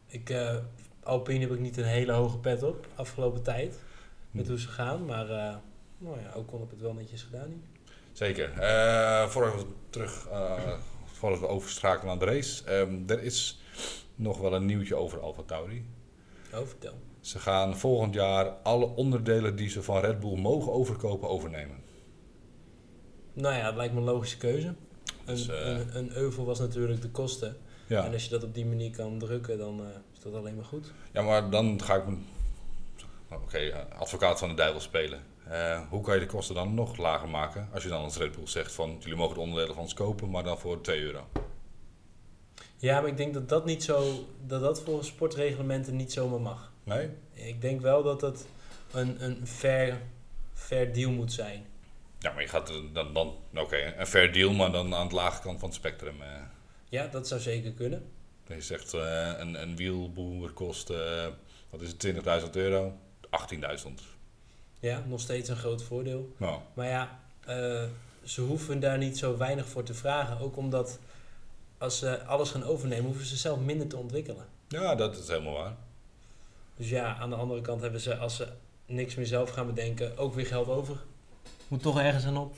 Ik, 0.08 0.36
Alpine 1.04 1.40
heb 1.40 1.52
ik 1.52 1.60
niet 1.60 1.78
een 1.78 1.84
hele 1.84 2.12
hoge 2.12 2.38
pet 2.38 2.64
op 2.64 2.88
afgelopen 2.96 3.44
tijd. 3.44 3.80
Met 4.32 4.46
Hm. 4.46 4.52
hoe 4.52 4.60
ze 4.60 4.68
gaan. 4.68 5.06
Maar 5.06 5.60
nou 5.98 6.20
ja, 6.22 6.32
ook 6.36 6.48
kon 6.48 6.62
ik 6.64 6.70
het 6.70 6.82
wel 6.82 6.94
netjes 6.94 7.24
gedaan. 7.24 7.50
nu. 7.50 7.62
Zeker. 8.12 8.52
Eh 8.60 9.28
voordat 9.28 9.56
we 9.56 9.66
terug, 9.90 10.28
eh 10.28 10.74
voordat 11.06 11.40
we 11.40 11.48
overschakelen 11.48 12.12
aan 12.12 12.20
de 12.20 12.26
race. 12.26 12.64
ehm, 12.64 12.98
er 13.08 13.24
is 13.24 13.62
nog 14.16 14.38
wel 14.38 14.54
een 14.54 14.66
nieuwtje 14.66 14.96
over 14.96 15.20
Alfa 15.20 15.42
Tauri. 15.46 15.86
Oh, 16.54 16.66
vertel. 16.68 16.94
Ze 17.22 17.40
gaan 17.40 17.78
volgend 17.78 18.14
jaar 18.14 18.46
alle 18.46 18.86
onderdelen 18.86 19.56
die 19.56 19.70
ze 19.70 19.84
van 19.84 20.00
Red 20.02 20.20
Bull 20.20 20.38
mogen 20.40 20.72
overkopen 20.72 21.30
overnemen. 21.30 21.76
Nou 23.34 23.56
ja, 23.56 23.66
het 23.66 23.76
lijkt 23.76 23.94
me 23.94 24.00
een 24.00 24.06
logische 24.06 24.38
keuze. 24.38 24.68
Een, 24.68 24.76
Dus, 25.26 25.48
eh, 25.48 25.70
een, 25.70 25.98
een 25.98 26.12
euvel 26.16 26.46
was 26.46 26.60
natuurlijk 26.60 27.02
de 27.02 27.10
kosten. 27.10 27.58
Ja, 27.88 28.06
En 28.06 28.14
als 28.14 28.24
je 28.24 28.30
dat 28.30 28.44
op 28.44 28.54
die 28.54 28.66
manier 28.66 28.92
kan 28.92 29.20
drukken, 29.20 29.58
dan 29.58 29.82
is 30.14 30.20
dat 30.20 30.34
alleen 30.34 30.56
maar 30.56 30.66
goed. 30.66 30.92
ja 31.12 31.22
maar 31.22 31.50
dan 31.50 31.82
ga 31.82 31.96
ik 31.96 32.08
me... 32.08 32.18
Oké, 33.32 33.88
advocaat 33.98 34.40
van 34.40 34.50
de 34.50 34.56
duivel 34.56 34.82
spelen. 34.82 35.20
Eh, 35.50 35.82
hoe 35.90 36.02
kan 36.02 36.14
je 36.14 36.20
de 36.20 36.26
kosten 36.26 36.56
dan 36.56 36.74
nog 36.74 36.98
lager 36.98 37.30
maken 37.30 37.70
als 37.74 37.84
je 37.84 37.90
dan 37.90 38.04
als 38.04 38.18
Red 38.18 38.36
Bull 38.36 38.48
zegt 38.48 38.72
van 38.72 38.98
jullie 39.00 39.16
mogen 39.18 39.36
de 39.36 39.42
onderdelen 39.42 39.74
van 39.74 39.84
ons 39.84 39.94
kopen, 39.94 40.30
maar 40.30 40.44
dan 40.44 40.58
voor 40.60 40.82
2 40.82 41.02
euro? 41.02 41.28
Ja, 42.78 43.00
maar 43.02 43.10
ik 43.10 43.18
denk 43.18 43.34
dat 43.34 43.50
dat 43.50 43.66
niet 43.66 43.84
zo, 43.84 44.26
dat 44.46 44.62
dat 44.62 44.82
volgens 44.82 45.08
sportreglementen 45.08 45.96
niet 45.96 46.14
zomaar 46.14 46.42
mag. 46.42 46.72
Nee? 46.84 47.10
Ik 47.34 47.62
denk 47.62 47.82
wel 47.82 48.04
dat 48.04 48.22
het 48.22 48.46
een, 48.92 49.24
een 49.24 49.48
fair, 49.48 49.98
fair 50.54 50.94
deal 50.94 51.12
moet 51.12 51.34
zijn. 51.34 51.66
Ja, 52.20 52.32
maar 52.32 52.42
je 52.42 52.48
gaat 52.48 52.72
dan, 52.94 53.14
dan 53.14 53.36
oké, 53.56 53.94
een 53.98 54.08
fair 54.08 54.34
deal, 54.34 54.54
maar 54.54 54.72
dan 54.72 54.94
aan 54.96 55.04
het 55.04 55.12
lage 55.12 55.42
kant 55.42 55.60
van 55.60 55.68
het 55.70 55.78
spectrum. 55.78 56.22
eh. 56.22 56.28
Ja, 56.90 57.08
dat 57.08 57.28
zou 57.28 57.42
zeker 57.42 57.72
kunnen. 57.72 58.12
Je 58.48 58.62
zegt 58.62 58.94
eh, 58.94 59.32
een, 59.38 59.62
een 59.62 59.76
wielboer 59.76 60.52
kost, 60.52 60.88
wat 61.70 61.82
is 61.82 61.90
het, 61.98 62.44
20.000 62.44 62.50
euro? 62.52 62.94
18.000. 63.22 64.17
Ja, 64.80 65.04
nog 65.08 65.20
steeds 65.20 65.50
een 65.50 65.56
groot 65.56 65.84
voordeel. 65.84 66.34
Nou, 66.38 66.60
Maar 66.74 66.88
ja, 66.88 67.20
eh, 67.46 67.84
ze 68.24 68.42
hoeven 68.42 68.80
daar 68.80 68.98
niet 68.98 69.18
zo 69.18 69.38
weinig 69.38 69.68
voor 69.68 69.84
te 69.84 69.94
vragen. 69.94 70.40
Ook 70.40 70.58
omdat 70.58 71.00
als 71.78 71.98
ze 72.00 72.24
alles 72.24 72.50
gaan 72.52 72.64
overnemen, 72.64 73.06
hoeven 73.06 73.26
ze 73.26 73.38
zelf 73.38 73.60
minder 73.60 73.88
te 73.88 73.98
ontwikkelen. 73.98 74.46
ja, 74.68 74.96
dat 74.96 75.18
is 75.18 75.28
helemaal 75.28 75.54
waar. 75.54 75.76
Dus 76.76 76.90
ja, 76.90 77.16
aan 77.18 77.30
de 77.30 77.36
andere 77.36 77.62
kant 77.62 77.82
hebben 77.82 78.00
ze, 78.02 78.16
als 78.18 78.36
ze 78.36 78.48
niks 78.86 79.16
meer 79.16 79.26
zelf 79.26 79.50
gaan 79.50 79.66
bedenken, 79.66 80.18
ook 80.18 80.34
weer 80.34 80.46
geld 80.46 80.68
over. 80.68 80.98
Moet 81.68 81.82
toch 81.82 82.00
ergens 82.00 82.26
aan 82.26 82.38
op. 82.38 82.56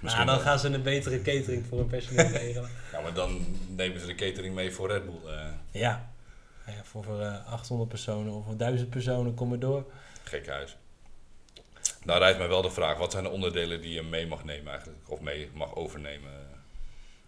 Misschien 0.00 0.24
nou, 0.26 0.36
dan 0.36 0.44
wel. 0.44 0.54
gaan 0.54 0.58
ze 0.58 0.68
een 0.68 0.82
betere 0.82 1.22
catering 1.22 1.66
voor 1.66 1.78
hun 1.78 1.86
personeel 1.86 2.26
regelen. 2.42 2.70
Ja, 2.92 3.00
maar 3.00 3.14
dan 3.14 3.46
nemen 3.68 4.00
ze 4.00 4.06
de 4.06 4.14
catering 4.14 4.54
mee 4.54 4.72
voor 4.72 4.88
Red 4.90 5.04
Bull. 5.04 5.32
eh 5.32 5.46
Ja. 5.70 6.10
Ja, 6.66 6.84
voor, 6.84 7.04
voor 7.04 7.20
eh, 7.20 7.46
800 7.52 7.88
personen 7.88 8.32
of 8.32 8.44
voor 8.44 8.56
1000 8.56 8.90
personen, 8.90 9.34
kom 9.34 9.48
maar 9.48 9.58
door. 9.58 9.84
gek 10.22 10.46
huis. 10.48 10.76
Nou 12.04 12.18
rijdt 12.18 12.38
mij 12.38 12.48
wel 12.48 12.62
de 12.62 12.70
vraag, 12.70 12.98
wat 12.98 13.12
zijn 13.12 13.24
de 13.24 13.30
onderdelen 13.30 13.80
die 13.80 13.94
je 13.94 14.02
mee 14.02 14.26
mag 14.26 14.44
nemen 14.44 14.72
eigenlijk? 14.72 15.10
Of 15.10 15.20
mee 15.20 15.50
mag 15.54 15.74
overnemen? 15.74 16.30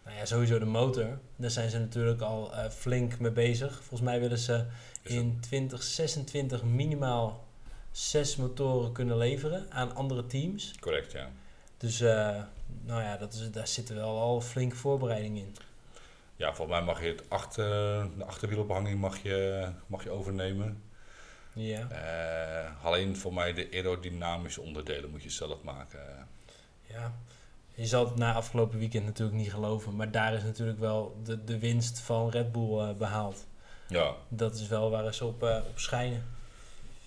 Nou 0.05 0.17
ja, 0.17 0.25
sowieso 0.25 0.59
de 0.59 0.65
motor. 0.65 1.19
Daar 1.37 1.51
zijn 1.51 1.71
ze 1.71 1.79
natuurlijk 1.79 2.21
al 2.21 2.55
eh, 2.55 2.71
flink 2.71 3.19
mee 3.19 3.31
bezig. 3.31 3.73
Volgens 3.73 4.01
mij 4.01 4.21
willen 4.21 4.39
ze 4.39 4.65
in 5.03 5.41
2026 5.41 6.63
minimaal 6.63 7.45
zes 7.91 8.37
motoren 8.37 8.93
kunnen 8.93 9.17
leveren 9.17 9.67
aan 9.71 9.95
andere 9.95 10.27
teams. 10.27 10.75
Correct, 10.81 11.13
ja. 11.13 11.31
Dus 11.77 12.01
eh, 12.01 12.43
nou 12.85 13.03
ja, 13.03 13.17
dat 13.17 13.33
is, 13.33 13.51
daar 13.51 13.69
zitten 13.69 13.97
wel 13.97 14.19
al 14.19 14.41
flink 14.41 14.75
voorbereiding 14.75 15.39
in. 15.39 15.57
Ja, 16.37 16.55
volgens 16.55 16.79
mij 16.79 16.87
mag 16.87 17.03
je 17.03 17.09
het 17.09 17.31
achter, 17.31 17.65
de 18.17 18.25
achterwielophanging 18.25 19.01
mag 19.01 19.23
je, 19.23 19.69
mag 19.87 20.05
je 20.05 20.11
overnemen. 20.11 20.83
Ja, 21.59 21.89
Eh, 21.91 22.85
alleen 22.85 23.17
voor 23.17 23.35
mij 23.35 23.53
de 23.53 23.69
aerodynamische 23.73 24.61
onderdelen 24.61 25.11
moet 25.11 25.23
je 25.23 25.31
zelf 25.31 25.63
maken. 25.63 26.01
ja. 26.87 27.13
Je 27.75 27.87
zal 27.87 28.05
het 28.07 28.17
na 28.17 28.33
afgelopen 28.35 28.79
weekend 28.79 29.05
natuurlijk 29.05 29.37
niet 29.37 29.51
geloven, 29.51 29.97
maar 29.97 30.11
daar 30.11 30.35
is 30.35 30.43
natuurlijk 30.43 30.79
wel 30.79 31.21
de, 31.25 31.45
de 31.45 31.59
winst 31.59 31.99
van 31.99 32.31
Red 32.31 32.53
Bull 32.53 32.79
eh, 32.79 32.93
behaald. 32.97 33.47
Ja, 33.89 34.15
Dat 34.29 34.55
is 34.55 34.69
wel 34.69 34.91
waar 34.91 35.15
ze 35.15 35.25
op, 35.25 35.43
eh, 35.43 35.61
op 35.69 35.79
schijnen. 35.79 36.25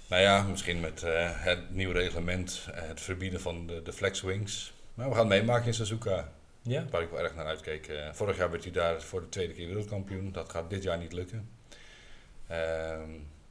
nou 0.08 0.22
ja, 0.22 0.44
misschien 0.44 0.80
met 0.80 1.02
het 1.34 1.70
nieuwe 1.74 1.94
reglement, 1.94 2.68
het 2.72 3.02
verbieden 3.02 3.42
van 3.42 3.68
de, 3.68 3.82
de 3.82 3.94
flexwings. 3.94 4.74
Maar 4.94 5.10
we 5.10 5.16
gaan 5.16 5.30
het 5.32 5.40
meemaken 5.40 5.66
in 5.68 5.74
Suzuka, 5.74 6.30
Ja, 6.62 6.86
waar 6.90 7.02
ik 7.02 7.10
wel 7.10 7.20
erg 7.20 7.36
naar 7.36 7.46
uitkeek. 7.46 7.92
Vorig 8.14 8.38
jaar 8.38 8.52
werd 8.52 8.64
hij 8.64 8.72
daar 8.74 9.02
voor 9.02 9.22
de 9.22 9.30
tweede 9.30 9.54
keer 9.54 9.68
wereldkampioen. 9.68 10.32
Dat 10.32 10.50
gaat 10.50 10.70
dit 10.70 10.84
jaar 10.84 10.98
niet 10.98 11.14
lukken. 11.14 11.50
Ehm, 12.48 13.10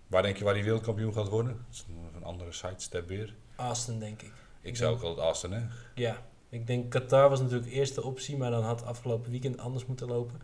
waar 0.09 0.23
denk 0.23 0.37
je 0.37 0.45
waar 0.45 0.55
hij 0.55 0.63
wereldkampioen 0.63 1.13
gaat 1.13 1.29
worden? 1.29 1.65
Dat 1.67 1.75
is 1.75 1.85
een 2.15 2.25
andere 2.25 2.53
sidestep 2.53 3.09
weer. 3.09 3.35
Aston 3.57 3.99
denk 3.99 4.23
ik. 4.23 4.33
Ik 4.61 4.77
zou 4.77 4.95
ook 4.95 5.03
altijd 5.03 5.27
Aston, 5.27 5.53
hè? 5.53 5.63
Ja, 5.95 6.23
ik 6.49 6.67
denk 6.67 6.91
Qatar 6.91 7.29
was 7.29 7.41
natuurlijk 7.41 7.69
de 7.69 7.75
eerste 7.75 8.03
optie, 8.03 8.37
maar 8.37 8.51
dan 8.51 8.63
had 8.63 8.85
afgelopen 8.85 9.31
weekend 9.31 9.59
anders 9.59 9.87
moeten 9.87 10.07
lopen. 10.07 10.35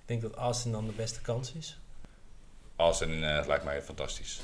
Ik 0.00 0.06
denk 0.06 0.22
dat 0.22 0.34
Austin 0.34 0.72
dan 0.72 0.86
de 0.86 0.92
beste 0.92 1.20
kans 1.20 1.52
is. 1.52 1.78
Aston 2.76 3.22
eh, 3.22 3.46
lijkt 3.46 3.64
mij 3.64 3.82
fantastisch. 3.82 4.40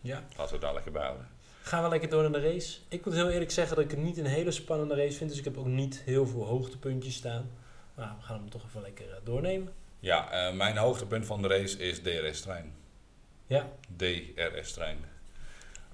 Ja. 0.00 0.22
Laten 0.36 0.54
we 0.54 0.60
daar 0.60 0.74
lekker 0.74 0.92
bij 0.92 1.04
houden. 1.04 1.28
Gaan 1.62 1.82
we 1.82 1.88
lekker 1.88 2.08
door 2.08 2.22
naar 2.22 2.40
de 2.40 2.52
race. 2.52 2.78
Ik 2.88 3.04
moet 3.04 3.14
heel 3.14 3.30
eerlijk 3.30 3.50
zeggen 3.50 3.76
dat 3.76 3.84
ik 3.84 3.90
het 3.90 4.00
niet 4.00 4.18
een 4.18 4.26
hele 4.26 4.50
spannende 4.50 4.94
race 4.94 5.16
vind, 5.16 5.30
dus 5.30 5.38
ik 5.38 5.44
heb 5.44 5.56
ook 5.56 5.66
niet 5.66 6.02
heel 6.04 6.26
veel 6.26 6.44
hoogtepuntjes 6.44 7.14
staan. 7.14 7.50
Maar 7.94 8.14
we 8.18 8.24
gaan 8.24 8.38
hem 8.38 8.50
toch 8.50 8.64
even 8.66 8.80
lekker 8.80 9.10
eh, 9.10 9.16
doornemen. 9.24 9.72
Ja, 10.00 10.30
eh, 10.30 10.54
mijn 10.54 10.76
hoogtepunt 10.76 11.26
van 11.26 11.42
de 11.42 11.48
race 11.48 11.78
is 11.78 12.00
DRS-trein. 12.02 12.72
Ja, 13.48 13.68
DRS-trein. 13.96 14.98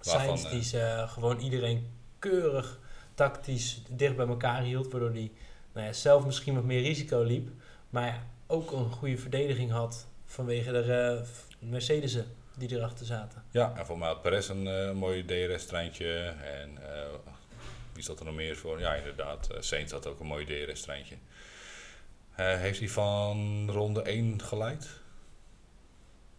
Sainz 0.00 0.26
Waarvan, 0.26 0.50
die 0.50 0.60
is, 0.60 0.72
eh, 0.72 1.12
gewoon 1.12 1.38
iedereen 1.38 1.90
keurig 2.18 2.78
tactisch 3.14 3.82
dicht 3.88 4.16
bij 4.16 4.26
elkaar 4.26 4.62
hield, 4.62 4.92
waardoor 4.92 5.10
hij 5.10 5.30
nou 5.72 5.86
ja, 5.86 5.92
zelf 5.92 6.24
misschien 6.26 6.54
wat 6.54 6.64
meer 6.64 6.82
risico 6.82 7.22
liep, 7.22 7.48
maar 7.90 8.26
ook 8.46 8.72
een 8.72 8.90
goede 8.90 9.18
verdediging 9.18 9.70
had 9.70 10.06
vanwege 10.26 10.72
de 10.72 10.82
eh, 11.60 11.68
Mercedes'en 11.68 12.26
die 12.56 12.76
erachter 12.76 13.06
zaten. 13.06 13.42
Ja, 13.50 13.72
en 13.76 13.86
voor 13.86 13.98
mij 13.98 14.08
had 14.08 14.22
Perez 14.22 14.48
een 14.48 14.66
eh, 14.66 14.92
mooi 14.92 15.24
DRS-treintje. 15.24 16.34
En 16.42 16.94
eh, 16.94 17.06
wie 17.92 18.02
zat 18.02 18.18
er 18.18 18.24
nog 18.24 18.34
meer 18.34 18.56
voor? 18.56 18.80
Ja, 18.80 18.94
inderdaad. 18.94 19.50
eh 19.50 19.60
Sainz 19.60 19.92
had 19.92 20.06
ook 20.06 20.20
een 20.20 20.26
mooi 20.26 20.44
DRS-treintje. 20.44 21.14
Eh, 22.34 22.58
heeft 22.58 22.78
hij 22.78 22.88
van 22.88 23.68
ronde 23.70 24.02
1 24.02 24.42
geleid? 24.42 24.88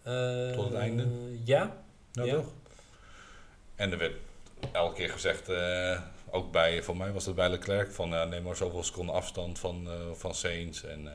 Eh, 0.05 0.51
Tot 0.51 0.65
het 0.65 0.73
einde? 0.73 1.07
Ja, 1.43 1.75
Nou, 2.13 2.27
Ja. 2.27 2.33
toch? 2.35 2.51
En 3.75 3.91
er 3.91 3.97
werd 3.97 4.13
elke 4.71 4.95
keer 4.95 5.09
gezegd, 5.09 5.49
eh, 5.49 6.01
ook 6.29 6.51
bij, 6.51 6.83
voor 6.83 6.97
mij 6.97 7.11
was 7.11 7.25
het 7.25 7.35
bij 7.35 7.49
Leclerc, 7.49 7.91
van 7.91 8.13
eh, 8.13 8.27
neem 8.29 8.43
maar 8.43 8.55
zoveel 8.55 8.83
seconden 8.83 9.15
afstand 9.15 9.59
van, 9.59 9.87
eh 9.89 9.93
van 10.13 10.35
Sainz. 10.35 10.83
En, 10.83 11.09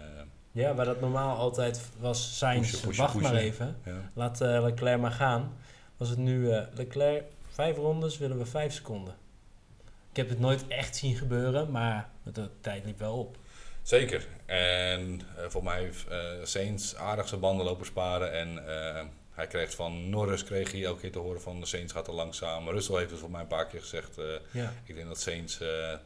ja, 0.52 0.74
waar 0.74 0.84
dat 0.84 1.00
normaal 1.00 1.36
altijd 1.36 1.82
was, 1.98 2.38
Sainz, 2.38 2.70
Pushen, 2.70 2.86
pushen, 2.88 3.02
wacht 3.04 3.14
maar 3.20 3.34
even, 3.34 3.76
ja. 3.84 4.10
laat 4.14 4.40
Leclerc 4.40 5.00
maar 5.00 5.10
gaan. 5.12 5.52
Was 5.96 6.08
het 6.08 6.18
nu 6.18 6.48
Leclerc, 6.72 7.24
vijf 7.48 7.76
rondes 7.76 8.18
willen 8.18 8.38
we 8.38 8.46
vijf 8.46 8.72
seconden. 8.72 9.14
Ik 10.10 10.16
heb 10.16 10.28
het 10.28 10.40
nooit 10.40 10.68
echt 10.68 10.96
zien 10.96 11.16
gebeuren, 11.16 11.70
maar 11.70 12.08
de 12.22 12.48
tijd 12.60 12.84
liep 12.84 12.98
wel 12.98 13.18
op. 13.18 13.36
Zeker. 13.82 14.26
En 14.46 15.20
eh, 15.36 15.44
voor 15.48 15.64
mij 15.64 15.80
heeft 15.80 16.06
eh 16.08 16.18
Sainz 16.42 16.94
aardig 16.94 17.28
zijn 17.28 17.40
banden 17.40 17.66
lopen 17.66 17.86
sparen. 17.86 18.32
En 18.32 18.66
eh, 18.68 19.04
hij 19.30 19.46
kreeg 19.46 19.74
van 19.74 20.10
Norris 20.10 20.44
kreeg 20.44 20.72
hij 20.72 20.84
elke 20.84 21.00
keer 21.00 21.12
te 21.12 21.18
horen 21.18 21.40
van 21.40 21.60
de 21.60 21.66
Sainz 21.66 21.92
gaat 21.92 22.06
er 22.06 22.12
langzaam. 22.14 22.68
Russell 22.68 22.96
heeft 22.98 23.10
het 23.10 23.20
voor 23.20 23.30
mij 23.30 23.40
een 23.40 23.46
paar 23.46 23.66
keer 23.66 23.80
gezegd. 23.80 24.18
eh, 24.18 24.24
Ja. 24.50 24.72
ik 24.84 24.94
denk 24.94 25.08
dat 25.08 25.24
toch 25.24 25.34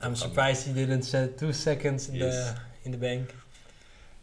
I'm 0.02 0.14
surprised 0.14 0.64
he 0.64 0.72
didn't 0.72 1.04
set 1.04 1.38
two 1.38 1.52
seconds 1.52 2.08
in, 2.08 2.14
Yes. 2.14 2.34
the, 2.34 2.52
in 2.82 2.90
the 2.90 2.98
bank. 2.98 3.30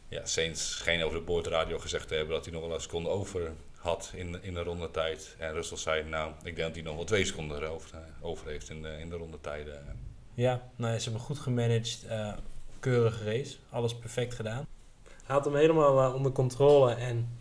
Ja, 0.08 0.26
Sainz 0.26 0.62
scheen 0.62 1.04
over 1.04 1.18
de 1.18 1.24
boordradio 1.26 1.80
gezegd 1.80 2.08
te 2.08 2.16
hebben 2.16 2.34
dat 2.36 2.45
hij 2.45 2.54
nog 2.54 2.64
wel 2.66 2.74
een 2.76 2.82
seconde 2.82 3.10
over 3.10 3.52
had 3.78 4.12
in, 4.16 4.43
in 4.43 4.54
de 4.54 4.64
rondetijd. 4.64 5.36
En 5.38 5.54
Russell 5.54 5.78
zei, 5.78 6.04
nou, 6.04 6.32
ik 6.43 6.43
denk 6.56 6.58
dat 6.58 6.74
hij 6.76 6.82
nog 6.84 6.95
wel 6.95 7.04
twee 7.06 7.26
seconden 7.26 7.58
erover 7.62 7.89
over 8.22 8.47
heeft 8.47 8.70
in 8.70 8.82
de, 8.82 8.97
in 8.99 9.10
de 9.10 9.16
rondetijden. 9.16 9.99
Ja, 10.34 10.62
nou, 10.76 10.93
ja, 10.93 10.97
ze 10.99 11.04
hebben 11.04 11.22
goed 11.22 11.39
gemanaged. 11.39 12.06
Keurige 12.82 13.23
race. 13.23 13.55
Alles 13.69 13.95
perfect 13.95 14.34
gedaan. 14.34 14.67
Hij 15.23 15.36
had 15.36 15.45
hem 15.45 15.55
helemaal 15.55 16.01
eh, 16.07 16.15
onder 16.15 16.32
controle. 16.32 16.93
En 16.93 17.38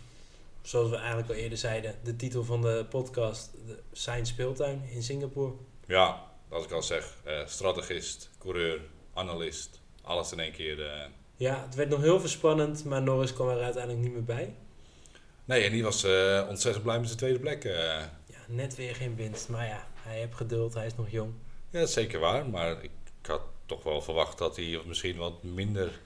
zoals 0.63 0.91
we 0.91 0.97
eigenlijk 0.97 1.29
al 1.29 1.35
eerder 1.35 1.59
zeiden, 1.59 1.95
de 2.03 2.17
titel 2.17 2.45
van 2.45 2.63
de 2.63 2.87
podcast, 2.91 3.51
de 3.67 3.79
Zijn 3.93 4.27
Speeltuin 4.27 4.83
in 4.91 5.03
Singapore. 5.03 5.53
Ja, 5.87 6.25
als 6.49 6.65
ik 6.65 6.71
al 6.73 6.83
zeg, 6.83 7.15
eh, 7.25 7.47
strategist, 7.47 8.31
coureur, 8.39 8.81
analist, 9.15 9.81
alles 10.03 10.33
in 10.33 10.41
één 10.41 10.53
keer. 10.53 10.87
eh. 10.87 11.01
Ja, 11.37 11.63
het 11.65 11.75
werd 11.75 11.89
nog 11.89 12.01
heel 12.01 12.21
veel 12.21 12.29
spannend, 12.29 12.85
maar 12.85 13.03
Norris 13.03 13.33
kwam 13.33 13.49
er 13.49 13.63
uiteindelijk 13.63 14.03
niet 14.05 14.13
meer 14.13 14.25
bij. 14.25 14.55
Nee, 15.45 15.65
en 15.65 15.73
die 15.73 15.83
was 15.83 16.05
ontzettend 16.49 16.83
blij 16.85 16.99
met 16.99 17.07
zijn 17.07 17.19
tweede 17.19 17.39
plek. 17.39 17.63
Ja, 17.63 18.11
net 18.47 18.77
weer 18.77 18.95
geen 18.95 19.17
winst. 19.17 19.49
Maar 19.49 19.67
ja, 19.67 19.87
hij 19.95 20.19
heeft 20.19 20.35
geduld, 20.35 20.75
hij 20.75 20.87
is 20.87 20.97
nog 20.97 21.11
jong. 21.11 21.33
Ja, 21.71 21.79
dat 21.79 21.89
is 21.89 21.95
zeker 21.95 22.21
waar. 22.21 22.49
Maar 22.49 22.83
ik 22.83 22.91
had 23.23 23.41
toch 23.71 23.83
wel 23.83 24.03
verwacht 24.03 24.39
dat 24.39 24.57
hij 24.57 24.81
misschien 24.87 25.17
wat 25.17 25.43
minder 25.43 26.01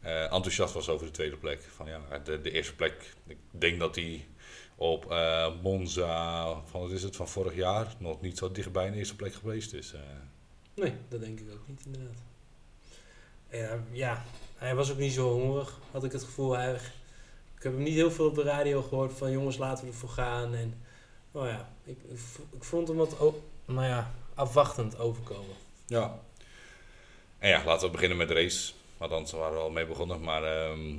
eh, 0.00 0.22
enthousiast 0.22 0.74
was 0.74 0.88
over 0.88 1.06
de 1.06 1.12
tweede 1.12 1.36
plek. 1.36 1.62
Van 1.74 1.86
ja, 1.86 2.18
de, 2.24 2.40
de 2.40 2.50
eerste 2.50 2.74
plek. 2.74 3.14
Ik 3.26 3.38
denk 3.50 3.78
dat 3.78 3.94
hij 3.94 4.26
op 4.74 5.10
eh, 5.10 5.52
Monza 5.62 6.44
van 6.64 6.80
wat 6.80 6.90
is 6.90 7.02
het 7.02 7.16
van 7.16 7.28
vorig 7.28 7.54
jaar 7.54 7.94
nog 7.98 8.20
niet 8.20 8.38
zo 8.38 8.52
dichtbij 8.52 8.90
de 8.90 8.96
eerste 8.96 9.16
plek 9.16 9.34
geweest 9.34 9.72
is. 9.72 9.92
eh. 9.92 10.00
Nee, 10.74 10.94
dat 11.08 11.20
denk 11.20 11.40
ik 11.40 11.52
ook 11.52 11.68
niet 11.68 11.82
inderdaad. 11.86 12.22
Ja, 13.50 13.82
ja, 13.90 14.24
hij 14.56 14.74
was 14.74 14.90
ook 14.90 14.98
niet 14.98 15.12
zo 15.12 15.32
hongerig, 15.32 15.78
had 15.90 16.04
ik 16.04 16.12
het 16.12 16.22
gevoel. 16.24 16.52
Hij, 16.52 16.74
ik 17.56 17.62
heb 17.62 17.72
hem 17.72 17.82
niet 17.82 17.94
heel 17.94 18.10
veel 18.10 18.26
op 18.26 18.34
de 18.34 18.42
radio 18.42 18.82
gehoord 18.82 19.12
van 19.12 19.30
jongens 19.30 19.56
laten 19.56 19.84
we 19.84 19.90
ervoor 19.90 20.08
gaan. 20.08 20.54
En 20.54 20.74
nou 21.32 21.48
ja, 21.48 21.68
ik, 21.84 21.98
ik, 22.08 22.18
ik 22.52 22.64
vond 22.64 22.88
hem 22.88 22.96
wat 22.96 23.16
nou 23.64 23.86
ja, 23.86 24.14
afwachtend 24.34 24.98
overkomen. 24.98 25.56
Ja. 25.86 26.20
En 27.44 27.50
ja, 27.50 27.64
laten 27.64 27.86
we 27.86 27.92
beginnen 27.92 28.16
met 28.16 28.28
de 28.28 28.34
race. 28.34 28.72
Want 28.96 29.12
anders 29.12 29.32
waren 29.32 29.56
we 29.56 29.60
al 29.62 29.70
mee 29.70 29.86
begonnen. 29.86 30.20
Maar 30.20 30.42
ehm, 30.42 30.94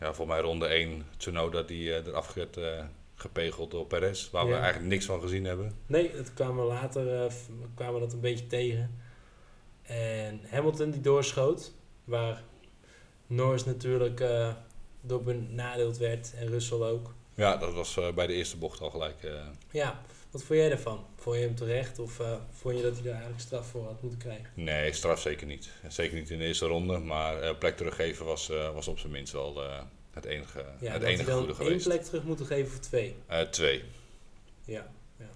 ja, 0.00 0.12
voor 0.12 0.26
mij 0.26 0.40
ronde 0.40 0.66
1, 0.66 1.06
Tsunoda 1.16 1.62
die 1.62 1.94
eh, 1.94 2.06
eraf 2.06 2.34
werd 2.34 2.56
eh, 2.56 2.84
gepegeld 3.14 3.70
door 3.70 3.86
Perez. 3.86 4.30
Waar 4.30 4.46
we 4.46 4.54
eigenlijk 4.54 4.86
niks 4.86 5.04
van 5.04 5.20
gezien 5.20 5.44
hebben. 5.44 5.72
Nee, 5.86 6.10
het 6.14 6.34
kwamen 6.34 6.66
we 6.66 6.72
later 6.72 7.24
eh, 7.24 7.32
kwamen 7.74 7.94
we 7.94 8.00
dat 8.00 8.12
een 8.12 8.20
beetje 8.20 8.46
tegen. 8.46 9.00
En 9.82 10.40
Hamilton 10.50 10.90
die 10.90 11.00
doorschoot, 11.00 11.72
waar 12.04 12.42
Norris 13.26 13.64
natuurlijk 13.64 14.24
door 15.00 15.22
benadeeld 15.22 15.98
werd 15.98 16.34
en 16.34 16.48
Russell 16.48 16.80
ook. 16.80 17.14
Ja, 17.34 17.56
dat 17.56 17.74
was 17.74 17.98
bij 18.14 18.26
de 18.26 18.32
eerste 18.32 18.56
bocht 18.56 18.80
al 18.80 18.90
gelijk. 18.90 19.16
Ja, 19.70 20.02
wat 20.30 20.42
vond 20.42 20.58
jij 20.58 20.68
daarvan? 20.68 21.06
Vond 21.16 21.36
je 21.36 21.42
hem 21.42 21.54
terecht 21.54 21.98
of 21.98 22.20
eh, 22.20 22.32
vond 22.50 22.76
je 22.76 22.82
dat 22.82 22.92
hij 22.94 23.02
daar 23.02 23.12
eigenlijk 23.12 23.42
straf 23.42 23.66
voor 23.66 23.84
had 23.84 24.02
moeten 24.02 24.18
krijgen? 24.18 24.46
Nee, 24.54 24.92
straf 24.92 25.20
zeker 25.20 25.46
niet. 25.46 25.70
Zeker 25.88 26.18
niet 26.18 26.30
in 26.30 26.38
de 26.38 26.44
eerste 26.44 26.66
ronde. 26.66 26.98
Maar 26.98 27.40
eh, 27.42 27.58
plek 27.58 27.76
teruggeven 27.76 28.26
was, 28.26 28.50
eh, 28.50 28.72
was 28.72 28.88
op 28.88 28.98
zijn 28.98 29.12
minst 29.12 29.32
wel 29.32 29.62
het 30.10 30.24
enige, 30.24 30.64
Ja, 30.80 30.92
het 30.92 31.02
enige 31.02 31.24
dan 31.24 31.38
goede 31.38 31.52
één 31.52 31.56
geweest. 31.66 31.86
plek 31.86 32.02
terug 32.02 32.22
moeten 32.22 32.46
geven 32.46 32.70
voor 32.72 32.80
twee. 32.80 33.14
Twee. 33.50 33.82
Ja, 34.64 34.90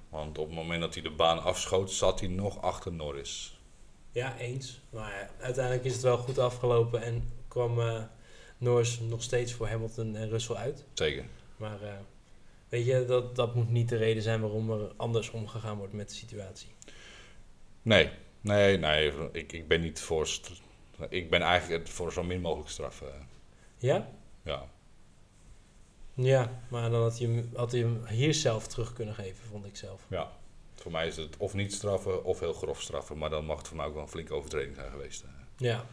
Want 0.08 0.38
op 0.38 0.46
het 0.46 0.54
moment 0.56 0.80
dat 0.80 0.94
hij 0.94 1.02
de 1.02 1.10
baan 1.10 1.42
afschoot, 1.42 1.90
zat 1.90 2.20
hij 2.20 2.28
nog 2.28 2.62
achter 2.62 2.92
Norris. 2.92 3.58
ja 4.12 4.38
eens. 4.38 4.80
Maar 4.90 5.10
ja, 5.12 5.30
uiteindelijk 5.44 5.84
is 5.84 5.92
het 5.92 6.02
wel 6.02 6.16
goed 6.16 6.38
afgelopen 6.38 7.02
en 7.02 7.28
kwam 7.48 7.78
Norris 8.58 9.00
nog 9.00 9.22
steeds 9.22 9.52
voor 9.52 9.66
Hamilton 9.68 10.16
en 10.16 10.28
Russell 10.28 10.56
uit. 10.56 10.84
Zeker. 10.92 11.24
Maar 11.56 11.78
weet 12.74 12.86
je, 12.86 13.04
dat, 13.04 13.36
dat 13.36 13.54
moet 13.54 13.70
niet 13.70 13.88
de 13.88 13.96
reden 13.96 14.22
zijn 14.22 14.40
waarom 14.40 14.70
er 14.70 14.92
anders 14.96 15.30
omgegaan 15.30 15.76
wordt 15.76 15.92
met 15.92 16.08
de 16.08 16.14
situatie. 16.14 16.68
Nee, 17.82 18.10
nee, 18.40 18.78
nee. 18.78 19.12
Ik, 19.32 19.52
ik 19.52 19.68
ben 19.68 19.80
niet 19.80 20.00
voor. 20.00 20.28
Ik 21.08 21.30
ben 21.30 21.42
eigenlijk 21.42 21.88
voor 21.88 22.12
zo 22.12 22.22
min 22.22 22.40
mogelijk 22.40 22.70
straf. 22.70 23.00
eh. 23.02 23.08
Ja? 23.78 24.08
ja. 24.42 24.68
Ja, 26.14 26.60
maar 26.68 26.90
dan 26.90 27.02
had 27.02 27.18
hij, 27.18 27.28
hem, 27.28 27.50
had 27.54 27.72
hij 27.72 27.80
hem 27.80 28.06
hier 28.06 28.34
zelf 28.34 28.66
terug 28.66 28.92
kunnen 28.92 29.14
geven, 29.14 29.44
vond 29.50 29.66
ik 29.66 29.76
zelf. 29.76 30.00
ja. 30.08 30.32
Voor 30.74 30.92
mij 30.92 31.06
is 31.06 31.16
het 31.16 31.36
of 31.36 31.54
niet 31.54 31.72
straffen 31.72 32.24
of 32.24 32.40
heel 32.40 32.52
grof 32.52 32.80
straffen. 32.80 33.18
Maar 33.18 33.30
dan 33.30 33.44
mag 33.44 33.58
het 33.58 33.68
voor 33.68 33.76
mij 33.76 33.86
ook 33.86 33.92
wel 33.94 34.02
een 34.02 34.08
flinke 34.08 34.34
overtreding 34.34 34.74
zijn 34.76 34.90
geweest. 34.90 35.24
Ja. 35.56 35.84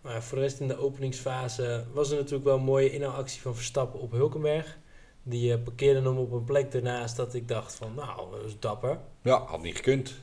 Maar 0.00 0.22
voor 0.22 0.38
de 0.38 0.44
rest 0.44 0.60
in 0.60 0.68
de 0.68 0.76
openingsfase 0.78 1.84
was 1.92 2.10
er 2.10 2.16
natuurlijk 2.16 2.44
wel 2.44 2.56
een 2.56 2.64
mooie 2.64 2.90
inhaalactie 2.92 3.40
van 3.40 3.54
Verstappen 3.54 4.00
op 4.00 4.10
Hulkenberg. 4.10 4.78
Die 5.22 5.52
eh, 5.52 5.62
parkeerde 5.62 6.02
hem 6.02 6.18
op 6.18 6.32
een 6.32 6.44
plek 6.44 6.74
ernaast 6.74 7.16
dat 7.16 7.34
ik 7.34 7.48
dacht 7.48 7.74
van, 7.74 7.94
nou, 7.94 8.30
dat 8.30 8.44
is 8.44 8.58
dapper. 8.58 8.98
Ja, 9.22 9.38
had 9.44 9.62
niet 9.62 9.76
gekund. 9.76 10.14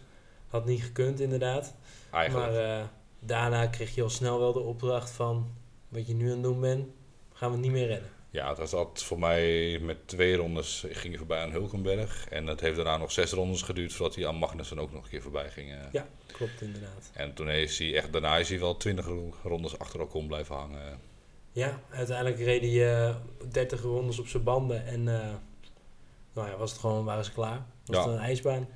Had 0.47 0.65
niet 0.65 0.83
gekund 0.83 1.19
inderdaad. 1.19 1.75
Eigenlijk. 2.11 2.51
Maar 2.51 2.79
eh, 2.79 2.85
daarna 3.19 3.67
kreeg 3.67 3.95
je 3.95 4.03
al 4.03 4.09
snel 4.09 4.39
wel 4.39 4.53
de 4.53 4.59
opdracht 4.59 5.09
van, 5.11 5.51
wat 5.89 6.07
je 6.07 6.13
nu 6.13 6.25
aan 6.25 6.31
het 6.31 6.43
doen 6.43 6.59
bent, 6.61 6.87
gaan 7.33 7.49
we 7.49 7.55
het 7.55 7.63
niet 7.65 7.73
meer 7.73 7.87
redden. 7.87 8.09
Ja, 8.31 8.53
dat 8.53 8.69
zat 8.69 9.03
voor 9.03 9.19
mij 9.19 9.79
met 9.81 10.07
twee 10.07 10.35
rondes 10.35 10.85
ging 10.89 11.07
hij 11.07 11.17
voorbij 11.17 11.41
aan 11.41 11.51
Hulkenberg. 11.51 12.27
En 12.29 12.47
het 12.47 12.59
heeft 12.59 12.75
daarna 12.75 12.97
nog 12.97 13.11
zes 13.11 13.31
rondes 13.31 13.61
geduurd 13.61 13.93
voordat 13.93 14.15
hij 14.15 14.27
aan 14.27 14.35
Magnussen 14.35 14.79
ook 14.79 14.91
nog 14.93 15.03
een 15.03 15.09
keer 15.09 15.21
voorbij 15.21 15.49
ging. 15.49 15.71
eh. 15.71 15.77
Ja. 15.91 16.07
Klopt 16.31 16.61
inderdaad. 16.61 17.11
En 17.13 17.33
toen 17.33 17.49
is 17.49 17.77
hij 17.79 17.95
echt, 17.95 18.11
daarna 18.11 18.37
is 18.37 18.49
hij 18.49 18.59
wel 18.59 18.77
twintig 18.77 19.07
rondes 19.43 19.79
achter 19.79 19.99
elkaar 19.99 20.23
blijven 20.23 20.55
hangen. 20.55 20.99
Ja, 21.59 21.79
uiteindelijk 21.89 22.39
reed 22.39 22.61
hij 22.61 23.07
eh 23.07 23.15
30 23.51 23.81
rondes 23.81 24.19
op 24.19 24.27
zijn 24.27 24.43
banden 24.43 24.85
en 24.85 25.07
eh, 25.07 25.29
nou 26.33 26.47
ja, 26.49 26.57
was 26.57 26.71
het 26.71 26.79
gewoon, 26.79 27.05
waren 27.05 27.25
ze 27.25 27.31
klaar. 27.31 27.65
Was 27.85 27.95
Ja. 27.97 28.03
het 28.03 28.11
een 28.11 28.23
ijsbaan. 28.25 28.67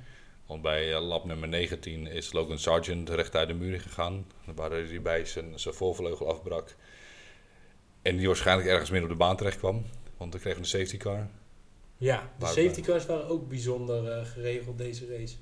Want 0.46 0.62
bij 0.62 0.94
eh, 0.94 1.06
lap 1.06 1.24
nummer 1.24 1.48
19 1.48 2.06
is 2.06 2.32
Logan 2.32 2.58
Sargent 2.58 3.10
recht 3.10 3.36
uit 3.36 3.48
de 3.48 3.54
muur 3.54 3.80
gegaan. 3.80 4.26
Waar 4.54 4.70
hij 4.70 5.02
bij 5.02 5.24
zijn, 5.24 5.58
zijn 5.58 5.74
voorvleugel 5.74 6.28
afbrak. 6.28 6.74
En 8.02 8.16
die 8.16 8.26
waarschijnlijk 8.26 8.68
ergens 8.68 8.90
meer 8.90 9.02
op 9.02 9.08
de 9.08 9.14
baan 9.14 9.36
terecht 9.36 9.58
kwam. 9.58 9.84
Want 10.16 10.32
dan 10.32 10.40
kregen 10.40 10.58
we 10.60 10.64
een 10.64 10.70
safety 10.78 10.96
car. 10.96 11.28
Ja, 11.96 12.30
de 12.38 12.46
safety 12.46 12.80
cars 12.80 13.06
waren 13.06 13.28
ook 13.28 13.48
bijzonder 13.48 14.10
eh, 14.12 14.26
geregeld 14.26 14.78
deze 14.78 15.06
race. 15.16 15.36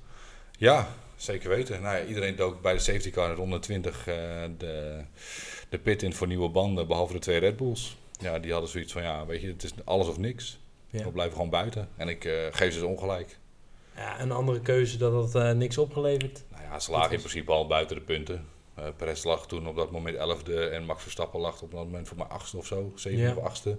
Ja, 0.57 0.87
zeker 1.15 1.49
weten. 1.49 1.81
Nou, 1.81 1.97
ja, 1.97 2.05
iedereen 2.05 2.35
dook 2.35 2.61
bij 2.61 2.73
de 2.73 2.79
safety 2.79 3.09
car 3.11 3.29
in 3.29 3.35
ronde 3.35 3.59
20 3.59 4.07
eh, 4.07 4.15
de, 4.57 5.01
de 5.73 5.79
pit 5.79 6.03
in 6.03 6.13
voor 6.13 6.27
nieuwe 6.27 6.49
banden. 6.49 6.87
Behalve 6.87 7.13
de 7.13 7.19
twee 7.19 7.37
Red 7.39 7.57
Bulls. 7.57 7.97
Ja, 8.19 8.39
die 8.39 8.51
hadden 8.51 8.69
zoiets 8.69 8.91
van, 8.93 9.01
ja, 9.01 9.25
weet 9.25 9.41
je, 9.41 9.47
het 9.47 9.63
is 9.63 9.71
alles 9.83 10.07
of 10.07 10.17
niks. 10.17 10.59
Ja. 10.89 11.03
We 11.03 11.11
blijven 11.11 11.33
gewoon 11.35 11.49
buiten. 11.49 11.89
En 11.95 12.07
ik 12.07 12.25
eh, 12.25 12.33
geef 12.51 12.73
ze 12.73 12.79
dus 12.79 12.87
ongelijk. 12.87 13.37
ja, 13.95 14.21
een 14.21 14.31
andere 14.31 14.59
keuze 14.59 14.97
dat 14.97 15.13
had 15.13 15.35
eh, 15.43 15.51
niks 15.51 15.77
opgeleverd. 15.77 16.43
Nou 16.51 16.63
ja, 16.63 16.79
ze 16.79 16.91
lagen 16.91 17.11
in 17.13 17.19
principe 17.19 17.51
al 17.51 17.67
buiten 17.67 17.95
de 17.95 18.01
punten. 18.01 18.45
Eh 18.75 18.85
Perez 18.97 19.23
lag 19.23 19.47
toen 19.47 19.67
op 19.67 19.75
dat 19.75 19.91
moment 19.91 20.15
11e 20.17 20.53
en 20.71 20.85
Max 20.85 21.01
Verstappen 21.01 21.39
lag 21.39 21.61
op 21.61 21.71
dat 21.71 21.83
moment 21.83 22.07
voor 22.07 22.17
mij 22.17 22.27
8e 22.27 22.57
of 22.57 22.65
zo, 22.65 22.93
7e 22.95 23.11
Ja. 23.17 23.35
of 23.35 23.61
8e. 23.63 23.77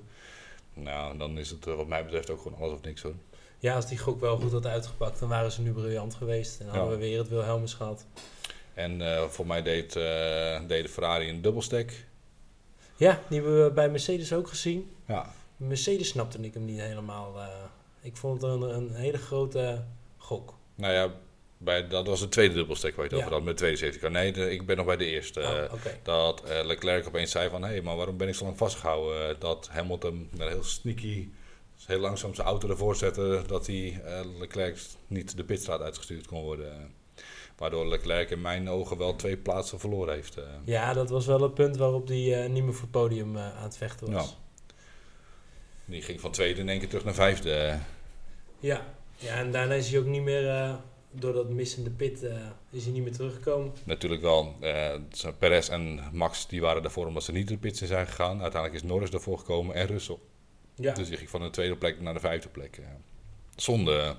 Nou, 0.74 1.18
dan 1.18 1.38
is 1.38 1.50
het 1.50 1.64
wat 1.64 1.86
mij 1.86 2.04
betreft 2.04 2.30
ook 2.30 2.40
gewoon 2.42 2.58
alles 2.58 2.72
of 2.72 2.82
niks 2.82 3.02
hoor. 3.02 3.14
Ja, 3.58 3.74
als 3.74 3.86
die 3.88 3.98
gok 3.98 4.20
wel 4.20 4.36
goed 4.36 4.52
had 4.52 4.66
uitgepakt, 4.66 5.18
dan 5.20 5.28
waren 5.28 5.52
ze 5.52 5.62
nu 5.62 5.72
briljant 5.72 6.14
geweest. 6.14 6.60
En 6.60 6.66
dan 6.66 6.74
hadden 6.74 6.92
Ja. 6.94 7.00
we 7.00 7.06
weer 7.08 7.18
het 7.18 7.28
Wilhelmus 7.28 7.74
gehad. 7.74 8.06
En 8.74 9.00
eh, 9.14 9.24
voor 9.28 9.46
mij 9.46 9.62
deed, 9.62 9.96
eh 9.96 10.60
deed 10.66 10.82
de 10.82 10.88
Ferrari 10.88 11.28
een 11.28 11.42
dubbelstack. 11.42 11.90
Ja, 12.96 13.20
die 13.28 13.40
hebben 13.40 13.64
we 13.64 13.70
bij 13.70 13.88
Mercedes 13.90 14.32
ook 14.32 14.48
gezien. 14.48 14.90
Ja, 15.06 15.32
Mercedes 15.56 16.08
snapte 16.08 16.38
ik 16.38 16.54
hem 16.54 16.64
niet 16.64 16.80
helemaal. 16.80 17.38
eh. 17.40 17.46
ik 18.00 18.16
vond 18.16 18.42
het 18.42 18.50
een, 18.50 18.62
een 18.62 18.94
hele 18.94 19.18
grote 19.18 19.84
gok. 20.16 20.54
nou 20.74 20.92
ja, 20.92 21.12
bij, 21.58 21.88
dat 21.88 22.06
was 22.06 22.20
de 22.20 22.28
tweede 22.28 22.54
dubbelstack 22.54 22.94
waar 22.96 23.04
je 23.04 23.10
het 23.10 23.18
Ja. 23.20 23.24
over 23.24 23.36
had, 23.36 23.44
met 23.46 23.52
de 23.54 23.60
tweede 23.60 23.76
safety 23.78 23.98
car. 23.98 24.10
Nee, 24.10 24.32
de- 24.32 24.50
ik 24.50 24.66
ben 24.66 24.76
nog 24.76 24.86
bij 24.86 24.96
de 24.96 25.04
eerste. 25.06 25.40
Oh, 25.72 25.82
dat 26.02 26.44
eh, 26.44 26.64
Leclerc 26.64 27.06
opeens 27.06 27.30
zei 27.30 27.48
van, 27.50 27.62
hé, 27.62 27.68
hey, 27.68 27.80
maar 27.82 27.96
waarom 27.96 28.16
ben 28.16 28.28
ik 28.28 28.34
zo 28.34 28.44
lang 28.44 28.56
vastgehouden? 28.56 29.28
Eh, 29.28 29.34
dat 29.40 29.68
Hamilton 29.72 30.28
met 30.36 30.48
heel 30.48 30.62
sneaky, 30.64 31.28
heel 31.86 31.98
langzaam 31.98 32.34
zijn 32.34 32.46
auto 32.46 32.68
ervoor 32.68 32.96
zette, 32.96 33.42
dat 33.46 33.66
hij 33.66 34.00
eh, 34.04 34.20
Leclerc 34.38 34.78
niet 35.06 35.36
de 35.36 35.44
pitstraat 35.44 35.80
uitgestuurd 35.80 36.26
kon 36.26 36.42
worden. 36.42 36.94
Waardoor 37.56 37.86
Leclerc 37.86 38.30
in 38.30 38.40
mijn 38.40 38.68
ogen 38.68 38.98
wel 38.98 39.16
twee 39.16 39.36
plaatsen 39.36 39.80
verloren 39.80 40.14
heeft. 40.14 40.36
eh. 40.36 40.44
Ja, 40.64 40.92
dat 40.92 41.10
was 41.10 41.26
wel 41.26 41.40
het 41.42 41.54
punt 41.54 41.76
waarop 41.76 42.08
hij 42.08 42.42
eh, 42.44 42.50
niet 42.50 42.62
meer 42.64 42.72
voor 42.72 42.82
het 42.82 42.90
podium 42.90 43.36
eh, 43.36 43.56
aan 43.56 43.62
het 43.62 43.76
vechten 43.76 44.12
was. 44.12 44.36
Ja. 44.66 44.74
Die 45.84 46.02
ging 46.02 46.20
van 46.20 46.30
tweede 46.30 46.60
in 46.60 46.68
één 46.68 46.78
keer 46.78 46.88
terug 46.88 47.04
naar 47.04 47.14
vijfde. 47.14 47.78
Ja, 48.60 48.86
ja 49.16 49.34
en 49.34 49.52
daarna 49.52 49.74
is 49.74 49.90
hij 49.90 49.98
ook 50.00 50.06
niet 50.06 50.22
meer, 50.22 50.76
door 51.10 51.32
dat 51.32 51.48
missende 51.48 51.90
pit, 51.90 52.22
is 52.70 52.84
hij 52.84 52.92
niet 52.92 53.02
meer 53.02 53.12
teruggekomen. 53.12 53.72
Natuurlijk 53.84 54.22
wel, 54.22 54.54
eh, 54.60 54.94
Perez 55.38 55.68
en 55.68 56.00
Max 56.12 56.46
die 56.48 56.60
waren 56.60 56.82
daarvoor 56.82 57.06
omdat 57.06 57.22
ze 57.24 57.32
niet 57.32 57.48
de 57.48 57.56
pits 57.56 57.80
in 57.80 57.86
zijn 57.86 58.06
gegaan. 58.06 58.42
Uiteindelijk 58.42 58.82
is 58.82 58.88
Norris 58.90 59.10
daarvoor 59.10 59.38
gekomen 59.38 59.74
en 59.74 59.86
Russell. 59.86 60.18
Ja, 60.74 60.92
Dus 60.94 61.08
die 61.08 61.16
ging 61.16 61.30
van 61.30 61.40
de 61.42 61.50
tweede 61.50 61.76
plek 61.76 62.00
naar 62.00 62.14
de 62.14 62.20
vijfde 62.20 62.48
plek. 62.48 62.80
Zonde. 63.56 64.14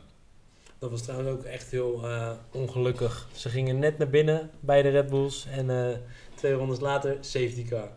Dat 0.79 0.91
was 0.91 1.01
trouwens 1.01 1.29
ook 1.29 1.43
echt 1.43 1.71
heel 1.71 2.03
eh, 2.03 2.31
ongelukkig. 2.51 3.27
Ze 3.35 3.49
gingen 3.49 3.79
net 3.79 3.97
naar 3.97 4.09
binnen 4.09 4.51
bij 4.59 4.81
de 4.81 4.89
Red 4.89 5.09
Bulls 5.09 5.45
en 5.45 5.69
eh, 5.69 5.97
twee 6.35 6.53
rondes 6.53 6.79
later 6.79 7.17
safety 7.19 7.67
car. 7.67 7.89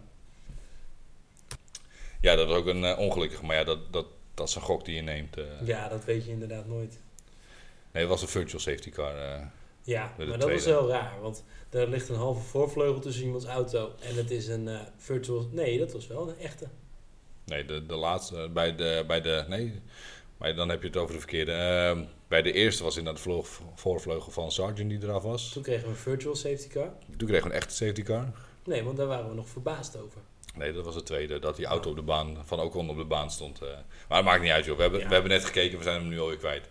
Ja, 2.21 2.35
dat 2.35 2.49
was 2.49 2.57
ook 2.57 2.67
een 2.67 2.85
eh, 2.85 2.99
ongelukkige. 2.99 3.45
Maar 3.45 3.57
ja, 3.57 3.65
dat, 3.65 3.93
dat, 3.93 4.07
dat 4.35 4.49
is 4.49 4.55
een 4.55 4.63
gok 4.63 4.85
die 4.85 4.95
je 4.95 5.03
neemt. 5.03 5.37
Ja, 5.65 5.89
dat 5.89 6.05
weet 6.05 6.25
je 6.25 6.31
inderdaad 6.31 6.67
nooit. 6.67 7.01
Nee, 7.93 8.03
het 8.03 8.13
was 8.13 8.23
een 8.23 8.29
virtual 8.29 8.61
safety 8.61 8.91
car. 8.91 9.15
Ja, 9.83 10.15
maar 10.17 10.39
dat 10.39 10.51
was 10.51 10.65
wel 10.65 10.89
raar, 10.89 11.21
want 11.21 11.45
er 11.71 11.89
ligt 11.89 12.09
een 12.09 12.15
halve 12.15 12.41
voorvleugel 12.41 13.01
tussen 13.01 13.25
iemands 13.25 13.45
auto 13.45 13.95
en 14.01 14.15
het 14.15 14.31
is 14.31 14.49
een 14.49 14.69
virtual... 14.97 15.49
Nee, 15.51 15.79
dat 15.79 15.93
was 15.93 16.07
wel 16.07 16.29
een 16.29 16.39
echte. 16.39 16.69
Nee, 17.45 17.65
de, 17.65 17.87
de 17.87 17.95
laatste, 17.95 18.51
bij 18.53 18.75
de, 18.75 19.05
bij 19.07 19.21
de, 19.21 19.45
nee, 19.49 19.81
maar 20.37 20.55
dan 20.55 20.69
heb 20.69 20.81
je 20.81 20.87
het 20.87 20.97
over 20.97 21.15
de 21.15 21.21
verkeerde. 21.21 22.07
Bij 22.29 22.43
de 22.43 22.53
eerste 22.53 22.83
was 22.83 22.97
inderdaad 22.97 23.23
de 23.25 23.43
voorvleugel 23.75 24.33
van 24.33 24.53
Sargent 24.53 24.91
die 24.91 25.03
eraf 25.03 25.23
was. 25.23 25.49
Toen 25.53 25.63
kregen 25.63 25.83
we 25.85 25.89
een 25.89 25.97
virtual 25.97 26.37
safety 26.37 26.69
car. 26.69 26.93
Toen 27.17 27.29
kregen 27.29 27.47
we 27.49 27.55
een 27.55 27.61
echte 27.61 27.75
safety 27.75 28.03
car. 28.03 28.29
Nee, 28.65 28.83
want 28.85 28.97
daar 28.97 29.07
waren 29.07 29.29
we 29.29 29.35
nog 29.35 29.49
verbaasd 29.49 29.97
over. 29.97 30.21
Nee, 30.57 30.73
dat 30.73 30.85
was 30.85 30.95
de 30.95 31.03
tweede. 31.03 31.39
Dat 31.39 31.57
die 31.57 31.67
auto 31.67 31.91
op 31.91 31.97
de 31.97 32.03
baan, 32.03 32.37
van 32.45 32.61
Ocon 32.61 32.91
op 32.91 32.97
de 32.97 33.05
baan 33.05 33.31
stond. 33.31 33.63
eh. 33.63 33.69
maar 34.09 34.17
dat 34.19 34.25
maakt 34.25 34.43
niet 34.43 34.51
uit, 34.51 34.65
joh. 34.65 34.77
We 34.77 34.83
hebben, 34.83 35.01
Ja. 35.01 35.07
we 35.09 35.13
hebben 35.13 35.31
net 35.33 35.45
gekeken, 35.45 35.79
we 35.79 35.85
zijn 35.85 36.01
hem 36.01 36.09
nu 36.09 36.21
alweer 36.21 36.37
kwijt. 36.37 36.69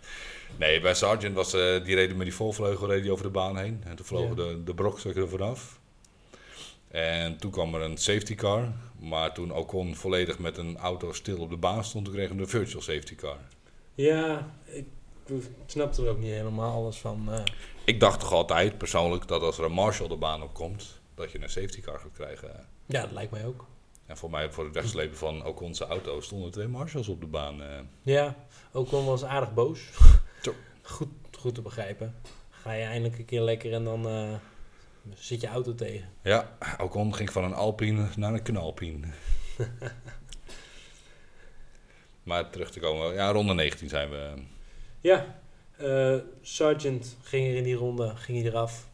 Nee, 0.56 0.80
bij 0.80 0.94
Sargent 0.94 1.34
was 1.34 1.52
eh, 1.52 1.84
die 1.84 1.94
reden 1.94 2.16
met 2.16 2.26
die 2.26 2.34
voorvleugel 2.34 2.86
reed 2.88 3.02
die 3.02 3.12
over 3.12 3.24
de 3.24 3.30
baan 3.30 3.58
heen. 3.58 3.82
En 3.86 3.96
toen 3.96 4.06
vlogen 4.06 4.28
Ja. 4.28 4.34
de, 4.34 4.64
de 4.64 4.74
brokstukken 4.74 5.22
er 5.22 5.28
vanaf. 5.28 5.80
En 6.88 7.36
toen 7.38 7.50
kwam 7.50 7.74
er 7.74 7.80
een 7.80 7.96
safety 7.96 8.34
car. 8.34 8.72
Maar 9.00 9.34
toen 9.34 9.52
Ocon 9.52 9.94
volledig 9.96 10.38
met 10.38 10.56
een 10.58 10.76
auto 10.76 11.12
stil 11.12 11.38
op 11.38 11.50
de 11.50 11.56
baan 11.56 11.84
stond, 11.84 12.04
toen 12.04 12.14
kregen 12.14 12.36
we 12.36 12.42
een 12.42 12.48
virtual 12.48 12.82
safety 12.82 13.14
car. 13.14 13.38
Ja, 13.94 14.54
ik, 14.64 14.86
ik 15.30 15.44
snapte 15.66 16.02
er 16.02 16.08
ook 16.10 16.18
niet 16.18 16.30
helemaal 16.30 16.72
alles 16.72 16.96
van. 16.98 17.32
eh. 17.32 17.42
Ik 17.84 18.00
dacht 18.00 18.20
toch 18.20 18.32
altijd 18.32 18.78
persoonlijk 18.78 19.28
dat 19.28 19.42
als 19.42 19.58
er 19.58 19.64
een 19.64 19.72
Marshall 19.72 20.08
de 20.08 20.16
baan 20.16 20.42
op 20.42 20.54
komt, 20.54 21.00
dat 21.14 21.32
je 21.32 21.42
een 21.42 21.50
safety 21.50 21.80
car 21.80 21.98
gaat 21.98 22.12
krijgen. 22.12 22.66
ja, 22.86 23.00
dat 23.02 23.12
lijkt 23.12 23.32
mij 23.32 23.44
ook. 23.46 23.66
En 24.06 24.16
voor 24.16 24.30
mij, 24.30 24.50
voor 24.52 24.64
het 24.64 24.74
wegslepen 24.74 25.16
van 25.16 25.44
Ocon's 25.44 25.80
auto, 25.80 26.20
stonden 26.20 26.50
twee 26.50 26.68
Marshalls 26.68 27.08
op 27.08 27.20
de 27.20 27.26
baan. 27.26 27.62
eh. 27.62 27.80
Ja, 28.02 28.36
Ocon 28.72 29.04
was 29.04 29.24
aardig 29.24 29.54
boos. 29.54 29.80
Goed, 30.82 31.08
goed 31.38 31.54
te 31.54 31.62
begrijpen. 31.62 32.14
Ga 32.50 32.72
je 32.72 32.82
eindelijk 32.84 33.18
een 33.18 33.24
keer 33.24 33.40
lekker 33.40 33.72
en 33.72 33.84
dan 33.84 34.08
eh, 34.08 34.34
zit 35.14 35.40
je 35.40 35.46
auto 35.46 35.74
tegen. 35.74 36.08
Ja, 36.22 36.56
Ocon 36.80 37.14
ging 37.14 37.32
van 37.32 37.44
een 37.44 37.54
Alpine 37.54 38.08
naar 38.16 38.32
een 38.32 38.42
knalpine. 38.42 39.06
maar 42.22 42.50
terug 42.50 42.70
te 42.70 42.80
komen, 42.80 43.14
ja, 43.14 43.30
ronde 43.30 43.54
19 43.54 43.88
zijn 43.88 44.10
we. 44.10 44.32
Ja, 45.00 45.40
Sargent 46.42 47.16
ging 47.22 47.48
er 47.48 47.54
in 47.56 47.64
die 47.64 47.74
ronde, 47.74 48.16
ging 48.16 48.38
hij 48.42 48.50
eraf. 48.50 48.88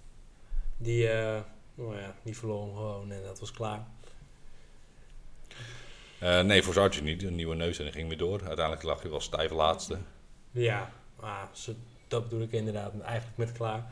Die, 0.76 1.08
nou 1.74 1.96
ja, 1.98 2.14
die 2.22 2.36
verloor 2.36 2.64
hem 2.66 2.74
gewoon 2.74 3.12
en 3.12 3.22
dat 3.22 3.40
was 3.40 3.50
klaar. 3.52 3.86
Eh, 6.18 6.40
nee, 6.40 6.62
voor 6.62 6.74
Sargent 6.74 7.04
niet. 7.04 7.22
Een 7.22 7.34
nieuwe 7.34 7.54
neus 7.54 7.78
en 7.78 7.92
ging 7.92 8.08
weer 8.08 8.18
door. 8.18 8.40
Uiteindelijk 8.44 8.82
lag 8.82 9.00
hij 9.02 9.10
wel 9.10 9.20
stijf 9.20 9.50
laatste. 9.50 9.98
Ja, 10.50 10.92
maar 11.20 11.48
ze, 11.52 11.74
dat 12.08 12.22
bedoel 12.22 12.40
ik 12.40 12.52
inderdaad 12.52 12.92
eigenlijk 13.00 13.36
met 13.36 13.52
klaar. 13.52 13.86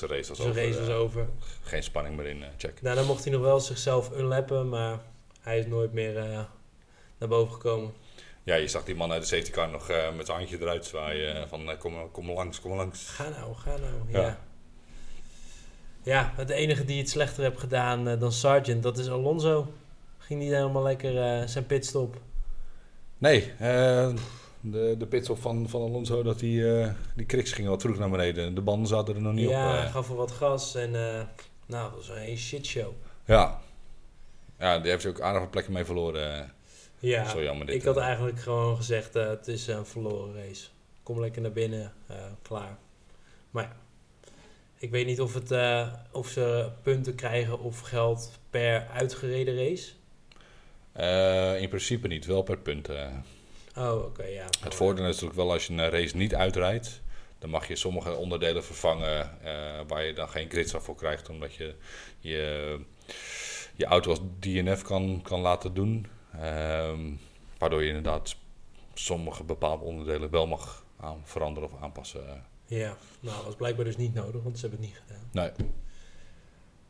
De 0.00 0.06
race 0.06 0.28
was 0.28 0.36
Zijn 0.38 0.48
over. 0.50 0.62
race 0.64 0.78
was 0.78 0.88
over. 0.88 1.28
Geen 1.62 1.82
spanning 1.82 2.16
meer 2.16 2.26
in, 2.26 2.44
check. 2.56 2.82
Daarna 2.82 3.02
mocht 3.02 3.24
hij 3.24 3.32
nog 3.32 3.42
wel 3.42 3.60
zichzelf 3.60 4.10
unlappen, 4.16 4.68
maar 4.68 4.98
hij 5.40 5.58
is 5.58 5.66
nooit 5.66 5.92
meer 5.92 6.12
naar 7.18 7.28
boven 7.28 7.52
gekomen. 7.52 7.92
Ja, 8.44 8.54
je 8.54 8.68
zag 8.68 8.84
die 8.84 8.94
man 8.94 9.12
uit 9.12 9.20
de 9.22 9.28
safety 9.28 9.50
car 9.50 9.68
nog 9.70 9.88
eh, 9.88 10.14
met 10.16 10.26
zijn 10.26 10.38
handje 10.38 10.60
eruit 10.60 10.84
zwaaien. 10.86 11.36
eh, 11.36 11.48
van 11.48 11.70
eh, 11.70 11.78
kom, 11.78 12.10
kom 12.10 12.30
langs, 12.30 12.60
kom 12.60 12.72
langs. 12.72 13.08
Ga 13.08 13.28
nou, 13.28 13.54
ga 13.54 13.70
nou. 13.76 13.92
Ja. 14.08 14.20
Ja. 14.20 14.38
Ja, 16.04 16.32
het 16.36 16.50
enige 16.50 16.84
die 16.84 16.98
het 16.98 17.10
slechter 17.10 17.42
heeft 17.44 17.58
gedaan 17.58 18.18
dan 18.18 18.32
Sargent, 18.32 18.82
dat 18.82 18.98
is 18.98 19.08
Alonso. 19.08 19.72
Ging 20.18 20.40
niet 20.40 20.52
helemaal 20.52 20.82
lekker 20.82 21.48
zijn 21.48 21.66
pitstop. 21.66 22.16
Nee, 23.18 23.52
de, 24.60 24.94
de 24.98 25.06
pitstop 25.08 25.38
van, 25.38 25.68
van 25.68 25.80
Alonso, 25.82 26.22
dat 26.22 26.38
die, 26.38 26.64
die 27.14 27.26
kriks 27.26 27.52
ging 27.52 27.68
wat 27.68 27.80
terug 27.80 27.98
naar 27.98 28.10
beneden. 28.10 28.54
De 28.54 28.60
banden 28.60 28.86
zaten 28.88 29.14
er 29.14 29.20
nog 29.20 29.32
niet 29.32 29.48
ja, 29.48 29.78
op. 29.78 29.84
eh. 29.84 29.92
gaf 29.92 30.08
er 30.08 30.14
wat 30.16 30.30
gas 30.30 30.74
en 30.74 30.90
nou, 31.66 31.90
dat 31.90 31.92
was 31.94 32.08
een 32.08 32.36
shitshow. 32.36 32.92
ja. 33.24 33.60
ja, 34.58 34.78
die 34.78 34.90
heeft 34.90 35.06
ook 35.06 35.20
aardig 35.20 35.40
wat 35.40 35.50
plekken 35.50 35.72
mee 35.72 35.84
verloren. 35.84 36.52
Ja, 37.02 37.28
Zo 37.28 37.42
jammer 37.42 37.66
dit. 37.66 37.74
ik 37.74 37.82
had 37.82 37.96
eh. 37.96 38.02
eigenlijk 38.04 38.40
gewoon 38.40 38.76
gezegd, 38.76 39.16
eh, 39.16 39.28
het 39.28 39.48
is 39.48 39.66
een 39.66 39.86
verloren 39.86 40.34
race. 40.34 40.66
Kom 41.02 41.20
lekker 41.20 41.42
naar 41.42 41.52
binnen, 41.52 41.92
eh, 42.06 42.16
klaar. 42.42 42.78
Maar 43.50 43.62
ja, 43.64 43.76
ik 44.78 44.90
weet 44.90 45.06
niet 45.06 45.20
of, 45.20 45.34
het, 45.34 45.50
of 46.12 46.28
ze 46.28 46.70
punten 46.82 47.14
krijgen 47.14 47.58
of 47.60 47.80
geld 47.80 48.38
per 48.50 48.86
uitgereden 48.86 49.56
race. 49.56 49.90
In 51.60 51.68
principe 51.68 52.08
niet, 52.08 52.26
wel 52.26 52.42
per 52.42 52.58
punt. 52.58 52.88
eh. 52.88 53.06
Oh, 53.76 54.04
oké, 54.04 54.24
ja. 54.24 54.44
Het 54.60 54.74
voordeel 54.74 55.04
is 55.04 55.10
natuurlijk 55.10 55.36
wel 55.40 55.52
als 55.52 55.66
je 55.66 55.72
een 55.72 55.90
race 55.90 56.16
niet 56.16 56.34
uitrijdt, 56.34 57.00
dan 57.38 57.50
mag 57.50 57.68
je 57.68 57.76
sommige 57.76 58.14
onderdelen 58.14 58.64
vervangen 58.64 59.30
waar 59.86 60.04
je 60.04 60.12
dan 60.12 60.28
geen 60.28 60.50
gridstraf 60.50 60.84
voor 60.84 60.96
krijgt, 60.96 61.28
omdat 61.28 61.54
je 61.54 61.74
je, 62.18 62.78
je 63.74 63.84
auto 63.84 64.10
als 64.10 64.20
DNF 64.38 64.82
kan, 64.82 65.20
kan 65.22 65.40
laten 65.40 65.74
doen. 65.74 66.06
Ehm, 66.40 67.10
waardoor 67.58 67.82
je 67.82 67.88
inderdaad 67.88 68.36
sommige 68.94 69.44
bepaalde 69.44 69.84
onderdelen 69.84 70.30
wel 70.30 70.46
mag 70.46 70.84
aan, 71.00 71.20
veranderen 71.24 71.68
of 71.72 71.82
aanpassen. 71.82 72.44
Ja, 72.64 72.96
nou, 73.20 73.36
dat 73.36 73.44
was 73.44 73.54
blijkbaar 73.54 73.84
dus 73.84 73.96
niet 73.96 74.14
nodig, 74.14 74.42
want 74.42 74.58
ze 74.58 74.66
hebben 74.66 74.84
het 74.86 74.94
niet 74.94 75.02
gedaan. 75.06 75.28
Nee, 75.32 75.66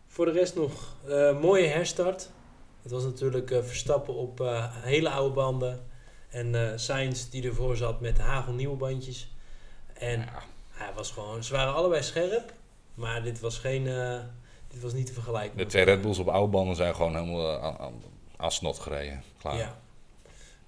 Voor 0.07 0.25
de 0.25 0.33
rest 0.33 0.55
nog, 0.55 0.95
eh, 1.09 1.41
mooie 1.41 1.67
herstart. 1.67 2.31
Het 2.83 2.91
was 2.93 3.03
natuurlijk 3.05 3.51
eh, 3.51 3.63
Verstappen 3.63 4.15
op 4.15 4.41
eh, 4.41 4.67
hele 4.77 5.11
oude 5.11 5.35
banden. 5.35 5.87
En 6.29 6.81
Sainz 6.81 7.29
die 7.29 7.47
ervoor 7.49 7.77
zat 7.77 8.01
met 8.01 8.19
hagelnieuwe 8.19 8.77
bandjes. 8.77 9.35
En 9.93 10.21
Ja. 10.21 10.43
hij 10.71 10.93
was 10.95 11.11
gewoon, 11.11 11.45
ze 11.45 11.53
waren 11.53 11.75
allebei 11.75 12.03
scherp. 12.03 12.53
Maar 12.95 13.23
dit 13.23 13.41
was 13.41 13.59
geen, 13.59 13.85
dit 14.69 14.83
was 14.83 14.93
niet 14.93 15.07
te 15.07 15.13
vergelijken. 15.13 15.57
de 15.59 15.67
twee 15.67 15.85
Red 15.85 16.01
Bulls 16.03 16.19
op 16.19 16.29
oude 16.29 16.51
banden 16.53 16.77
zijn 16.77 16.95
gewoon 16.95 17.15
helemaal 17.15 17.93
aan, 18.43 18.49
aan, 18.49 18.51
aan 18.51 18.53
snot 18.53 18.79
gereden. 18.79 19.23
Klaar. 19.39 19.57
Ja. 19.57 19.81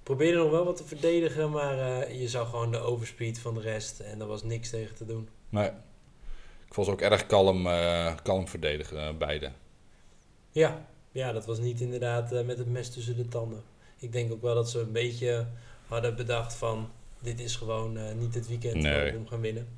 Probeerde 0.05 0.39
nog 0.39 0.51
wel 0.51 0.65
wat 0.65 0.77
te 0.77 0.85
verdedigen, 0.85 1.51
maar 1.51 1.79
eh, 1.79 2.21
je 2.21 2.29
zag 2.29 2.51
gewoon 2.51 2.71
de 2.71 2.79
overspeed 2.79 3.39
van 3.39 3.55
de 3.55 3.61
rest. 3.61 4.01
En 4.01 4.21
er 4.21 4.27
was 4.27 4.43
niks 4.43 4.71
tegen 4.71 4.95
te 4.95 5.07
doen. 5.07 5.29
Nee. 5.49 5.71
Ik 6.67 6.85
ze 6.85 6.91
ook 6.91 7.01
erg 7.01 7.27
kalm, 7.27 7.67
eh, 7.67 8.15
kalm 8.23 8.49
verdedigen, 8.49 8.99
eh, 8.99 9.17
beide. 9.17 9.51
Ja, 10.51 10.87
ja 11.13 11.33
dat 11.33 11.47
was 11.47 11.59
niet 11.59 11.81
inderdaad 11.81 12.31
met 12.45 12.59
het 12.59 12.69
mes 12.69 12.91
tussen 12.91 13.17
de 13.17 13.29
tanden. 13.29 13.63
Ik 13.99 14.13
denk 14.13 14.33
ook 14.33 14.43
wel 14.43 14.55
dat 14.55 14.71
ze 14.71 14.81
een 14.81 14.93
beetje 14.93 15.47
hadden 15.87 16.17
bedacht 16.17 16.55
van... 16.55 16.91
dit 17.21 17.41
is 17.41 17.57
gewoon 17.57 18.19
niet 18.19 18.35
het 18.35 18.49
weekend 18.49 18.75
Nee. 18.75 18.95
waar 18.95 19.13
we 19.13 19.19
om 19.19 19.27
gaan 19.27 19.41
winnen. 19.41 19.69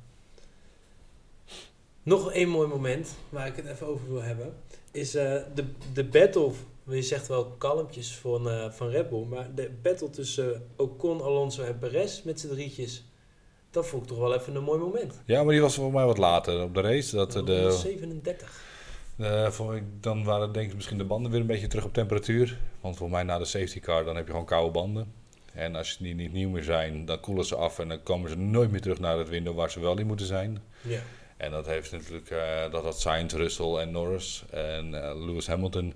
Nog 2.03 2.31
één 2.31 2.49
mooi 2.49 2.67
moment 2.67 3.15
waar 3.29 3.47
ik 3.47 3.55
het 3.55 3.65
even 3.65 3.87
over 3.87 4.07
wil 4.07 4.21
hebben... 4.21 4.53
is 4.91 5.11
de, 5.11 5.65
de 5.93 6.05
battle... 6.05 6.51
Je 6.89 7.01
zegt 7.01 7.27
wel 7.27 7.45
kalmpjes 7.45 8.15
van, 8.15 8.49
eh, 8.49 8.71
van 8.71 8.89
Red 8.89 9.09
Bull... 9.09 9.25
maar 9.25 9.55
de 9.55 9.71
battle 9.81 10.09
tussen 10.09 10.67
Ocon, 10.75 11.21
Alonso 11.21 11.63
en 11.63 11.77
Perez 11.79 12.21
met 12.23 12.39
z'n 12.39 12.47
drietjes... 12.47 13.03
dat 13.71 13.87
vond 13.87 14.01
ik 14.03 14.07
toch 14.09 14.17
wel 14.17 14.33
even 14.35 14.55
een 14.55 14.63
mooi 14.63 14.79
moment. 14.79 15.21
Ja, 15.25 15.43
maar 15.43 15.51
die 15.53 15.61
was 15.61 15.75
voor 15.75 15.91
mij 15.91 16.05
wat 16.05 16.17
later 16.17 16.61
op 16.63 16.73
de 16.73 16.81
race. 16.81 17.15
Dat 17.15 17.31
de, 17.31 17.71
37. 17.71 18.61
Eh, 19.17 19.47
voor, 19.49 19.75
ik- 19.75 20.03
dan 20.03 20.23
waren 20.23 20.51
denk 20.53 20.69
ik 20.69 20.75
misschien 20.75 20.97
de 20.97 21.03
banden 21.03 21.31
weer 21.31 21.39
een 21.41 21.47
beetje 21.47 21.67
terug 21.67 21.85
op 21.85 21.93
temperatuur. 21.93 22.57
Want 22.81 22.97
voor 22.97 23.09
mij 23.09 23.23
na 23.23 23.37
de 23.37 23.45
safety 23.45 23.79
car 23.79 24.03
dan 24.03 24.15
heb 24.15 24.25
je 24.25 24.31
gewoon 24.31 24.45
koude 24.45 24.71
banden. 24.71 25.13
En 25.53 25.75
als 25.75 25.97
die 25.97 26.15
niet 26.15 26.33
nieuw 26.33 26.49
meer 26.49 26.63
zijn, 26.63 27.05
dan 27.05 27.19
koelen 27.19 27.45
ze 27.45 27.55
af 27.55 27.79
en 27.79 27.87
dan 27.87 28.03
komen 28.03 28.29
ze 28.29 28.37
nooit 28.37 28.71
meer 28.71 28.81
terug 28.81 28.99
naar 28.99 29.17
het 29.17 29.29
window 29.29 29.55
waar 29.55 29.71
ze 29.71 29.79
wel 29.79 29.97
in 29.99 30.07
moeten 30.07 30.25
zijn. 30.25 30.61
Ja. 30.81 30.99
En 31.37 31.51
dat 31.51 31.65
heeft 31.65 31.91
natuurlijk, 31.91 32.29
eh, 32.29 32.71
dat 32.71 32.83
had 32.83 32.99
Sainz, 32.99 33.33
Russell 33.33 33.73
en 33.75 33.91
Norris 33.91 34.43
en 34.49 34.89
Lewis 35.25 35.47
Hamilton. 35.47 35.93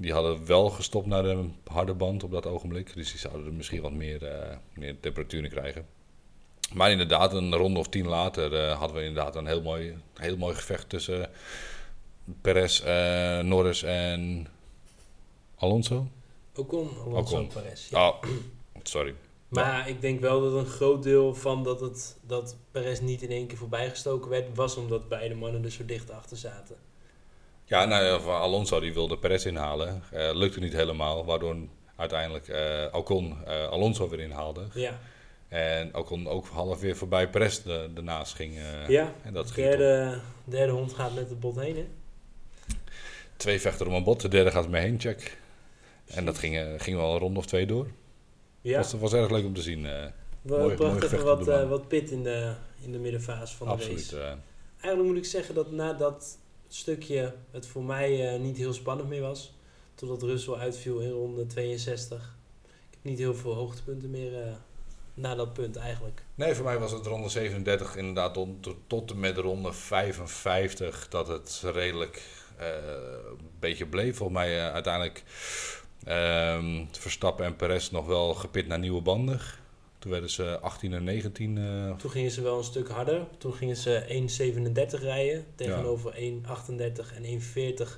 Die 0.00 0.12
hadden 0.12 0.46
wel 0.46 0.70
gestopt 0.70 1.06
naar 1.06 1.22
de 1.22 1.48
harde 1.64 1.94
band 1.94 2.22
op 2.22 2.30
dat 2.30 2.46
ogenblik. 2.46 2.94
Dus 2.94 3.10
die 3.10 3.20
zouden 3.20 3.46
er 3.46 3.52
misschien 3.52 3.82
wat 3.82 3.92
meer, 3.92 4.24
eh, 4.24 4.56
meer 4.74 5.00
temperatuur 5.00 5.44
in 5.44 5.50
krijgen. 5.50 5.86
Maar 6.74 6.90
inderdaad, 6.90 7.32
een 7.32 7.54
ronde 7.54 7.78
of 7.78 7.88
tien 7.88 8.06
later 8.06 8.54
eh, 8.54 8.78
hadden 8.78 8.96
we 8.96 9.04
inderdaad 9.04 9.36
een 9.36 9.46
heel 9.46 9.62
mooi, 9.62 9.96
heel 10.14 10.36
mooi 10.36 10.54
gevecht 10.54 10.88
tussen 10.88 11.30
Perez, 12.40 12.80
eh, 12.80 13.38
Norris 13.38 13.82
en 13.82 14.46
Alonso. 15.56 16.06
Ocon, 16.56 16.90
Alonso, 17.04 17.36
Ocon. 17.36 17.48
Perez. 17.48 17.88
Ja. 17.88 18.08
Oh, 18.08 18.22
sorry. 18.82 19.14
Maar 19.48 19.88
ik 19.88 20.00
denk 20.00 20.20
wel 20.20 20.40
dat 20.40 20.52
een 20.52 20.66
groot 20.66 21.02
deel 21.02 21.34
van 21.34 21.64
dat, 21.64 21.80
het, 21.80 22.16
dat 22.26 22.56
Perez 22.70 23.00
niet 23.00 23.22
in 23.22 23.30
één 23.30 23.46
keer 23.46 23.58
voorbijgestoken 23.58 24.30
werd, 24.30 24.56
was 24.56 24.76
omdat 24.76 25.08
beide 25.08 25.34
mannen 25.34 25.64
er 25.64 25.70
zo 25.70 25.84
dicht 25.84 26.10
achter 26.10 26.36
zaten. 26.36 26.76
Ja, 27.68 27.84
nou, 27.84 28.20
van 28.22 28.40
Alonso 28.40 28.80
die 28.80 28.94
wilde 28.94 29.18
Perez 29.18 29.44
inhalen. 29.44 30.02
Eh, 30.12 30.30
lukte 30.34 30.60
niet 30.60 30.72
helemaal, 30.72 31.24
waardoor 31.24 31.56
uiteindelijk 31.96 32.48
eh 32.48 32.84
Ocon 32.92 33.36
eh, 33.46 33.68
Alonso 33.68 34.08
weer 34.08 34.20
inhaalde. 34.20 34.66
Ja, 34.74 34.98
En 35.48 35.94
Ocon 35.96 36.28
ook 36.28 36.46
half 36.46 36.80
weer 36.80 36.96
voorbij 36.96 37.28
Perez 37.30 37.58
de, 37.62 37.90
ernaast 37.96 38.34
ging. 38.34 38.54
ja. 38.88 39.12
En 39.22 39.32
dat 39.32 39.46
de 39.46 39.52
ging 39.52 39.66
derde, 39.68 40.20
derde 40.44 40.72
hond 40.72 40.92
gaat 40.92 41.14
met 41.14 41.28
het 41.28 41.40
bot 41.40 41.56
heen, 41.60 41.76
hè? 41.76 41.86
Twee 43.36 43.60
vechten 43.60 43.86
om 43.86 43.94
een 43.94 44.04
bot, 44.04 44.20
de 44.20 44.28
derde 44.28 44.50
gaat 44.50 44.68
mee 44.68 44.82
heen, 44.82 45.00
check. 45.00 45.38
En 46.06 46.24
dat 46.24 46.38
ging, 46.38 46.82
ging 46.82 46.96
wel 46.96 47.12
een 47.12 47.18
ronde 47.18 47.38
of 47.38 47.46
twee 47.46 47.66
door. 47.66 47.86
Ja, 48.60 48.76
Was, 48.78 48.92
was 48.92 49.12
erg 49.12 49.30
leuk 49.30 49.44
om 49.44 49.54
te 49.54 49.62
zien. 49.62 49.82
we 49.82 50.10
mooi- 50.42 50.74
bracht 50.74 50.92
mooi 50.92 51.04
even 51.04 51.24
wat, 51.24 51.68
wat 51.68 51.88
pit 51.88 52.10
in 52.10 52.22
de, 52.22 52.52
in 52.80 52.92
de 52.92 52.98
middenfase 52.98 53.56
van 53.56 53.76
de 53.76 53.84
race. 53.84 54.16
Eigenlijk 54.80 55.08
moet 55.08 55.16
ik 55.16 55.24
zeggen 55.30 55.54
dat 55.54 55.70
na 55.70 55.92
dat 55.92 56.38
stukje 56.68 57.34
het 57.50 57.66
voor 57.66 57.84
mij 57.84 58.32
eh, 58.34 58.40
niet 58.40 58.56
heel 58.56 58.72
spannend 58.72 59.08
meer 59.08 59.20
was. 59.20 59.54
Totdat 59.94 60.22
Russell 60.22 60.54
uitviel 60.54 60.98
in 60.98 61.10
ronde 61.10 61.46
62. 61.46 62.36
Ik 62.64 62.88
heb 62.90 63.00
niet 63.02 63.18
heel 63.18 63.34
veel 63.34 63.54
hoogtepunten 63.54 64.10
meer, 64.10 64.42
eh, 64.42 64.52
na 65.14 65.34
dat 65.34 65.52
punt 65.52 65.76
eigenlijk. 65.76 66.22
Nee, 66.34 66.54
voor 66.54 66.64
mij 66.64 66.78
was 66.78 66.92
het 66.92 67.06
ronde 67.06 67.28
37 67.28 67.96
inderdaad 67.96 68.38
tot, 68.86 69.10
en 69.10 69.20
met 69.20 69.36
ronde 69.36 69.72
55 69.72 71.08
dat 71.08 71.28
het 71.28 71.62
redelijk 71.64 72.22
uh, 72.60 72.66
een 73.28 73.50
beetje 73.58 73.86
bleef. 73.86 74.16
Volgens 74.16 74.38
mij 74.38 74.70
uiteindelijk 74.72 75.24
uh, 76.08 76.84
Verstappen 76.90 77.44
en 77.44 77.56
Perez 77.56 77.90
nog 77.90 78.06
wel 78.06 78.34
gepit 78.34 78.66
naar 78.66 78.78
nieuwe 78.78 79.02
banden. 79.02 79.40
Toen 79.98 80.10
werden 80.10 80.30
ze 80.30 80.58
18 80.60 80.92
en 80.92 81.04
19. 81.04 81.56
Uh... 81.56 81.96
Toen 81.96 82.10
gingen 82.10 82.30
ze 82.30 82.42
wel 82.42 82.58
een 82.58 82.64
stuk 82.64 82.88
harder. 82.88 83.26
Toen 83.38 83.54
gingen 83.54 83.76
ze 83.76 84.28
1,37 84.94 85.02
rijden 85.02 85.46
tegenover 85.54 86.22
ja. 86.22 86.32
1,38 86.32 87.14
en 87.14 87.40
1,40 87.40 87.88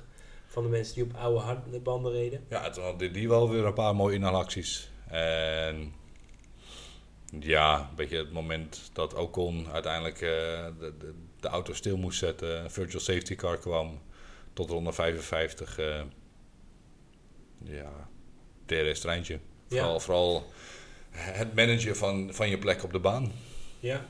van 0.47 0.63
de 0.63 0.69
mensen 0.69 0.93
die 0.95 1.03
op 1.03 1.13
oude 1.15 1.39
harde 1.39 1.79
banden 1.79 2.11
reden. 2.11 2.43
Ja, 2.49 2.69
toen 2.69 2.83
hadden 2.83 3.13
die 3.13 3.29
wel 3.29 3.49
weer 3.49 3.65
een 3.65 3.73
paar 3.73 3.95
mooie 3.95 4.15
inhalacties. 4.15 4.89
En 5.07 5.93
ja, 7.39 7.79
een 7.89 7.95
beetje 7.95 8.17
het 8.17 8.31
moment 8.31 8.89
dat 8.93 9.13
Ocon 9.13 9.67
uiteindelijk 9.71 10.21
uh, 10.21 10.29
de, 10.79 10.93
de, 10.99 11.13
de, 11.39 11.47
auto 11.47 11.73
stil 11.73 11.97
moest 11.97 12.19
zetten, 12.19 12.71
virtual 12.71 13.01
safety 13.01 13.35
car 13.35 13.57
kwam 13.57 14.01
tot 14.53 14.69
ronde 14.69 14.93
55. 14.93 15.79
Uh, 15.79 16.01
ja, 17.63 18.09
DRS-treintje. 18.65 19.39
Ja. 19.67 19.77
Vooral, 19.77 19.99
vooral 19.99 20.51
het 21.11 21.55
managen 21.55 21.95
van, 21.95 22.33
van 22.33 22.49
je 22.49 22.57
plek 22.57 22.83
op 22.83 22.91
de 22.91 22.99
baan. 22.99 23.31
Ja, 23.79 24.05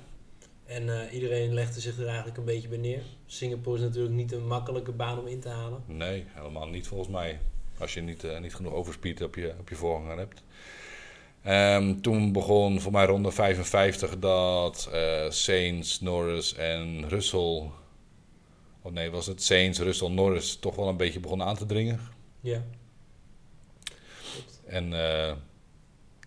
en 0.72 0.88
uh, 0.88 1.14
iedereen 1.14 1.54
legde 1.54 1.80
zich 1.80 1.98
er 1.98 2.08
eigenlijk 2.08 2.38
een 2.38 2.46
beetje 2.46 2.68
bij 2.68 2.78
neer. 2.78 3.02
Singapore 3.26 3.78
is 3.78 3.84
natuurlijk 3.84 4.14
niet 4.14 4.32
een 4.32 4.48
makkelijke 4.48 4.92
baan 4.92 5.20
om 5.20 5.28
in 5.28 5.40
te 5.40 5.50
halen. 5.50 5.84
Nee, 5.86 6.26
helemaal 6.28 6.68
niet 6.68 6.88
volgens 6.88 7.10
mij. 7.10 7.40
Als 7.78 7.94
je 7.94 8.02
niet, 8.02 8.24
uh, 8.24 8.40
niet 8.40 8.56
genoeg 8.56 8.74
overspeed 8.74 9.22
op 9.22 9.36
je, 9.36 9.54
op 9.60 9.70
je 9.70 9.76
voorganger 9.76 10.18
hebt. 10.18 10.44
Um, 11.48 12.02
toen 12.02 12.32
begon 12.32 12.82
voor 12.82 12.92
mij 12.92 13.06
ronde 13.06 13.32
55 13.32 14.20
dat 14.20 14.90
uh, 14.94 15.30
Sainz, 15.30 16.00
Norris 16.00 16.56
en 16.56 17.10
Russell. 17.10 17.70
Of 18.82 18.92
nee, 18.92 19.12
was 19.12 19.26
het 19.26 19.44
Sainz, 19.44 19.80
Russell, 19.80 20.10
Norris 20.10 20.56
toch 20.56 20.76
wel 20.76 20.88
een 20.88 20.98
beetje 20.98 21.20
begonnen 21.20 21.48
aan 21.48 21.58
te 21.58 21.66
dringen. 21.66 22.00
Ja. 22.42 22.64
En 24.66 24.94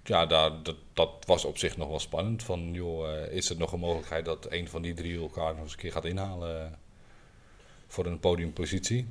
ja, 0.04 0.26
daar, 0.26 0.62
dat, 0.62 0.76
dat, 0.92 1.10
was 1.26 1.44
op 1.44 1.58
zich 1.58 1.76
nog 1.76 1.88
wel 1.88 1.98
spannend. 1.98 2.42
Van 2.42 2.72
joh, 2.72 3.08
uh, 3.08 3.32
is 3.32 3.50
er 3.50 3.56
nog 3.56 3.72
een 3.72 3.78
mogelijkheid 3.78 4.24
dat 4.24 4.46
een 4.48 4.68
van 4.68 4.82
die 4.82 4.94
drie 4.94 5.20
elkaar 5.20 5.54
nog 5.54 5.62
eens 5.62 5.72
een 5.72 5.78
keer 5.78 5.92
gaat 5.92 6.04
inhalen 6.04 6.78
voor 7.86 8.06
een 8.06 8.20
podiumpositie? 8.20 9.06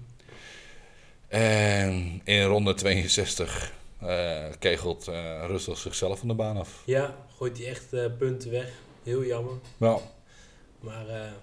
En 1.27 2.21
in 2.23 2.43
ronde 2.43 2.73
62 2.73 3.73
uh, 4.03 4.45
kegelt 4.59 5.07
uh, 5.07 5.43
Russell 5.47 5.75
zichzelf 5.75 6.19
van 6.19 6.27
de 6.27 6.33
baan 6.33 6.57
af. 6.57 6.83
Ja, 6.85 7.15
gooit 7.35 7.57
hij 7.57 7.67
echt 7.67 7.93
uh, 7.93 8.05
punten 8.17 8.51
weg. 8.51 8.71
Heel 9.03 9.23
jammer. 9.23 9.53
Ja. 9.77 9.97
Maar 10.79 11.33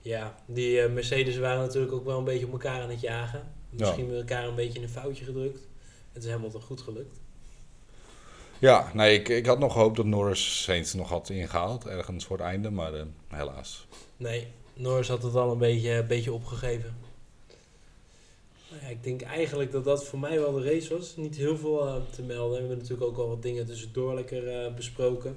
ja, 0.00 0.34
die 0.46 0.88
Mercedes 0.88 1.36
waren 1.36 1.60
natuurlijk 1.60 1.92
ook 1.92 2.04
wel 2.04 2.18
een 2.18 2.24
beetje 2.24 2.46
op 2.46 2.52
elkaar 2.52 2.82
aan 2.82 2.90
het 2.90 3.00
jagen. 3.00 3.52
Misschien 3.70 4.06
met 4.06 4.16
elkaar 4.16 4.44
een 4.44 4.54
beetje 4.54 4.78
in 4.78 4.84
een 4.84 4.90
foutje 4.90 5.24
gedrukt. 5.24 5.68
Het 6.12 6.22
is 6.22 6.28
helemaal 6.28 6.50
toch 6.50 6.64
goed 6.64 6.80
gelukt. 6.80 7.21
Ja, 8.62 8.90
nee, 8.94 9.18
ik, 9.18 9.28
ik 9.28 9.46
had 9.46 9.58
nog 9.58 9.72
gehoopt 9.72 9.96
dat 9.96 10.06
Norris 10.06 10.62
Saints 10.62 10.94
nog 10.94 11.08
had 11.08 11.30
ingehaald. 11.30 11.86
Ergens 11.86 12.24
voor 12.24 12.36
het 12.36 12.46
einde, 12.46 12.70
maar 12.70 12.92
helaas. 13.28 13.86
Nee, 14.16 14.46
Norris 14.74 15.08
had 15.08 15.22
het 15.22 15.34
al 15.34 15.52
een 15.52 15.58
beetje, 15.58 15.90
een 15.90 16.06
beetje 16.06 16.32
opgegeven. 16.32 16.96
Nou 18.70 18.82
ja, 18.82 18.88
ik 18.88 19.04
denk 19.04 19.22
eigenlijk 19.22 19.72
dat 19.72 19.84
dat 19.84 20.04
voor 20.04 20.18
mij 20.18 20.40
wel 20.40 20.52
de 20.52 20.62
race 20.62 20.96
was. 20.96 21.16
Niet 21.16 21.36
heel 21.36 21.56
veel 21.56 21.86
uh, 21.86 21.94
te 22.10 22.22
melden. 22.22 22.52
We 22.52 22.58
hebben 22.58 22.78
natuurlijk 22.78 23.10
ook 23.10 23.18
al 23.18 23.28
wat 23.28 23.42
dingen 23.42 23.66
tussendoor 23.66 24.14
lekker 24.14 24.66
uh, 24.66 24.74
besproken. 24.74 25.36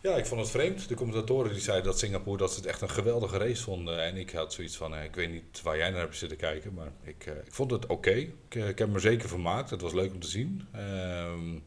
Ja, 0.00 0.16
ik 0.16 0.26
vond 0.26 0.40
het 0.40 0.50
vreemd. 0.50 0.88
De 0.88 0.94
commentatoren 0.94 1.52
die 1.52 1.60
zeiden 1.60 1.86
dat 1.86 1.98
Singapore 1.98 2.38
dat 2.38 2.50
ze 2.50 2.56
het 2.56 2.66
echt 2.66 2.80
een 2.80 2.90
geweldige 2.90 3.38
race 3.38 3.62
vonden. 3.62 4.02
En 4.02 4.16
ik 4.16 4.30
had 4.30 4.52
zoiets 4.52 4.76
van, 4.76 4.96
ik 4.96 5.14
weet 5.14 5.30
niet 5.30 5.62
waar 5.62 5.76
jij 5.76 5.90
naar 5.90 6.00
hebt 6.00 6.16
zitten 6.16 6.38
kijken, 6.38 6.74
maar 6.74 6.92
ik, 7.04 7.26
ik 7.46 7.52
vond 7.52 7.70
het 7.70 7.84
oké. 7.84 7.92
Okay. 7.92 8.32
Ik, 8.48 8.54
ik, 8.54 8.78
heb 8.78 8.88
me 8.88 8.98
zeker 8.98 9.28
vermaakt. 9.28 9.70
Het 9.70 9.80
was 9.80 9.92
leuk 9.92 10.12
om 10.12 10.20
te 10.20 10.28
zien. 10.28 10.66
Um, 10.76 11.62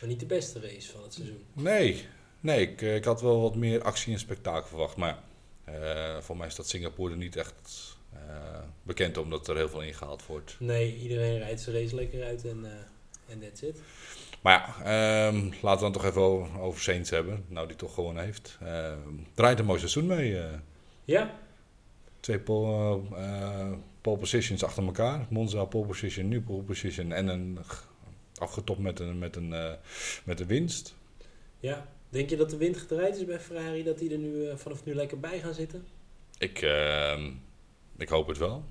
maar 0.00 0.08
niet 0.08 0.20
de 0.20 0.26
beste 0.26 0.60
race 0.60 0.92
van 0.92 1.02
het 1.02 1.14
seizoen. 1.14 1.44
Nee, 1.52 2.06
nee 2.40 2.60
ik, 2.60 2.80
ik 2.80 3.04
had 3.04 3.20
wel 3.20 3.40
wat 3.40 3.54
meer 3.54 3.82
actie 3.82 4.12
en 4.12 4.18
spektakel 4.18 4.68
verwacht. 4.68 4.96
Maar 4.96 5.18
voor 6.20 6.36
mij 6.36 6.46
is 6.46 6.54
dat 6.54 6.68
Singapore 6.68 7.10
er 7.10 7.16
niet 7.16 7.36
echt 7.36 7.96
uh, 8.14 8.58
bekend 8.82 9.16
omdat 9.16 9.48
er 9.48 9.56
heel 9.56 9.68
veel 9.68 9.82
ingehaald 9.82 10.26
wordt. 10.26 10.56
Nee, 10.58 10.96
iedereen 10.96 11.38
rijdt 11.38 11.60
zijn 11.60 11.76
race 11.76 11.94
lekker 11.94 12.24
uit 12.24 12.44
en 12.44 12.66
uh, 13.28 13.40
that's 13.40 13.62
it. 13.62 13.80
Maar 14.40 14.74
ja, 14.84 15.28
um, 15.28 15.52
laten 15.62 15.86
we 15.86 15.92
dan 15.92 15.92
toch 15.92 16.04
even 16.04 16.60
over, 16.60 16.80
Saints 16.80 17.10
hebben. 17.10 17.44
Nou, 17.48 17.66
die 17.66 17.76
toch 17.76 17.94
gewoon 17.94 18.18
heeft. 18.18 18.58
Uh, 18.62 18.92
draait 19.34 19.58
een 19.58 19.64
mooi 19.64 19.78
seizoen 19.78 20.06
mee. 20.06 20.30
Uh. 20.30 20.44
Ja. 21.04 21.38
Twee 22.20 22.38
pole, 22.38 23.00
pole 24.00 24.18
positions 24.18 24.64
achter 24.64 24.84
elkaar. 24.84 25.26
Monza 25.28 25.64
pole 25.64 25.86
position, 25.86 26.28
nu 26.28 26.40
pole 26.40 26.62
position. 26.62 27.12
En 27.12 27.28
een 27.28 27.58
afgetopt 28.40 28.80
met 28.80 29.00
een, 29.00 29.18
met 29.18 29.36
een, 29.36 29.76
met 30.24 30.40
een 30.40 30.46
winst. 30.46 30.94
Ja. 31.60 31.86
Denk 32.08 32.30
je 32.30 32.36
dat 32.36 32.50
de 32.50 32.56
wind 32.56 32.76
gedraaid 32.76 33.16
is 33.16 33.24
bij 33.24 33.40
Ferrari? 33.40 33.82
Dat 33.82 33.98
die 33.98 34.12
er 34.12 34.18
nu 34.18 34.58
vanaf 34.58 34.84
nu 34.84 34.94
lekker 34.94 35.20
bij 35.20 35.40
gaan 35.40 35.54
zitten? 35.54 35.86
Ik... 36.38 36.62
ehm 36.62 37.30
ik 38.00 38.08
hoop 38.08 38.28
het 38.28 38.38
wel. 38.38 38.64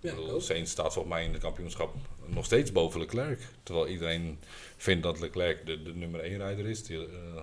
Ja, 0.00 0.38
Sainz 0.38 0.70
staat 0.70 0.92
volgens 0.92 1.14
mij 1.14 1.24
in 1.24 1.32
het 1.32 1.42
kampioenschap 1.42 1.94
nog 2.26 2.44
steeds 2.44 2.72
boven 2.72 3.00
Leclerc. 3.00 3.40
Terwijl 3.62 3.88
iedereen 3.88 4.38
vindt 4.76 5.02
dat 5.02 5.20
Leclerc 5.20 5.66
de, 5.66 5.82
de 5.82 5.94
nummer 5.94 6.20
1 6.20 6.36
rijder 6.36 6.66
is. 6.66 6.84
Die, 6.84 6.96
uh, 6.96 7.42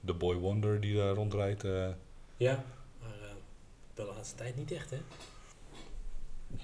de 0.00 0.14
boy 0.14 0.36
wonder 0.36 0.80
die 0.80 0.96
daar 0.96 1.14
rondrijdt. 1.14 1.64
Uh. 1.64 1.88
Ja, 2.36 2.64
maar 3.00 3.18
uh, 3.22 3.26
de 3.94 4.02
laatste 4.02 4.36
tijd 4.36 4.56
niet 4.56 4.72
echt 4.72 4.90
hè? 4.90 4.98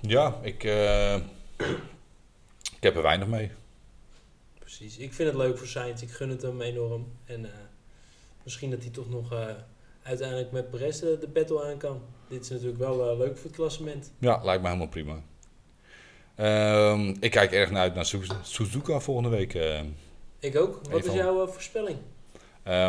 Ja, 0.00 0.38
ik, 0.42 0.62
ik 2.76 2.80
heb 2.80 2.96
er 2.96 3.02
weinig 3.02 3.28
mee. 3.28 3.50
Precies, 4.64 4.98
ik 4.98 5.12
vind 5.12 5.28
het 5.28 5.38
leuk 5.38 5.58
voor 5.58 5.66
Sainz. 5.66 6.02
Ik 6.02 6.10
gun 6.10 6.30
het 6.30 6.42
hem 6.42 6.60
enorm. 6.60 7.06
En 7.24 7.50
misschien 8.42 8.70
dat 8.70 8.82
hij 8.82 8.90
toch 8.90 9.10
nog 9.10 9.34
uiteindelijk 10.02 10.52
met 10.52 10.70
Perez 10.70 11.00
de 11.00 11.28
battle 11.32 11.64
aan 11.64 11.78
kan 11.78 12.02
dit 12.28 12.42
is 12.42 12.50
natuurlijk 12.50 12.78
wel 12.78 13.12
uh, 13.12 13.18
leuk 13.18 13.36
voor 13.36 13.46
het 13.46 13.56
klassement. 13.56 14.12
Ja, 14.18 14.40
lijkt 14.44 14.62
me 14.62 14.68
helemaal 14.68 14.88
prima. 14.88 15.22
Um, 16.90 17.16
ik 17.20 17.30
kijk 17.30 17.52
erg 17.52 17.70
naar 17.70 17.80
uit 17.80 17.94
naar 17.94 18.06
Suzuka 18.42 19.00
volgende 19.00 19.28
week. 19.28 19.54
Ik 20.38 20.56
ook. 20.56 20.80
Wat 20.90 21.04
is 21.04 21.12
jouw 21.12 21.46
voorspelling? 21.46 21.98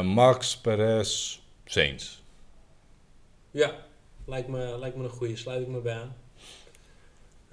Max, 0.03 0.57
Perez, 0.57 1.39
Sainz. 1.65 2.19
Ja, 3.51 3.75
lijkt 4.25 4.47
me, 4.47 4.77
lijkt 4.79 4.95
me 4.95 5.03
een 5.03 5.09
goede. 5.09 5.35
Sluit 5.35 5.61
ik 5.61 5.67
me 5.67 5.79
bij 5.79 5.95
aan. 5.95 6.15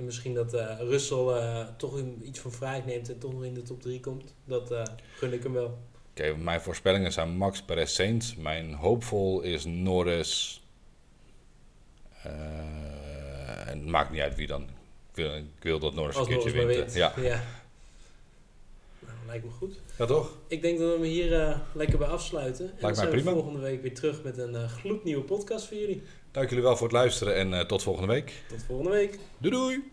En 0.02 0.08
misschien 0.08 0.34
dat 0.34 0.52
Russell 0.80 1.66
toch 1.76 2.02
iets 2.22 2.38
van 2.38 2.52
vrijheid 2.52 2.86
neemt 2.86 3.08
en 3.08 3.18
toch 3.18 3.32
nog 3.32 3.44
in 3.44 3.54
de 3.54 3.62
top 3.62 3.82
3 3.82 4.00
komt. 4.00 4.34
Dat 4.44 4.74
gun 5.16 5.32
ik 5.32 5.42
hem 5.42 5.52
wel. 5.52 5.78
Oké, 6.10 6.22
okay, 6.22 6.42
mijn 6.42 6.60
voorspellingen 6.60 7.12
zijn 7.12 7.36
Max, 7.36 7.62
Perez, 7.62 7.94
Sainz. 7.94 8.34
Mijn 8.34 8.74
hoopvol 8.74 9.40
is 9.40 9.64
Norris, 9.64 10.62
uh, 12.26 13.68
en 13.68 13.78
het 13.78 13.86
maakt 13.86 14.10
niet 14.10 14.20
uit 14.20 14.34
wie 14.34 14.46
dan. 14.46 14.62
Ik 14.62 14.68
wil, 15.14 15.34
ik 15.34 15.62
wil 15.62 15.78
dat 15.78 15.94
Norris 15.94 16.16
een 16.16 16.26
keertje 16.26 16.50
wint. 16.50 16.66
wint. 16.66 16.94
Ja. 16.94 17.12
ja. 17.20 17.42
Nou, 18.98 19.16
lijkt 19.26 19.44
me 19.44 19.50
goed. 19.50 19.78
Ja, 19.98 20.06
toch? 20.06 20.36
Ik 20.46 20.62
denk 20.62 20.78
dat 20.78 20.88
we 20.88 20.94
hem 20.94 21.02
hier 21.02 21.32
uh, 21.32 21.58
lekker 21.72 21.98
bij 21.98 22.08
afsluiten. 22.08 22.64
En 22.64 22.76
lijkt 22.80 22.96
dan 22.96 23.08
mij 23.08 23.14
prima. 23.14 23.30
we 23.30 23.36
volgende 23.36 23.60
week 23.60 23.82
weer 23.82 23.94
terug 23.94 24.22
met 24.22 24.38
een 24.38 24.54
uh, 24.54 24.68
gloednieuwe 24.68 25.22
podcast 25.22 25.66
voor 25.66 25.76
jullie. 25.76 26.02
Dank 26.32 26.48
jullie 26.48 26.64
wel 26.64 26.76
voor 26.76 26.86
het 26.86 26.96
luisteren 26.96 27.34
en 27.34 27.66
tot 27.66 27.82
volgende 27.82 28.12
week. 28.12 28.32
Tot 28.48 28.62
volgende 28.66 28.90
week. 28.90 29.18
Doei 29.38 29.54
doei! 29.54 29.92